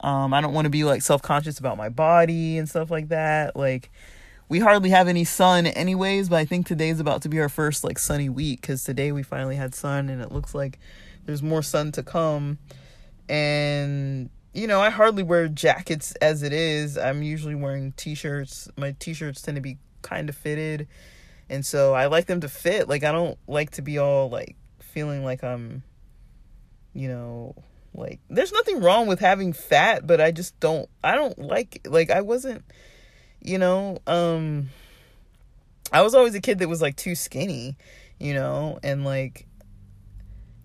Um 0.00 0.32
i 0.32 0.40
don't 0.40 0.54
want 0.54 0.64
to 0.64 0.70
be 0.70 0.84
like 0.84 1.02
self-conscious 1.02 1.58
about 1.58 1.76
my 1.76 1.88
body 1.90 2.58
and 2.58 2.68
stuff 2.68 2.90
like 2.90 3.08
that. 3.08 3.54
Like 3.54 3.90
we 4.48 4.60
hardly 4.60 4.90
have 4.90 5.08
any 5.08 5.24
sun 5.24 5.66
anyways 5.66 6.28
but 6.28 6.36
i 6.36 6.44
think 6.44 6.66
today's 6.66 7.00
about 7.00 7.22
to 7.22 7.28
be 7.28 7.40
our 7.40 7.48
first 7.48 7.84
like 7.84 7.98
sunny 7.98 8.28
week 8.28 8.60
because 8.60 8.84
today 8.84 9.12
we 9.12 9.22
finally 9.22 9.56
had 9.56 9.74
sun 9.74 10.08
and 10.08 10.22
it 10.22 10.30
looks 10.32 10.54
like 10.54 10.78
there's 11.24 11.42
more 11.42 11.62
sun 11.62 11.92
to 11.92 12.02
come 12.02 12.58
and 13.28 14.30
you 14.56 14.66
know, 14.66 14.80
I 14.80 14.88
hardly 14.88 15.22
wear 15.22 15.48
jackets 15.48 16.14
as 16.22 16.42
it 16.42 16.54
is. 16.54 16.96
I'm 16.96 17.22
usually 17.22 17.54
wearing 17.54 17.92
t-shirts. 17.92 18.70
My 18.78 18.96
t-shirts 18.98 19.42
tend 19.42 19.56
to 19.56 19.60
be 19.60 19.76
kind 20.00 20.30
of 20.30 20.34
fitted. 20.34 20.88
And 21.50 21.64
so 21.64 21.92
I 21.92 22.06
like 22.06 22.24
them 22.24 22.40
to 22.40 22.48
fit. 22.48 22.88
Like 22.88 23.04
I 23.04 23.12
don't 23.12 23.38
like 23.46 23.72
to 23.72 23.82
be 23.82 23.98
all 23.98 24.30
like 24.30 24.56
feeling 24.80 25.22
like 25.24 25.44
I'm 25.44 25.82
you 26.94 27.08
know, 27.08 27.54
like 27.92 28.20
there's 28.30 28.52
nothing 28.52 28.80
wrong 28.80 29.06
with 29.06 29.20
having 29.20 29.52
fat, 29.52 30.06
but 30.06 30.22
I 30.22 30.30
just 30.30 30.58
don't 30.58 30.88
I 31.04 31.16
don't 31.16 31.38
like 31.38 31.86
like 31.86 32.10
I 32.10 32.22
wasn't 32.22 32.64
you 33.46 33.58
know, 33.58 33.98
um 34.06 34.68
I 35.92 36.02
was 36.02 36.14
always 36.14 36.34
a 36.34 36.40
kid 36.40 36.58
that 36.58 36.68
was 36.68 36.82
like 36.82 36.96
too 36.96 37.14
skinny, 37.14 37.76
you 38.18 38.34
know, 38.34 38.78
and 38.82 39.04
like 39.04 39.46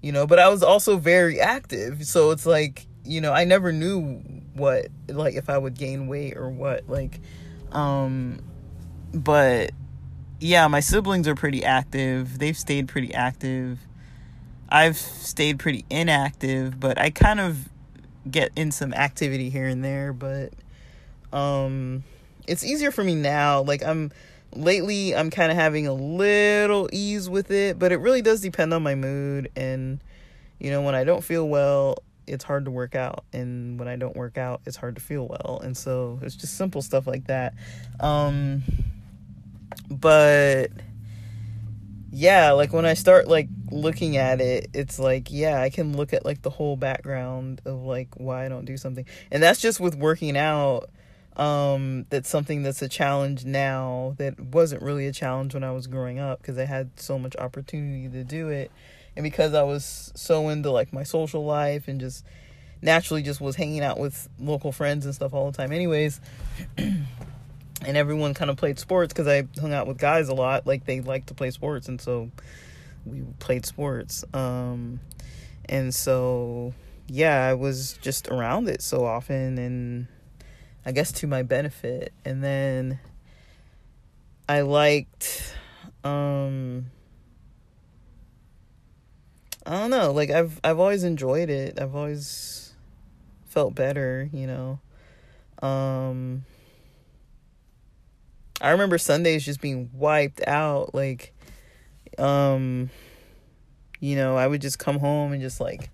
you 0.02 0.12
know, 0.12 0.26
but 0.26 0.40
I 0.40 0.50
was 0.50 0.64
also 0.64 0.98
very 0.98 1.40
active. 1.40 2.06
So 2.06 2.32
it's 2.32 2.46
like, 2.46 2.88
you 3.06 3.22
know, 3.22 3.32
I 3.32 3.46
never 3.46 3.72
knew 3.72 4.20
what 4.56 4.88
like 5.08 5.36
if 5.36 5.50
I 5.50 5.58
would 5.58 5.76
gain 5.76 6.08
weight 6.08 6.36
or 6.36 6.50
what 6.50 6.90
like 6.90 7.20
um 7.72 8.40
but 9.14 9.72
yeah, 10.40 10.68
my 10.68 10.80
siblings 10.80 11.28
are 11.28 11.36
pretty 11.36 11.64
active. 11.64 12.40
They've 12.40 12.58
stayed 12.58 12.88
pretty 12.88 13.14
active. 13.14 13.80
I've 14.70 14.98
stayed 14.98 15.60
pretty 15.60 15.86
inactive, 15.90 16.80
but 16.80 16.98
I 16.98 17.12
kind 17.12 17.40
of 17.40 17.70
get 18.30 18.52
in 18.56 18.72
some 18.72 18.94
activity 18.94 19.50
here 19.50 19.68
and 19.68 19.84
there, 19.84 20.14
but 20.14 20.54
um 21.32 22.04
it's 22.48 22.64
easier 22.64 22.92
for 22.92 23.04
me 23.04 23.16
now. 23.16 23.62
Like 23.62 23.84
I'm 23.84 24.12
lately 24.54 25.16
I'm 25.16 25.30
kind 25.30 25.52
of 25.52 25.58
having 25.58 25.88
a 25.88 25.94
little 25.94 26.90
ease 26.92 27.30
with 27.30 27.52
it, 27.52 27.80
but 27.80 27.92
it 27.92 27.98
really 27.98 28.22
does 28.22 28.42
depend 28.42 28.74
on 28.74 28.84
my 28.84 28.96
mood 28.96 29.52
and 29.56 30.00
you 30.60 30.70
know, 30.70 30.82
when 30.84 30.94
I 30.94 31.04
don't 31.04 31.24
feel 31.24 31.48
well, 31.48 31.98
it's 32.28 32.44
hard 32.44 32.66
to 32.66 32.72
work 32.72 32.94
out 32.96 33.26
and 33.34 33.80
when 33.80 33.88
I 33.88 33.96
don't 33.96 34.16
work 34.16 34.38
out, 34.38 34.62
it's 34.66 34.78
hard 34.78 34.96
to 34.96 35.02
feel 35.02 35.28
well. 35.28 35.60
And 35.64 35.76
so 35.76 36.20
it's 36.22 36.36
just 36.36 36.56
simple 36.56 36.82
stuff 36.82 37.08
like 37.08 37.28
that. 37.28 37.54
Um 38.00 38.64
but 39.90 40.68
yeah, 42.12 42.52
like 42.52 42.74
when 42.74 42.86
I 42.86 42.94
start 42.94 43.28
like 43.28 43.48
looking 43.72 44.18
at 44.18 44.42
it, 44.42 44.70
it's 44.74 45.00
like, 45.00 45.32
yeah, 45.32 45.62
I 45.62 45.70
can 45.70 45.96
look 45.96 46.14
at 46.14 46.26
like 46.26 46.42
the 46.42 46.50
whole 46.50 46.76
background 46.76 47.62
of 47.66 47.84
like 47.84 48.10
why 48.16 48.46
I 48.46 48.50
don't 48.50 48.66
do 48.66 48.76
something. 48.76 49.06
And 49.32 49.42
that's 49.42 49.62
just 49.62 49.80
with 49.80 49.96
working 49.96 50.38
out. 50.38 50.90
Um, 51.38 52.06
that's 52.10 52.30
something 52.30 52.64
that's 52.64 52.82
a 52.82 52.90
challenge 52.90 53.46
now 53.46 54.16
that 54.18 54.40
wasn't 54.40 54.82
really 54.82 55.08
a 55.08 55.14
challenge 55.14 55.54
when 55.54 55.64
I 55.64 55.72
was 55.72 55.88
growing 55.88 56.20
up 56.20 56.42
because 56.42 56.58
I 56.58 56.66
had 56.66 57.00
so 57.00 57.18
much 57.18 57.36
opportunity 57.38 58.10
to 58.10 58.24
do 58.24 58.50
it. 58.50 58.72
And 59.16 59.24
because 59.24 59.54
I 59.54 59.64
was 59.64 60.12
so 60.16 60.50
into 60.50 60.72
like 60.72 60.94
my 60.94 61.04
social 61.04 61.46
life 61.46 61.88
and 61.88 62.00
just 62.00 62.26
naturally 62.82 63.22
just 63.22 63.40
was 63.40 63.56
hanging 63.56 63.82
out 63.82 64.00
with 64.00 64.28
local 64.40 64.72
friends 64.72 65.06
and 65.06 65.16
stuff 65.16 65.34
all 65.34 65.50
the 65.52 65.58
time, 65.58 65.72
anyways. 65.72 66.20
and 66.78 67.98
everyone 67.98 68.34
kind 68.34 68.52
of 68.52 68.58
played 68.58 68.80
sports 68.80 69.14
because 69.14 69.28
I 69.28 69.48
hung 69.60 69.74
out 69.74 69.88
with 69.88 69.98
guys 69.98 70.30
a 70.30 70.34
lot. 70.34 70.68
Like 70.68 70.86
they 70.86 71.02
like 71.02 71.28
to 71.28 71.34
play 71.34 71.52
sports, 71.52 71.88
and 71.88 72.00
so 72.00 72.32
we 73.06 73.24
played 73.40 73.66
sports. 73.66 74.24
Um, 74.34 75.00
and 75.66 75.94
so 75.94 76.74
yeah, 77.08 77.46
I 77.46 77.54
was 77.54 77.98
just 78.02 78.28
around 78.28 78.70
it 78.70 78.82
so 78.82 79.06
often, 79.06 79.58
and 79.58 80.08
I 80.86 80.92
guess 80.92 81.12
to 81.14 81.28
my 81.28 81.44
benefit. 81.44 82.14
And 82.26 82.44
then 82.44 83.00
I 84.50 84.62
liked, 84.62 85.56
um, 86.04 86.88
I 89.66 89.72
don't 89.72 89.92
know, 89.92 90.12
like 90.12 90.32
I've 90.32 90.60
I've 90.64 90.80
always 90.80 91.04
enjoyed 91.04 91.50
it. 91.50 91.80
I've 91.80 91.96
always 91.96 92.74
felt 93.46 93.76
better, 93.76 94.30
you 94.34 94.48
know. 94.48 94.80
Um 95.62 96.46
I 98.60 98.72
remember 98.72 98.98
Sundays 98.98 99.44
just 99.44 99.60
being 99.60 99.90
wiped 99.94 100.46
out. 100.48 100.94
Like, 100.94 101.34
um, 102.20 102.92
you 104.00 104.16
know, 104.16 104.38
I 104.38 104.46
would 104.46 104.62
just 104.62 104.78
come 104.78 105.00
home 105.00 105.32
and 105.34 105.42
just 105.42 105.60
like 105.60 105.90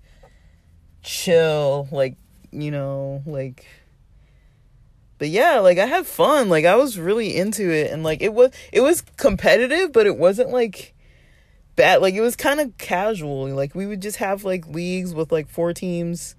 chill, 1.01 1.87
like, 1.91 2.15
you 2.51 2.71
know, 2.71 3.23
like. 3.25 3.65
But 5.17 5.29
yeah, 5.29 5.59
like 5.59 5.77
I 5.77 5.85
had 5.85 6.05
fun. 6.05 6.49
Like 6.49 6.65
I 6.65 6.75
was 6.75 6.99
really 6.99 7.35
into 7.35 7.71
it, 7.71 7.91
and 7.91 8.03
like 8.03 8.21
it 8.21 8.33
was 8.33 8.51
it 8.71 8.81
was 8.81 9.01
competitive, 9.17 9.91
but 9.91 10.05
it 10.05 10.17
wasn't 10.17 10.49
like 10.49 10.93
bad. 11.75 12.01
Like 12.01 12.13
it 12.13 12.21
was 12.21 12.35
kind 12.35 12.59
of 12.59 12.77
casual. 12.77 13.47
Like 13.47 13.73
we 13.73 13.85
would 13.85 14.01
just 14.01 14.17
have 14.17 14.43
like 14.43 14.67
leagues 14.67 15.13
with 15.13 15.31
like 15.31 15.49
four 15.49 15.73
teams, 15.73 16.35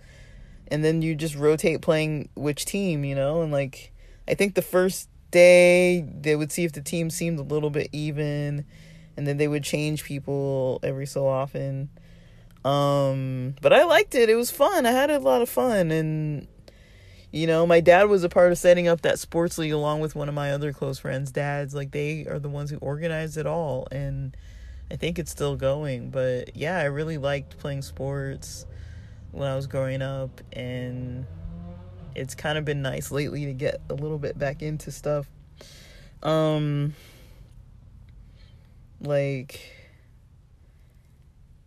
and 0.68 0.84
then 0.84 1.02
you 1.02 1.14
just 1.14 1.34
rotate 1.34 1.82
playing 1.82 2.28
which 2.34 2.64
team, 2.64 3.04
you 3.04 3.14
know, 3.14 3.42
and 3.42 3.52
like 3.52 3.92
I 4.28 4.34
think 4.34 4.54
the 4.54 4.62
first 4.62 5.08
day 5.30 6.00
they 6.20 6.36
would 6.36 6.52
see 6.52 6.64
if 6.64 6.72
the 6.72 6.80
team 6.80 7.10
seemed 7.10 7.38
a 7.38 7.42
little 7.42 7.70
bit 7.70 7.88
even 7.92 8.64
and 9.16 9.26
then 9.26 9.36
they 9.36 9.48
would 9.48 9.64
change 9.64 10.04
people 10.04 10.80
every 10.82 11.06
so 11.06 11.26
often 11.26 11.90
um 12.64 13.54
but 13.60 13.72
i 13.72 13.84
liked 13.84 14.14
it 14.14 14.30
it 14.30 14.36
was 14.36 14.50
fun 14.50 14.86
i 14.86 14.90
had 14.90 15.10
a 15.10 15.18
lot 15.18 15.42
of 15.42 15.48
fun 15.48 15.90
and 15.90 16.48
you 17.30 17.46
know 17.46 17.66
my 17.66 17.80
dad 17.80 18.08
was 18.08 18.24
a 18.24 18.28
part 18.28 18.52
of 18.52 18.58
setting 18.58 18.88
up 18.88 19.02
that 19.02 19.18
sports 19.18 19.58
league 19.58 19.72
along 19.72 20.00
with 20.00 20.14
one 20.14 20.28
of 20.28 20.34
my 20.34 20.52
other 20.52 20.72
close 20.72 20.98
friends 20.98 21.30
dads 21.30 21.74
like 21.74 21.90
they 21.90 22.26
are 22.26 22.38
the 22.38 22.48
ones 22.48 22.70
who 22.70 22.76
organized 22.78 23.36
it 23.36 23.46
all 23.46 23.86
and 23.90 24.36
i 24.90 24.96
think 24.96 25.18
it's 25.18 25.30
still 25.30 25.56
going 25.56 26.10
but 26.10 26.56
yeah 26.56 26.78
i 26.78 26.84
really 26.84 27.18
liked 27.18 27.58
playing 27.58 27.82
sports 27.82 28.66
when 29.32 29.48
i 29.48 29.54
was 29.54 29.66
growing 29.66 30.00
up 30.00 30.40
and 30.52 31.26
it's 32.18 32.34
kind 32.34 32.58
of 32.58 32.64
been 32.64 32.82
nice 32.82 33.10
lately 33.10 33.46
to 33.46 33.52
get 33.52 33.80
a 33.88 33.94
little 33.94 34.18
bit 34.18 34.38
back 34.38 34.62
into 34.62 34.90
stuff. 34.90 35.28
Um 36.22 36.94
like 39.00 39.60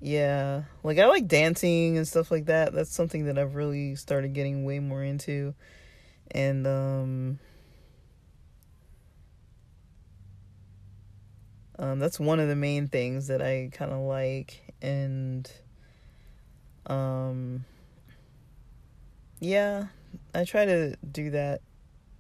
yeah, 0.02 0.64
like 0.84 0.98
I 0.98 1.06
like 1.08 1.28
dancing 1.28 1.98
and 1.98 2.08
stuff 2.08 2.32
like 2.32 2.46
that. 2.46 2.74
That's 2.74 2.94
something 2.94 3.26
that 3.26 3.38
I've 3.38 3.56
really 3.56 3.96
started 3.96 4.34
getting 4.34 4.66
way 4.66 4.80
more 4.80 5.04
into. 5.04 5.54
And 6.32 6.66
um 6.68 7.40
Um, 11.82 11.98
that's 11.98 12.20
one 12.20 12.40
of 12.40 12.48
the 12.48 12.56
main 12.56 12.90
things 12.90 13.26
that 13.28 13.42
I 13.42 13.70
kind 13.74 13.92
of 13.92 14.02
like, 14.02 14.76
and 14.84 15.52
um, 16.86 17.66
yeah, 19.40 19.88
I 20.36 20.44
try 20.44 20.66
to 20.66 20.96
do 20.98 21.32
that 21.32 21.62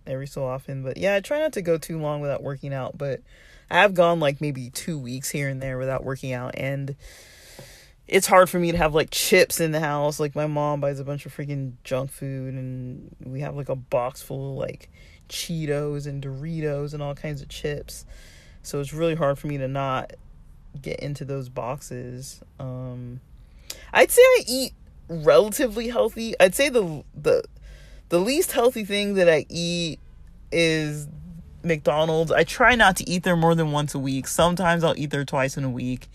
every 0.08 0.26
so 0.26 0.46
often. 0.46 0.82
But 0.82 0.98
yeah, 0.98 1.14
I 1.14 1.20
try 1.20 1.40
not 1.40 1.54
to 1.54 1.62
go 1.62 1.78
too 1.78 2.00
long 2.00 2.22
without 2.22 2.42
working 2.42 2.74
out. 2.74 2.98
But 2.98 3.22
I 3.70 3.82
have 3.82 3.94
gone 3.94 4.20
like 4.20 4.42
maybe 4.42 4.72
two 4.72 4.98
weeks 4.98 5.30
here 5.30 5.48
and 5.48 5.62
there 5.62 5.78
without 5.78 6.04
working 6.04 6.34
out. 6.34 6.56
And 6.58 6.96
it's 8.12 8.28
hard 8.28 8.50
for 8.50 8.60
me 8.60 8.74
to 8.74 8.78
have 8.78 8.94
like 8.94 9.10
chips 9.10 9.62
in 9.62 9.72
the 9.72 9.80
house. 9.80 10.20
Like 10.20 10.36
my 10.36 10.46
mom 10.46 10.82
buys 10.82 11.00
a 11.00 11.06
bunch 11.06 11.26
of 11.26 11.36
freaking 11.36 11.74
junk 11.86 12.12
food 12.12 12.54
and 12.54 13.16
we 13.26 13.40
have 13.40 13.56
like 13.56 13.70
a 13.70 13.76
box 13.76 14.22
full 14.22 14.52
of 14.52 14.58
like 14.58 14.90
Cheetos 15.30 16.06
and 16.06 16.22
Doritos 16.22 16.94
and 16.94 17.02
all 17.02 17.16
kinds 17.16 17.42
of 17.42 17.48
chips. 17.48 18.06
So 18.64 18.82
it's 18.82 18.94
really 18.94 19.16
hard 19.16 19.40
for 19.40 19.48
me 19.48 19.58
to 19.60 19.68
not 19.70 20.12
get 20.82 21.00
into 21.00 21.24
those 21.24 21.48
boxes. 21.48 22.42
Um 22.60 23.22
I'd 23.94 24.12
say 24.12 24.22
I 24.22 24.44
eat 24.46 24.74
relatively 25.08 25.88
healthy. 25.88 26.36
I'd 26.38 26.54
say 26.54 26.68
the 26.68 27.06
the 27.16 27.46
the 28.10 28.20
least 28.20 28.52
healthy 28.52 28.84
thing 28.84 29.14
that 29.14 29.30
I 29.30 29.46
eat 29.48 30.00
is 30.52 31.08
McDonald's. 31.64 32.34
I 32.34 32.44
try 32.44 32.76
not 32.76 32.98
to 32.98 33.10
eat 33.10 33.24
there 33.24 33.38
more 33.38 33.56
than 33.56 33.72
once 33.72 33.96
a 33.96 34.00
week. 34.00 34.28
Sometimes 34.28 34.84
I'll 34.84 34.98
eat 34.98 35.12
there 35.12 35.24
twice 35.24 35.56
in 35.56 35.64
a 35.64 35.70
week. 35.70 36.10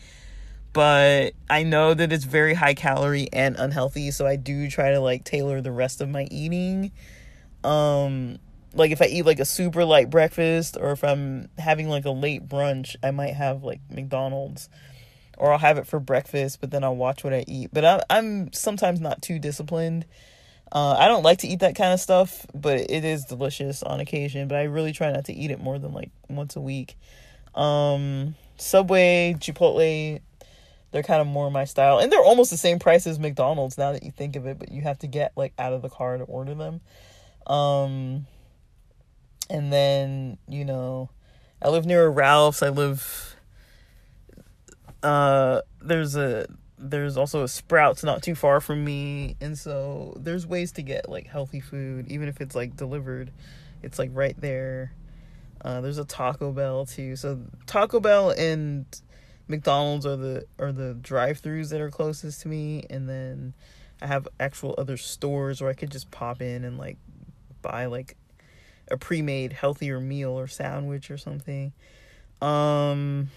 But 0.76 1.32
I 1.48 1.62
know 1.62 1.94
that 1.94 2.12
it's 2.12 2.24
very 2.24 2.52
high 2.52 2.74
calorie 2.74 3.28
and 3.32 3.56
unhealthy, 3.56 4.10
so 4.10 4.26
I 4.26 4.36
do 4.36 4.68
try 4.68 4.90
to 4.90 5.00
like 5.00 5.24
tailor 5.24 5.62
the 5.62 5.72
rest 5.72 6.02
of 6.02 6.08
my 6.10 6.28
eating. 6.30 6.92
Um 7.64 8.38
like 8.74 8.90
if 8.90 9.00
I 9.00 9.06
eat 9.06 9.24
like 9.24 9.40
a 9.40 9.46
super 9.46 9.86
light 9.86 10.10
breakfast 10.10 10.76
or 10.78 10.92
if 10.92 11.02
I'm 11.02 11.48
having 11.56 11.88
like 11.88 12.04
a 12.04 12.10
late 12.10 12.46
brunch, 12.46 12.94
I 13.02 13.10
might 13.10 13.32
have 13.32 13.64
like 13.64 13.80
McDonald's 13.90 14.68
or 15.38 15.50
I'll 15.50 15.58
have 15.58 15.78
it 15.78 15.86
for 15.86 15.98
breakfast, 15.98 16.60
but 16.60 16.70
then 16.70 16.84
I'll 16.84 16.96
watch 16.96 17.24
what 17.24 17.32
I 17.32 17.46
eat. 17.48 17.70
But 17.72 17.84
I, 17.86 18.02
I'm 18.10 18.52
sometimes 18.52 19.00
not 19.00 19.22
too 19.22 19.38
disciplined 19.38 20.04
uh, 20.72 20.96
I 20.98 21.06
don't 21.08 21.22
like 21.22 21.38
to 21.38 21.48
eat 21.48 21.60
that 21.60 21.76
kind 21.76 21.92
of 21.92 22.00
stuff, 22.00 22.44
but 22.52 22.90
it 22.90 23.04
is 23.04 23.24
delicious 23.24 23.82
on 23.82 24.00
occasion. 24.00 24.48
But 24.48 24.58
I 24.58 24.64
really 24.64 24.92
try 24.92 25.12
not 25.12 25.26
to 25.26 25.32
eat 25.32 25.50
it 25.50 25.60
more 25.60 25.78
than 25.78 25.92
like 25.92 26.10
once 26.28 26.56
a 26.56 26.60
week. 26.60 26.96
Um, 27.54 28.34
Subway, 28.56 29.36
Chipotle, 29.38 30.20
they're 30.90 31.02
kind 31.02 31.20
of 31.20 31.26
more 31.26 31.50
my 31.50 31.64
style, 31.64 31.98
and 31.98 32.10
they're 32.10 32.20
almost 32.20 32.50
the 32.50 32.56
same 32.56 32.78
price 32.78 33.06
as 33.06 33.18
McDonald's 33.18 33.76
now 33.76 33.92
that 33.92 34.02
you 34.02 34.10
think 34.10 34.36
of 34.36 34.46
it. 34.46 34.58
But 34.58 34.72
you 34.72 34.82
have 34.82 34.98
to 35.00 35.06
get 35.06 35.32
like 35.36 35.52
out 35.58 35.72
of 35.72 35.82
the 35.82 35.88
car 35.88 36.16
to 36.16 36.24
order 36.24 36.54
them. 36.54 36.80
Um, 37.46 38.26
and 39.50 39.72
then 39.72 40.38
you 40.48 40.64
know, 40.64 41.10
I 41.60 41.68
live 41.68 41.86
near 41.86 42.06
a 42.06 42.10
Ralph's. 42.10 42.62
I 42.62 42.68
live. 42.68 43.36
Uh, 45.02 45.60
there's 45.80 46.16
a 46.16 46.46
there's 46.78 47.16
also 47.16 47.42
a 47.42 47.48
Sprouts 47.48 48.04
not 48.04 48.22
too 48.22 48.34
far 48.34 48.60
from 48.60 48.84
me, 48.84 49.36
and 49.40 49.58
so 49.58 50.14
there's 50.16 50.46
ways 50.46 50.72
to 50.72 50.82
get 50.82 51.08
like 51.08 51.26
healthy 51.26 51.60
food, 51.60 52.10
even 52.10 52.28
if 52.28 52.40
it's 52.40 52.54
like 52.54 52.76
delivered. 52.76 53.30
It's 53.82 53.98
like 53.98 54.10
right 54.12 54.38
there. 54.40 54.92
Uh, 55.62 55.80
there's 55.80 55.98
a 55.98 56.04
Taco 56.04 56.52
Bell 56.52 56.86
too. 56.86 57.16
So 57.16 57.40
Taco 57.66 58.00
Bell 58.00 58.30
and 58.30 58.86
McDonald's 59.48 60.06
are 60.06 60.16
the 60.16 60.46
are 60.58 60.72
the 60.72 60.94
drive-throughs 60.94 61.70
that 61.70 61.80
are 61.80 61.90
closest 61.90 62.42
to 62.42 62.48
me, 62.48 62.84
and 62.90 63.08
then 63.08 63.54
I 64.02 64.06
have 64.06 64.28
actual 64.38 64.74
other 64.76 64.96
stores 64.96 65.60
where 65.60 65.70
I 65.70 65.74
could 65.74 65.90
just 65.90 66.10
pop 66.10 66.42
in 66.42 66.64
and 66.64 66.78
like 66.78 66.98
buy 67.62 67.86
like 67.86 68.16
a 68.90 68.96
pre-made 68.96 69.52
healthier 69.52 70.00
meal 70.00 70.30
or 70.30 70.46
sandwich 70.46 71.10
or 71.10 71.18
something. 71.18 71.72
Um 72.40 73.30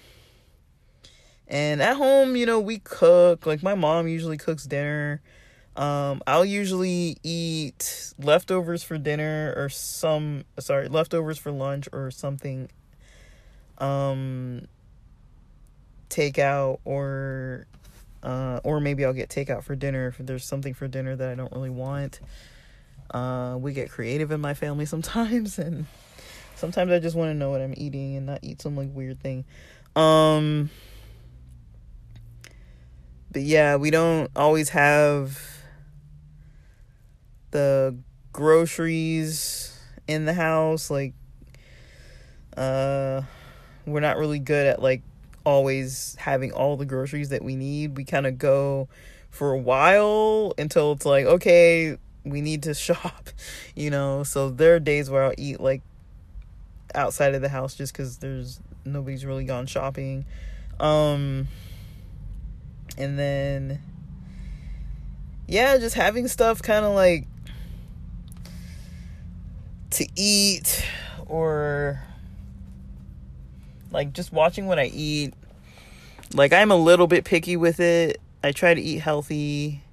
and 1.47 1.81
at 1.81 1.95
home, 1.97 2.35
you 2.35 2.45
know, 2.45 2.59
we 2.59 2.77
cook. 2.79 3.45
Like 3.45 3.63
my 3.63 3.73
mom 3.73 4.07
usually 4.07 4.37
cooks 4.37 4.65
dinner. 4.65 5.21
Um, 5.75 6.21
I'll 6.27 6.45
usually 6.45 7.17
eat 7.23 8.13
leftovers 8.19 8.83
for 8.83 8.97
dinner 8.97 9.53
or 9.55 9.69
some 9.69 10.43
sorry, 10.59 10.89
leftovers 10.89 11.37
for 11.37 11.51
lunch 11.51 11.87
or 11.93 12.11
something 12.11 12.69
um 13.79 14.67
takeout 16.09 16.79
or 16.85 17.67
uh 18.23 18.59
or 18.63 18.79
maybe 18.79 19.05
I'll 19.05 19.13
get 19.13 19.29
takeout 19.29 19.63
for 19.63 19.75
dinner 19.75 20.07
if 20.07 20.17
there's 20.17 20.45
something 20.45 20.73
for 20.73 20.87
dinner 20.87 21.15
that 21.15 21.29
I 21.29 21.35
don't 21.35 21.51
really 21.51 21.69
want. 21.69 22.19
Uh 23.11 23.57
we 23.59 23.73
get 23.73 23.89
creative 23.89 24.31
in 24.31 24.41
my 24.41 24.53
family 24.53 24.85
sometimes 24.87 25.59
and 25.59 25.85
sometimes 26.55 26.91
I 26.91 26.99
just 26.99 27.15
want 27.15 27.29
to 27.29 27.33
know 27.33 27.49
what 27.49 27.61
I'm 27.61 27.73
eating 27.77 28.17
and 28.17 28.25
not 28.25 28.39
eat 28.41 28.61
some 28.61 28.75
like 28.75 28.89
weird 28.93 29.21
thing. 29.21 29.45
Um 29.95 30.69
but 33.31 33.43
yeah, 33.43 33.75
we 33.75 33.91
don't 33.91 34.29
always 34.35 34.69
have 34.69 35.39
the 37.51 37.95
groceries 38.31 39.77
in 40.07 40.25
the 40.25 40.33
house 40.33 40.89
like 40.89 41.13
uh 42.57 43.21
we're 43.85 43.99
not 43.99 44.17
really 44.17 44.39
good 44.39 44.67
at 44.67 44.81
like 44.81 45.01
always 45.49 46.15
having 46.19 46.51
all 46.51 46.77
the 46.77 46.85
groceries 46.85 47.29
that 47.29 47.43
we 47.43 47.55
need. 47.55 47.97
We 47.97 48.03
kind 48.03 48.27
of 48.27 48.37
go 48.37 48.87
for 49.31 49.51
a 49.51 49.57
while 49.57 50.53
until 50.59 50.91
it's 50.91 51.07
like, 51.07 51.25
okay, 51.25 51.97
we 52.23 52.41
need 52.41 52.63
to 52.63 52.73
shop, 52.75 53.29
you 53.75 53.89
know. 53.89 54.23
So 54.23 54.51
there 54.51 54.75
are 54.75 54.79
days 54.79 55.09
where 55.09 55.23
I'll 55.23 55.33
eat 55.37 55.59
like 55.59 55.81
outside 56.93 57.33
of 57.33 57.41
the 57.41 57.49
house 57.49 57.75
just 57.75 57.93
cuz 57.93 58.17
there's 58.17 58.59
nobody's 58.85 59.25
really 59.25 59.43
gone 59.43 59.65
shopping. 59.65 60.25
Um 60.79 61.47
and 62.95 63.17
then 63.17 63.81
yeah, 65.47 65.77
just 65.77 65.95
having 65.95 66.27
stuff 66.27 66.61
kind 66.61 66.85
of 66.85 66.93
like 66.93 67.25
to 69.91 70.07
eat 70.15 70.85
or 71.25 72.03
like 73.91 74.13
just 74.13 74.31
watching 74.31 74.67
what 74.67 74.77
I 74.77 74.85
eat. 74.85 75.33
Like 76.33 76.53
I'm 76.53 76.71
a 76.71 76.75
little 76.75 77.07
bit 77.07 77.25
picky 77.25 77.57
with 77.57 77.79
it. 77.79 78.21
I 78.43 78.51
try 78.51 78.73
to 78.73 78.81
eat 78.81 78.99
healthy. 78.99 79.83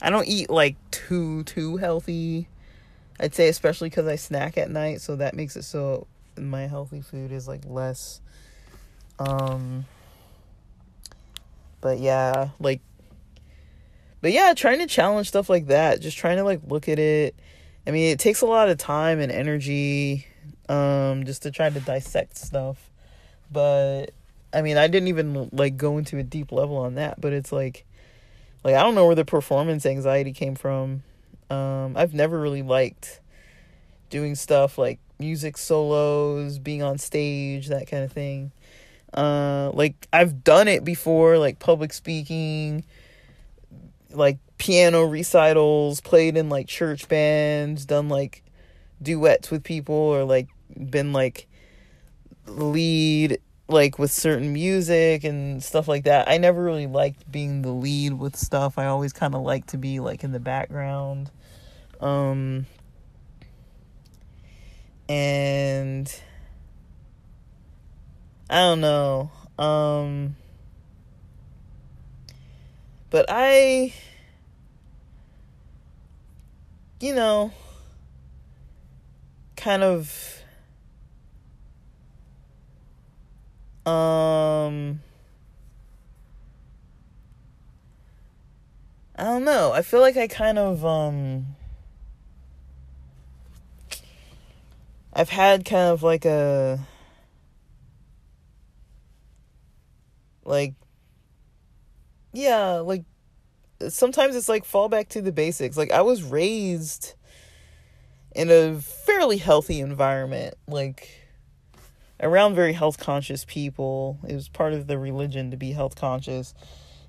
I 0.00 0.10
don't 0.10 0.28
eat 0.28 0.50
like 0.50 0.76
too 0.90 1.44
too 1.44 1.76
healthy. 1.76 2.48
I'd 3.18 3.34
say 3.34 3.48
especially 3.48 3.90
cuz 3.90 4.06
I 4.06 4.16
snack 4.16 4.58
at 4.58 4.70
night, 4.70 5.00
so 5.00 5.16
that 5.16 5.34
makes 5.34 5.56
it 5.56 5.64
so 5.64 6.06
my 6.36 6.66
healthy 6.66 7.00
food 7.00 7.30
is 7.30 7.46
like 7.46 7.62
less 7.64 8.20
um 9.20 9.86
but 11.80 11.98
yeah, 11.98 12.48
like 12.58 12.80
but 14.20 14.32
yeah, 14.32 14.54
trying 14.54 14.78
to 14.78 14.86
challenge 14.86 15.28
stuff 15.28 15.50
like 15.50 15.66
that, 15.66 16.00
just 16.00 16.16
trying 16.16 16.38
to 16.38 16.44
like 16.44 16.60
look 16.66 16.88
at 16.88 16.98
it. 16.98 17.34
I 17.86 17.90
mean, 17.90 18.10
it 18.10 18.18
takes 18.18 18.40
a 18.40 18.46
lot 18.46 18.70
of 18.70 18.78
time 18.78 19.20
and 19.20 19.30
energy 19.30 20.26
um 20.68 21.24
just 21.24 21.42
to 21.42 21.50
try 21.50 21.70
to 21.70 21.80
dissect 21.80 22.36
stuff. 22.38 22.90
But 23.52 24.12
I 24.54 24.62
mean, 24.62 24.76
I 24.76 24.86
didn't 24.86 25.08
even 25.08 25.50
like 25.52 25.76
go 25.76 25.98
into 25.98 26.18
a 26.18 26.22
deep 26.22 26.52
level 26.52 26.76
on 26.76 26.94
that, 26.94 27.20
but 27.20 27.32
it's 27.32 27.52
like 27.52 27.84
like 28.62 28.74
I 28.74 28.82
don't 28.82 28.94
know 28.94 29.06
where 29.06 29.14
the 29.14 29.24
performance 29.24 29.84
anxiety 29.84 30.32
came 30.32 30.54
from. 30.54 31.02
Um 31.50 31.96
I've 31.96 32.14
never 32.14 32.40
really 32.40 32.62
liked 32.62 33.20
doing 34.10 34.34
stuff 34.36 34.78
like 34.78 35.00
music 35.18 35.56
solos, 35.56 36.58
being 36.58 36.82
on 36.82 36.98
stage, 36.98 37.68
that 37.68 37.86
kind 37.86 38.04
of 38.04 38.12
thing. 38.12 38.52
Uh, 39.12 39.70
like 39.72 40.08
I've 40.12 40.42
done 40.42 40.68
it 40.68 40.84
before, 40.84 41.38
like 41.38 41.58
public 41.58 41.92
speaking, 41.92 42.84
like 44.10 44.38
piano 44.58 45.04
recitals, 45.04 46.00
played 46.00 46.36
in 46.36 46.48
like 46.48 46.66
church 46.66 47.08
bands, 47.08 47.84
done 47.84 48.08
like 48.08 48.42
duets 49.00 49.50
with 49.50 49.62
people, 49.62 49.94
or 49.94 50.24
like 50.24 50.48
been 50.76 51.12
like 51.12 51.46
lead 52.46 53.38
like 53.68 53.98
with 53.98 54.10
certain 54.10 54.52
music 54.52 55.24
and 55.24 55.62
stuff 55.62 55.88
like 55.88 56.04
that. 56.04 56.28
I 56.28 56.38
never 56.38 56.62
really 56.62 56.86
liked 56.86 57.30
being 57.30 57.62
the 57.62 57.70
lead 57.70 58.14
with 58.14 58.36
stuff. 58.36 58.78
I 58.78 58.86
always 58.86 59.12
kind 59.12 59.34
of 59.34 59.42
like 59.42 59.66
to 59.68 59.78
be 59.78 60.00
like 60.00 60.22
in 60.22 60.32
the 60.32 60.40
background. 60.40 61.30
Um 62.00 62.66
and 65.08 66.14
I 68.50 68.56
don't 68.56 68.80
know. 68.80 69.30
Um 69.58 70.36
but 73.10 73.26
I 73.28 73.94
you 77.00 77.14
know 77.14 77.52
kind 79.56 79.82
of 79.82 80.43
um 83.86 85.00
I 89.16 89.22
don't 89.24 89.44
know. 89.44 89.72
I 89.72 89.82
feel 89.82 90.00
like 90.00 90.16
I 90.16 90.26
kind 90.26 90.58
of 90.58 90.84
um 90.84 91.54
I've 95.12 95.28
had 95.28 95.64
kind 95.64 95.92
of 95.92 96.02
like 96.02 96.24
a 96.24 96.80
like 100.44 100.74
yeah 102.32 102.74
like 102.74 103.04
sometimes 103.88 104.36
it's 104.36 104.48
like 104.48 104.64
fall 104.64 104.88
back 104.88 105.08
to 105.08 105.22
the 105.22 105.32
basics 105.32 105.76
like 105.76 105.90
i 105.90 106.02
was 106.02 106.22
raised 106.22 107.14
in 108.34 108.50
a 108.50 108.78
fairly 108.80 109.38
healthy 109.38 109.80
environment 109.80 110.54
like 110.66 111.23
around 112.20 112.54
very 112.54 112.72
health 112.72 112.98
conscious 112.98 113.44
people. 113.44 114.18
It 114.26 114.34
was 114.34 114.48
part 114.48 114.72
of 114.72 114.86
the 114.86 114.98
religion 114.98 115.50
to 115.50 115.56
be 115.56 115.72
health 115.72 115.96
conscious. 115.96 116.54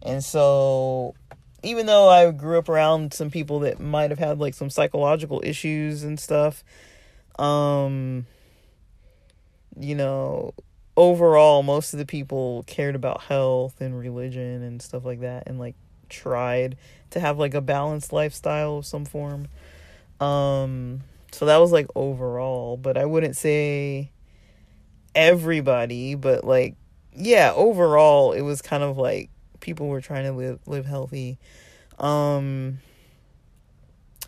And 0.02 0.24
so 0.24 1.16
even 1.64 1.88
though 1.88 2.08
i 2.08 2.30
grew 2.30 2.60
up 2.60 2.70
around 2.70 3.12
some 3.12 3.32
people 3.32 3.62
that 3.62 3.80
might 3.80 4.12
have 4.12 4.20
had 4.20 4.38
like 4.38 4.54
some 4.54 4.70
psychological 4.70 5.42
issues 5.44 6.04
and 6.04 6.20
stuff 6.20 6.64
um 7.40 8.28
you 9.80 9.96
know 9.96 10.54
overall 10.96 11.64
most 11.64 11.94
of 11.94 12.00
the 12.00 12.06
people 12.06 12.64
cared 12.68 12.96
about 12.96 13.22
health 13.24 13.82
and 13.82 13.98
religion 13.98 14.64
and 14.64 14.82
stuff 14.82 15.04
like 15.04 15.22
that 15.22 15.44
and 15.48 15.60
like 15.60 15.76
tried 16.08 16.78
to 17.10 17.20
have 17.20 17.38
like 17.38 17.54
a 17.54 17.62
balanced 17.62 18.14
lifestyle 18.14 18.78
of 18.78 18.86
some 18.86 19.06
form. 19.06 19.48
Um 20.20 21.02
so 21.32 21.46
that 21.46 21.58
was 21.58 21.72
like 21.72 21.88
overall. 21.96 22.78
But 22.78 22.98
i 22.98 23.06
wouldn't 23.06 23.36
say 23.36 24.12
everybody 25.16 26.16
but 26.16 26.44
like 26.44 26.76
yeah 27.16 27.52
overall 27.56 28.34
it 28.34 28.42
was 28.42 28.62
kind 28.62 28.84
of 28.84 28.98
like 28.98 29.30
people 29.62 29.88
were 29.88 30.02
trying 30.02 30.26
to 30.26 30.32
live 30.32 30.60
live 30.68 30.86
healthy 30.86 31.38
um 31.98 32.78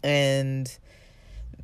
and 0.03 0.77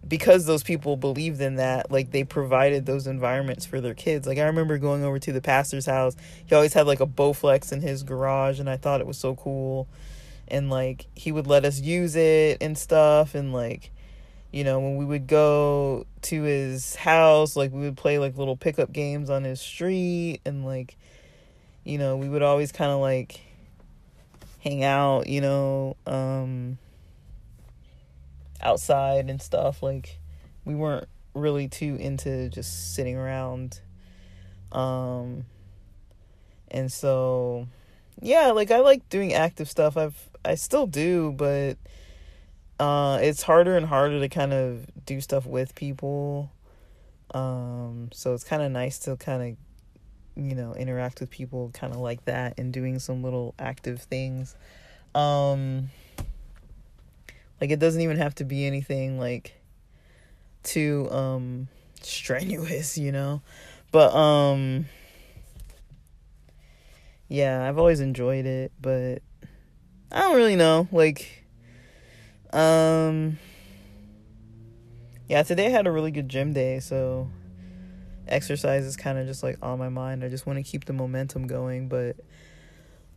because 0.07 0.45
those 0.45 0.63
people 0.63 0.97
believed 0.97 1.41
in 1.41 1.55
that, 1.55 1.91
like 1.91 2.11
they 2.11 2.23
provided 2.23 2.85
those 2.85 3.07
environments 3.07 3.65
for 3.65 3.79
their 3.79 3.93
kids. 3.93 4.27
Like 4.27 4.37
I 4.37 4.45
remember 4.45 4.77
going 4.77 5.03
over 5.03 5.19
to 5.19 5.31
the 5.31 5.41
pastor's 5.41 5.85
house. 5.85 6.15
He 6.45 6.53
always 6.53 6.73
had 6.73 6.87
like 6.87 6.99
a 6.99 7.07
Bowflex 7.07 7.71
in 7.71 7.81
his 7.81 8.03
garage 8.03 8.59
and 8.59 8.69
I 8.69 8.77
thought 8.77 9.01
it 9.01 9.07
was 9.07 9.17
so 9.17 9.35
cool. 9.35 9.87
And 10.47 10.69
like 10.69 11.07
he 11.15 11.31
would 11.31 11.47
let 11.47 11.63
us 11.63 11.79
use 11.79 12.15
it 12.15 12.57
and 12.61 12.77
stuff 12.77 13.33
and 13.33 13.53
like 13.53 13.91
you 14.53 14.63
know, 14.63 14.79
when 14.79 14.97
we 14.97 15.03
would 15.03 15.25
go 15.25 16.05
to 16.21 16.43
his 16.43 16.95
house, 16.95 17.55
like 17.55 17.71
we 17.71 17.81
would 17.81 17.97
play 17.97 18.19
like 18.19 18.37
little 18.37 18.55
pickup 18.55 18.93
games 18.93 19.31
on 19.31 19.43
his 19.43 19.59
street 19.59 20.41
and 20.45 20.63
like 20.63 20.95
you 21.83 21.97
know, 21.97 22.15
we 22.15 22.29
would 22.29 22.43
always 22.43 22.71
kind 22.71 22.91
of 22.91 22.99
like 22.99 23.41
hang 24.59 24.83
out, 24.83 25.27
you 25.27 25.41
know, 25.41 25.97
um 26.05 26.77
outside 28.61 29.27
and 29.27 29.41
stuff. 29.41 29.81
Like 29.81 30.19
we 30.65 30.75
weren't 30.75 31.07
really 31.33 31.67
too 31.67 31.97
into 31.99 32.47
just 32.49 32.93
sitting 32.93 33.17
around. 33.17 33.81
Um 34.71 35.45
and 36.69 36.91
so 36.91 37.67
yeah, 38.21 38.51
like 38.51 38.69
I 38.69 38.81
like 38.81 39.09
doing 39.09 39.33
active 39.33 39.67
stuff. 39.67 39.97
I've 39.97 40.29
I 40.45 40.53
still 40.55 40.85
do, 40.85 41.31
but 41.31 41.77
uh 42.83 43.17
it's 43.21 43.41
harder 43.43 43.77
and 43.77 43.85
harder 43.85 44.19
to 44.19 44.27
kind 44.27 44.51
of 44.51 44.85
do 45.05 45.21
stuff 45.21 45.45
with 45.45 45.73
people. 45.73 46.51
Um 47.33 48.09
so 48.11 48.33
it's 48.33 48.43
kind 48.43 48.61
of 48.61 48.71
nice 48.71 48.99
to 48.99 49.15
kind 49.15 49.41
of 49.41 49.57
you 50.35 50.55
know, 50.55 50.73
interact 50.73 51.19
with 51.19 51.29
people 51.29 51.69
kind 51.73 51.93
of 51.93 51.99
like 51.99 52.25
that 52.25 52.55
and 52.57 52.73
doing 52.73 52.99
some 52.99 53.23
little 53.23 53.55
active 53.57 54.01
things. 54.01 54.55
Um 55.15 55.91
like 57.61 57.71
it 57.71 57.79
doesn't 57.79 58.01
even 58.01 58.17
have 58.17 58.35
to 58.35 58.43
be 58.43 58.65
anything 58.65 59.17
like 59.17 59.53
too 60.63 61.07
um 61.09 61.69
strenuous, 62.01 62.97
you 62.97 63.13
know. 63.13 63.41
But 63.93 64.13
um 64.13 64.87
yeah, 67.29 67.65
I've 67.67 67.77
always 67.77 68.01
enjoyed 68.01 68.45
it, 68.45 68.73
but 68.81 69.21
I 70.11 70.19
don't 70.19 70.35
really 70.35 70.57
know. 70.57 70.89
Like 70.91 71.42
um 72.53 73.37
yeah, 75.27 75.41
today 75.43 75.67
I 75.67 75.69
had 75.69 75.87
a 75.87 75.91
really 75.91 76.11
good 76.11 76.29
gym 76.29 76.53
day, 76.53 76.79
so 76.79 77.29
exercise 78.27 78.85
is 78.85 78.95
kind 78.95 79.17
of 79.17 79.25
just 79.25 79.41
like 79.43 79.57
on 79.61 79.79
my 79.79 79.89
mind. 79.89 80.23
I 80.23 80.29
just 80.29 80.45
want 80.45 80.57
to 80.57 80.63
keep 80.63 80.85
the 80.85 80.93
momentum 80.93 81.47
going, 81.47 81.89
but 81.89 82.15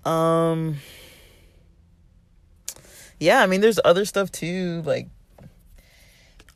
um 0.09 0.77
yeah, 3.21 3.43
I 3.43 3.47
mean 3.47 3.61
there's 3.61 3.79
other 3.85 4.05
stuff 4.05 4.33
too, 4.33 4.83
like 4.87 5.09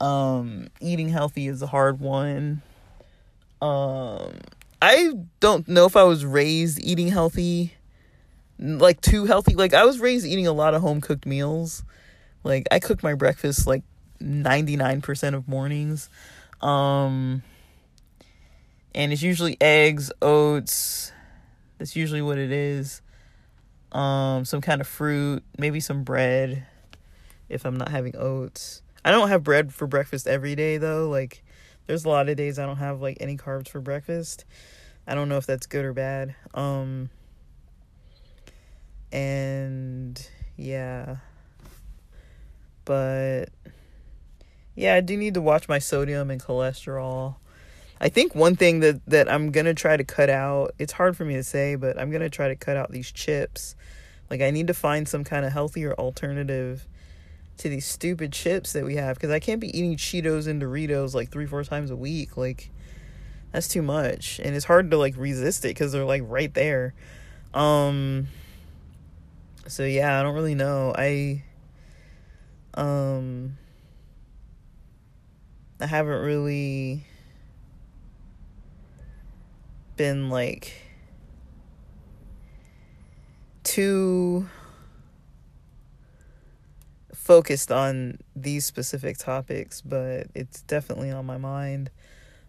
um 0.00 0.68
eating 0.80 1.10
healthy 1.10 1.48
is 1.48 1.60
a 1.60 1.66
hard 1.66 2.00
one. 2.00 2.62
Um 3.60 4.32
I 4.80 5.12
don't 5.40 5.68
know 5.68 5.84
if 5.84 5.96
I 5.96 6.04
was 6.04 6.24
raised 6.24 6.82
eating 6.82 7.08
healthy 7.08 7.74
like 8.58 9.00
too 9.00 9.26
healthy. 9.26 9.54
Like 9.54 9.74
I 9.74 9.84
was 9.84 10.00
raised 10.00 10.26
eating 10.26 10.46
a 10.46 10.52
lot 10.52 10.74
of 10.74 10.80
home 10.80 11.00
cooked 11.00 11.26
meals. 11.26 11.84
Like 12.44 12.66
I 12.70 12.78
cook 12.78 13.02
my 13.02 13.14
breakfast 13.14 13.66
like 13.66 13.82
99% 14.20 15.34
of 15.34 15.48
mornings. 15.48 16.08
Um 16.60 17.42
and 18.94 19.12
it's 19.12 19.22
usually 19.22 19.56
eggs, 19.60 20.10
oats. 20.20 21.12
That's 21.78 21.94
usually 21.94 22.22
what 22.22 22.38
it 22.38 22.50
is. 22.50 23.02
Um, 23.92 24.44
some 24.44 24.60
kind 24.60 24.80
of 24.80 24.86
fruit, 24.86 25.42
maybe 25.58 25.80
some 25.80 26.04
bread 26.04 26.66
if 27.48 27.64
I'm 27.64 27.76
not 27.76 27.88
having 27.90 28.16
oats. 28.16 28.82
I 29.04 29.10
don't 29.10 29.28
have 29.28 29.42
bread 29.42 29.72
for 29.72 29.86
breakfast 29.86 30.26
every 30.26 30.54
day 30.54 30.78
though. 30.78 31.08
Like 31.08 31.42
there's 31.86 32.04
a 32.04 32.08
lot 32.08 32.28
of 32.28 32.36
days 32.36 32.58
I 32.58 32.66
don't 32.66 32.76
have 32.76 33.00
like 33.00 33.18
any 33.20 33.36
carbs 33.36 33.68
for 33.68 33.80
breakfast. 33.80 34.44
I 35.06 35.14
don't 35.14 35.28
know 35.28 35.36
if 35.36 35.46
that's 35.46 35.66
good 35.66 35.84
or 35.84 35.92
bad. 35.92 36.34
Um 36.54 37.10
and 39.12 40.28
yeah. 40.56 41.16
But 42.84 43.46
yeah, 44.74 44.94
I 44.94 45.00
do 45.00 45.16
need 45.16 45.34
to 45.34 45.42
watch 45.42 45.68
my 45.68 45.78
sodium 45.78 46.30
and 46.30 46.42
cholesterol. 46.42 47.36
I 48.00 48.08
think 48.08 48.34
one 48.34 48.56
thing 48.56 48.80
that 48.80 49.04
that 49.06 49.30
I'm 49.30 49.50
gonna 49.50 49.74
try 49.74 49.96
to 49.96 50.04
cut 50.04 50.30
out. 50.30 50.74
It's 50.78 50.92
hard 50.92 51.16
for 51.16 51.24
me 51.24 51.34
to 51.34 51.44
say, 51.44 51.74
but 51.74 51.98
I'm 51.98 52.10
gonna 52.10 52.30
try 52.30 52.48
to 52.48 52.56
cut 52.56 52.76
out 52.76 52.90
these 52.90 53.12
chips. 53.12 53.74
Like 54.30 54.40
I 54.40 54.50
need 54.50 54.68
to 54.68 54.74
find 54.74 55.06
some 55.06 55.24
kind 55.24 55.44
of 55.44 55.52
healthier 55.52 55.94
alternative 55.94 56.86
to 57.58 57.68
these 57.68 57.84
stupid 57.84 58.32
chips 58.32 58.72
that 58.72 58.84
we 58.84 58.96
have 58.96 59.16
because 59.16 59.30
I 59.30 59.38
can't 59.38 59.60
be 59.60 59.76
eating 59.76 59.96
Cheetos 59.96 60.46
and 60.46 60.62
Doritos 60.62 61.14
like 61.14 61.30
three 61.30 61.46
four 61.46 61.62
times 61.62 61.90
a 61.90 61.96
week. 61.96 62.38
Like 62.38 62.70
that's 63.52 63.68
too 63.68 63.82
much, 63.82 64.40
and 64.42 64.56
it's 64.56 64.64
hard 64.64 64.90
to 64.92 64.96
like 64.96 65.14
resist 65.18 65.64
it 65.66 65.68
because 65.68 65.92
they're 65.92 66.04
like 66.04 66.22
right 66.24 66.52
there. 66.54 66.94
Um. 67.52 68.28
So 69.66 69.84
yeah, 69.84 70.18
I 70.18 70.22
don't 70.22 70.34
really 70.34 70.54
know. 70.54 70.94
I 70.96 71.42
um 72.74 73.56
I 75.80 75.86
haven't 75.86 76.20
really 76.20 77.06
been 79.96 80.28
like 80.28 80.72
too 83.64 84.46
focused 87.14 87.70
on 87.70 88.18
these 88.34 88.66
specific 88.66 89.16
topics, 89.16 89.80
but 89.80 90.26
it's 90.34 90.62
definitely 90.62 91.10
on 91.10 91.24
my 91.24 91.38
mind, 91.38 91.90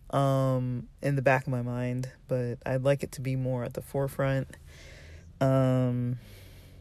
um, 0.10 0.88
in 1.02 1.16
the 1.16 1.22
back 1.22 1.44
of 1.44 1.50
my 1.50 1.62
mind. 1.62 2.10
But 2.28 2.58
I'd 2.66 2.84
like 2.84 3.04
it 3.04 3.12
to 3.14 3.22
be 3.22 3.36
more 3.36 3.64
at 3.64 3.76
the 3.76 3.82
forefront. 3.82 4.48
Um, 5.40 6.18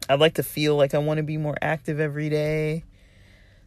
I'd 0.09 0.19
like 0.19 0.35
to 0.35 0.43
feel 0.43 0.77
like 0.77 0.95
I 0.95 0.99
want 0.99 1.19
to 1.19 1.23
be 1.23 1.37
more 1.37 1.57
active 1.63 2.01
every 2.01 2.29
day. 2.29 2.85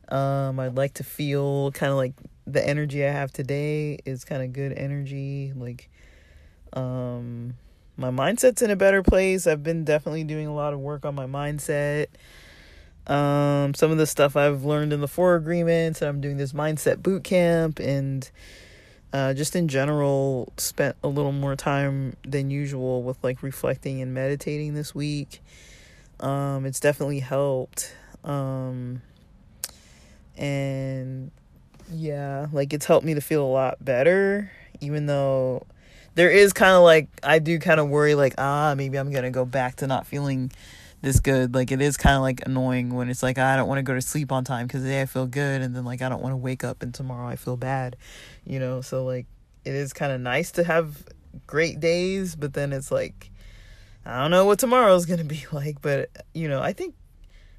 Um, 0.10 0.60
I'd 0.60 0.76
like 0.76 0.96
to 0.96 1.04
feel 1.04 1.72
kind 1.72 1.92
of 1.92 1.98
like 1.98 2.14
the 2.46 2.66
energy 2.66 3.06
I 3.06 3.12
have 3.12 3.32
today 3.32 4.00
is 4.06 4.26
kind 4.26 4.44
of 4.44 4.54
good 4.54 4.74
energy, 4.74 5.54
like 5.56 5.90
um, 6.74 7.56
my 7.96 8.10
mindset's 8.10 8.62
in 8.62 8.72
a 8.72 8.76
better 8.76 9.04
place. 9.04 9.48
I've 9.48 9.64
been 9.64 9.86
definitely 9.86 10.24
doing 10.24 10.48
a 10.48 10.54
lot 10.54 10.74
of 10.74 10.80
work 10.80 11.06
on 11.06 11.16
my 11.16 11.26
mindset. 11.26 12.08
Um, 13.08 13.74
some 13.74 13.92
of 13.92 13.98
the 13.98 14.08
stuff 14.08 14.36
I've 14.36 14.64
learned 14.64 14.94
in 14.94 15.02
the 15.02 15.08
four 15.08 15.36
agreements, 15.36 16.02
and 16.02 16.10
I'm 16.10 16.22
doing 16.22 16.38
this 16.38 16.54
mindset 16.54 17.04
boot 17.04 17.24
camp, 17.24 17.80
and 17.80 18.30
uh, 19.12 19.34
just 19.34 19.56
in 19.56 19.68
general, 19.68 20.52
spent 20.58 20.96
a 21.04 21.08
little 21.08 21.32
more 21.32 21.56
time 21.56 22.16
than 22.24 22.50
usual 22.50 23.04
with 23.04 23.18
like 23.24 23.44
reflecting 23.44 24.02
and 24.02 24.14
meditating 24.14 24.74
this 24.74 24.96
week. 24.96 25.42
Um, 26.20 26.66
it's 26.66 26.80
definitely 26.80 27.20
helped. 27.20 27.96
Um, 28.24 29.02
and 30.38 31.32
yeah, 31.92 32.48
like 32.52 32.74
it's 32.74 32.86
helped 32.86 33.06
me 33.06 33.14
to 33.14 33.22
feel 33.22 33.44
a 33.44 33.48
lot 33.52 33.84
better, 33.84 34.52
even 34.82 35.06
though 35.06 35.66
there 36.16 36.30
is 36.30 36.54
kind 36.54 36.74
of 36.74 36.84
like 36.84 37.08
I 37.24 37.40
do 37.40 37.60
kind 37.60 37.80
of 37.80 37.90
worry 37.90 38.16
like 38.16 38.36
ah 38.38 38.74
maybe 38.76 38.98
I'm 38.98 39.12
gonna 39.12 39.32
go 39.32 39.46
back 39.46 39.78
to 39.78 39.88
not 39.88 40.06
feeling 40.06 40.52
this 41.02 41.20
good. 41.20 41.54
Like 41.54 41.72
it 41.72 41.82
is 41.82 41.98
kind 41.98 42.16
of 42.16 42.22
like 42.22 42.46
annoying 42.46 42.94
when 42.94 43.10
it's 43.10 43.22
like 43.22 43.38
I 43.38 43.56
don't 43.56 43.68
want 43.68 43.80
to 43.80 43.84
go 43.84 43.94
to 43.94 44.02
sleep 44.02 44.32
on 44.32 44.44
time 44.44 44.68
because 44.68 44.82
today 44.82 45.02
I 45.02 45.06
feel 45.06 45.28
good 45.28 45.62
and 45.62 45.76
then 45.76 45.86
like 45.86 46.02
I 46.02 46.10
don't 46.10 46.22
want 46.22 46.34
to 46.34 46.38
wake 46.38 46.64
up 46.64 46.82
and 46.82 46.94
tomorrow 46.94 47.28
I 47.28 47.36
feel 47.36 47.58
bad, 47.58 47.98
you 48.46 48.60
know. 48.60 48.82
So 48.82 49.04
like 49.04 49.28
it 49.66 49.76
is 49.76 49.94
kind 49.94 50.12
of 50.12 50.22
nice 50.22 50.52
to 50.54 50.64
have 50.64 51.04
great 51.46 51.80
days, 51.80 52.36
but 52.36 52.54
then 52.54 52.74
it's 52.74 52.92
like 52.92 53.30
I 54.06 54.22
don't 54.22 54.32
know 54.32 54.46
what 54.46 54.60
tomorrow's 54.60 55.06
gonna 55.06 55.24
be 55.24 55.46
like. 55.52 55.82
But 55.82 56.10
you 56.34 56.48
know 56.48 56.62
I 56.62 56.74
think 56.74 56.96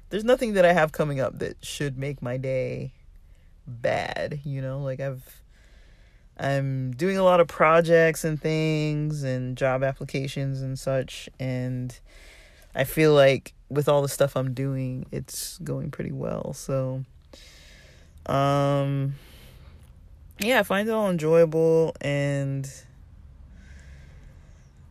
there's 0.09 0.23
nothing 0.23 0.53
that 0.53 0.65
I 0.65 0.73
have 0.73 0.91
coming 0.91 1.19
up 1.19 1.39
that 1.39 1.63
should 1.63 1.97
make 1.97 2.21
my 2.21 2.37
day 2.37 2.93
bad. 3.67 4.39
You 4.43 4.61
know 4.61 4.79
like 4.79 4.99
I've 4.99 5.41
I'm 6.37 6.91
doing 6.91 7.17
a 7.17 7.23
lot 7.23 7.39
of 7.39 7.47
projects 7.47 8.23
and 8.23 8.41
things 8.41 9.23
and 9.23 9.57
job 9.57 9.83
applications 9.83 10.61
and 10.61 10.77
such 10.77 11.29
and 11.39 11.97
I 12.73 12.83
feel 12.83 13.13
like 13.13 13.53
with 13.69 13.87
all 13.87 14.01
the 14.01 14.09
stuff 14.09 14.35
I'm 14.35 14.53
doing 14.53 15.05
it's 15.11 15.57
going 15.59 15.91
pretty 15.91 16.11
well. 16.11 16.53
So 16.53 17.03
um 18.25 19.15
yeah, 20.39 20.59
I 20.59 20.63
find 20.63 20.87
it 20.89 20.91
all 20.91 21.09
enjoyable 21.09 21.95
and 22.01 22.69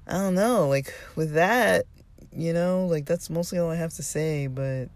I 0.06 0.14
don't 0.14 0.34
know, 0.34 0.68
like 0.68 0.94
with 1.16 1.32
that, 1.34 1.86
you 2.34 2.52
know, 2.52 2.86
like 2.86 3.06
that's 3.06 3.30
mostly 3.30 3.58
all 3.58 3.70
I 3.70 3.76
have 3.76 3.94
to 3.94 4.02
say, 4.02 4.46
but 4.46 4.88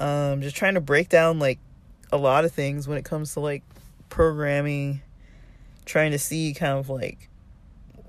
um 0.00 0.42
just 0.42 0.56
trying 0.56 0.74
to 0.74 0.80
break 0.80 1.08
down 1.08 1.38
like 1.38 1.58
a 2.10 2.16
lot 2.16 2.44
of 2.44 2.52
things 2.52 2.88
when 2.88 2.98
it 2.98 3.04
comes 3.04 3.34
to 3.34 3.40
like 3.40 3.62
programming 4.08 5.00
trying 5.84 6.10
to 6.12 6.18
see 6.18 6.54
kind 6.54 6.78
of 6.78 6.88
like 6.88 7.28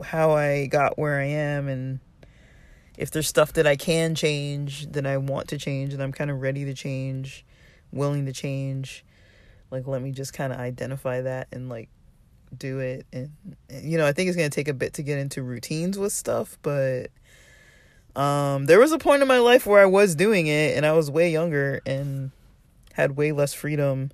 how 0.03 0.31
I 0.31 0.67
got 0.67 0.97
where 0.97 1.19
I 1.19 1.25
am 1.25 1.67
and 1.67 1.99
if 2.97 3.11
there's 3.11 3.27
stuff 3.27 3.53
that 3.53 3.65
I 3.65 3.75
can 3.75 4.15
change 4.15 4.91
that 4.91 5.05
I 5.05 5.17
want 5.17 5.47
to 5.49 5.57
change 5.57 5.93
and 5.93 6.03
I'm 6.03 6.11
kind 6.11 6.29
of 6.29 6.41
ready 6.41 6.65
to 6.65 6.73
change, 6.73 7.45
willing 7.91 8.25
to 8.25 8.33
change. 8.33 9.05
Like 9.71 9.87
let 9.87 10.01
me 10.01 10.11
just 10.11 10.33
kind 10.33 10.51
of 10.53 10.59
identify 10.59 11.21
that 11.21 11.47
and 11.51 11.69
like 11.69 11.89
do 12.55 12.79
it 12.79 13.05
and 13.13 13.31
you 13.69 13.97
know, 13.97 14.05
I 14.05 14.11
think 14.11 14.27
it's 14.27 14.37
going 14.37 14.49
to 14.49 14.55
take 14.55 14.67
a 14.67 14.73
bit 14.73 14.93
to 14.93 15.03
get 15.03 15.17
into 15.17 15.41
routines 15.41 15.97
with 15.97 16.13
stuff, 16.13 16.57
but 16.61 17.07
um 18.15 18.65
there 18.65 18.79
was 18.79 18.91
a 18.91 18.97
point 18.97 19.21
in 19.21 19.27
my 19.27 19.39
life 19.39 19.65
where 19.65 19.81
I 19.81 19.85
was 19.85 20.15
doing 20.15 20.47
it 20.47 20.75
and 20.75 20.85
I 20.85 20.91
was 20.93 21.09
way 21.09 21.31
younger 21.31 21.81
and 21.85 22.31
had 22.93 23.15
way 23.15 23.31
less 23.31 23.53
freedom 23.53 24.11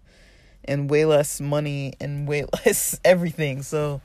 and 0.65 0.89
way 0.89 1.05
less 1.05 1.41
money 1.41 1.93
and 1.99 2.27
way 2.27 2.45
less 2.65 2.99
everything. 3.03 3.63
So 3.63 4.01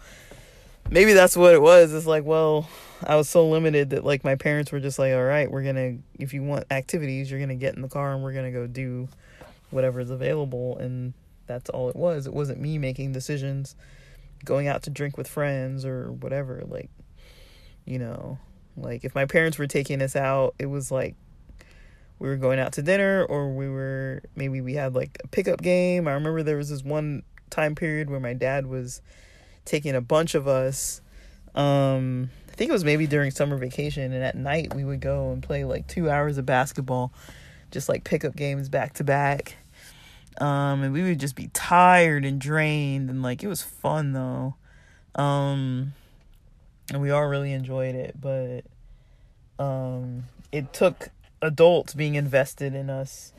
maybe 0.91 1.13
that's 1.13 1.37
what 1.37 1.55
it 1.55 1.61
was. 1.61 1.93
It's 1.93 2.07
like, 2.07 2.25
well, 2.25 2.69
I 3.05 3.17
was 3.17 3.29
so 3.29 3.49
limited 3.49 3.91
that 3.91 4.05
like 4.05 4.25
my 4.25 4.37
parents 4.37 4.73
were 4.73 4.81
just 4.81 4.99
like, 4.99 5.13
all 5.13 5.25
right, 5.25 5.51
we're 5.51 5.65
gonna 5.65 5.99
if 6.19 6.33
you 6.33 6.43
want 6.43 6.67
activities, 6.71 7.31
you're 7.31 7.41
gonna 7.41 7.55
get 7.55 7.75
in 7.75 7.83
the 7.83 7.89
car 7.89 8.13
and 8.15 8.23
we're 8.23 8.33
gonna 8.33 8.53
go 8.53 8.67
do 8.67 9.09
whatever's 9.71 10.11
available 10.11 10.79
and 10.79 11.15
that's 11.47 11.71
all 11.71 11.89
it 11.89 11.97
was. 11.97 12.27
It 12.27 12.33
wasn't 12.33 12.61
me 12.61 12.79
making 12.79 13.13
decisions, 13.13 13.75
going 14.45 14.69
out 14.69 14.85
to 14.85 14.91
drink 14.91 15.17
with 15.17 15.29
friends 15.29 15.85
or 15.85 16.13
whatever. 16.13 16.63
Like, 16.67 16.91
you 17.85 17.99
know, 17.99 18.39
Like 18.77 19.05
if 19.05 19.15
my 19.15 19.27
parents 19.27 19.59
were 19.59 19.67
taking 19.67 20.01
us 20.03 20.17
out, 20.17 20.55
it 20.59 20.67
was 20.67 20.91
like 20.91 21.15
we 22.19 22.29
were 22.29 22.37
going 22.37 22.59
out 22.59 22.73
to 22.75 22.83
dinner 22.83 23.25
or 23.25 23.53
we 23.53 23.69
were 23.69 24.23
maybe 24.37 24.61
we 24.61 24.75
had 24.75 24.95
like 24.95 25.19
a 25.25 25.29
pickup 25.29 25.61
game. 25.61 26.07
I 26.07 26.13
remember 26.13 26.43
there 26.43 26.57
was 26.57 26.71
this 26.71 26.85
one 26.85 27.23
time 27.51 27.75
period 27.75 28.09
where 28.09 28.21
my 28.21 28.33
dad 28.33 28.67
was 28.67 29.03
taking 29.65 29.95
a 29.95 30.01
bunch 30.01 30.35
of 30.35 30.49
us 30.49 31.01
um 31.55 32.31
I 32.49 32.53
think 32.53 32.71
it 32.71 32.73
was 32.73 32.85
maybe 32.85 33.07
during 33.07 33.31
summer 33.31 33.57
vacation 33.57 34.13
and 34.13 34.23
at 34.23 34.37
night 34.37 34.75
we 34.75 34.85
would 34.85 35.01
go 35.01 35.33
and 35.33 35.43
play 35.43 35.65
like 35.65 35.87
2 35.87 36.09
hours 36.09 36.39
of 36.39 36.47
basketball 36.47 37.13
just 37.71 37.89
like 37.89 38.05
pickup 38.05 38.37
games 38.37 38.69
back 38.69 38.95
to 38.95 39.05
back. 39.05 39.57
Um 40.41 40.83
and 40.83 40.93
we 40.93 41.03
would 41.03 41.21
just 41.21 41.37
be 41.37 41.49
tired 41.49 42.25
and 42.25 42.41
drained 42.41 43.11
and 43.11 43.23
like 43.23 43.43
it 43.43 43.49
was 43.49 43.63
fun 43.63 44.13
though. 44.13 44.55
Um 45.15 45.93
and 46.93 47.01
we 47.01 47.11
all 47.11 47.27
really 47.27 47.53
enjoyed 47.53 47.95
it, 47.95 48.15
but 48.21 48.61
um 49.59 50.25
it 50.53 50.73
took 50.73 51.09
adults 51.41 51.95
being 51.95 52.15
invested 52.15 52.75
in 52.75 52.91
us 52.91 53.33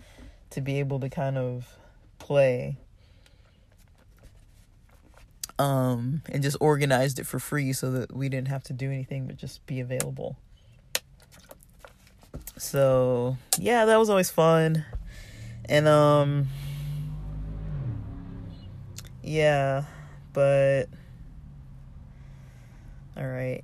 to 0.50 0.62
be 0.62 0.80
able 0.80 1.00
to 1.00 1.10
kind 1.10 1.38
of 1.38 1.78
play 2.20 2.78
um 5.60 6.22
and 6.30 6.44
just 6.44 6.58
organized 6.60 7.20
it 7.20 7.26
for 7.26 7.40
free 7.40 7.74
so 7.74 7.92
that 7.92 8.16
we 8.16 8.30
didn't 8.30 8.48
have 8.48 8.64
to 8.64 8.74
do 8.74 8.92
anything 8.92 9.28
but 9.28 9.38
just 9.38 9.66
be 9.66 9.80
available. 9.80 10.38
So 12.58 13.38
yeah 13.60 13.86
that 13.86 13.98
was 13.98 14.10
always 14.10 14.32
fun. 14.32 14.84
And 15.66 15.88
um 15.88 16.48
yeah 19.22 19.84
but 20.34 20.86
all 23.18 23.28
right 23.28 23.64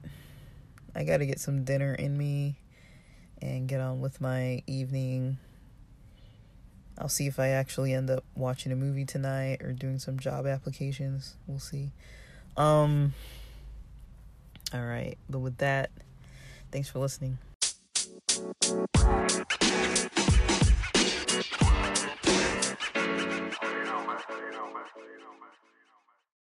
i 0.96 1.04
gotta 1.04 1.26
get 1.26 1.40
some 1.40 1.64
dinner 1.64 1.94
in 1.94 2.18
me 2.18 2.56
and 3.42 3.68
get 3.68 3.82
on 3.82 4.00
with 4.02 4.22
my 4.22 4.64
evening. 4.68 5.38
I'll 6.98 7.10
see 7.10 7.28
if 7.28 7.40
I 7.40 7.50
actually 7.50 7.94
end 7.94 8.10
up 8.10 8.24
watching 8.36 8.72
a 8.72 8.76
movie 8.76 9.06
tonight 9.06 9.62
or 9.62 9.72
doing 9.72 10.00
some 10.00 10.20
job 10.20 10.46
applications. 10.46 11.36
We'll 11.48 11.60
see. 11.60 11.92
Um 12.58 13.14
all 14.74 14.86
right, 14.86 15.18
but 15.30 15.40
with 15.40 15.58
that, 15.58 15.90
thanks 16.72 16.90
for 16.90 17.00
listening. 17.00 17.40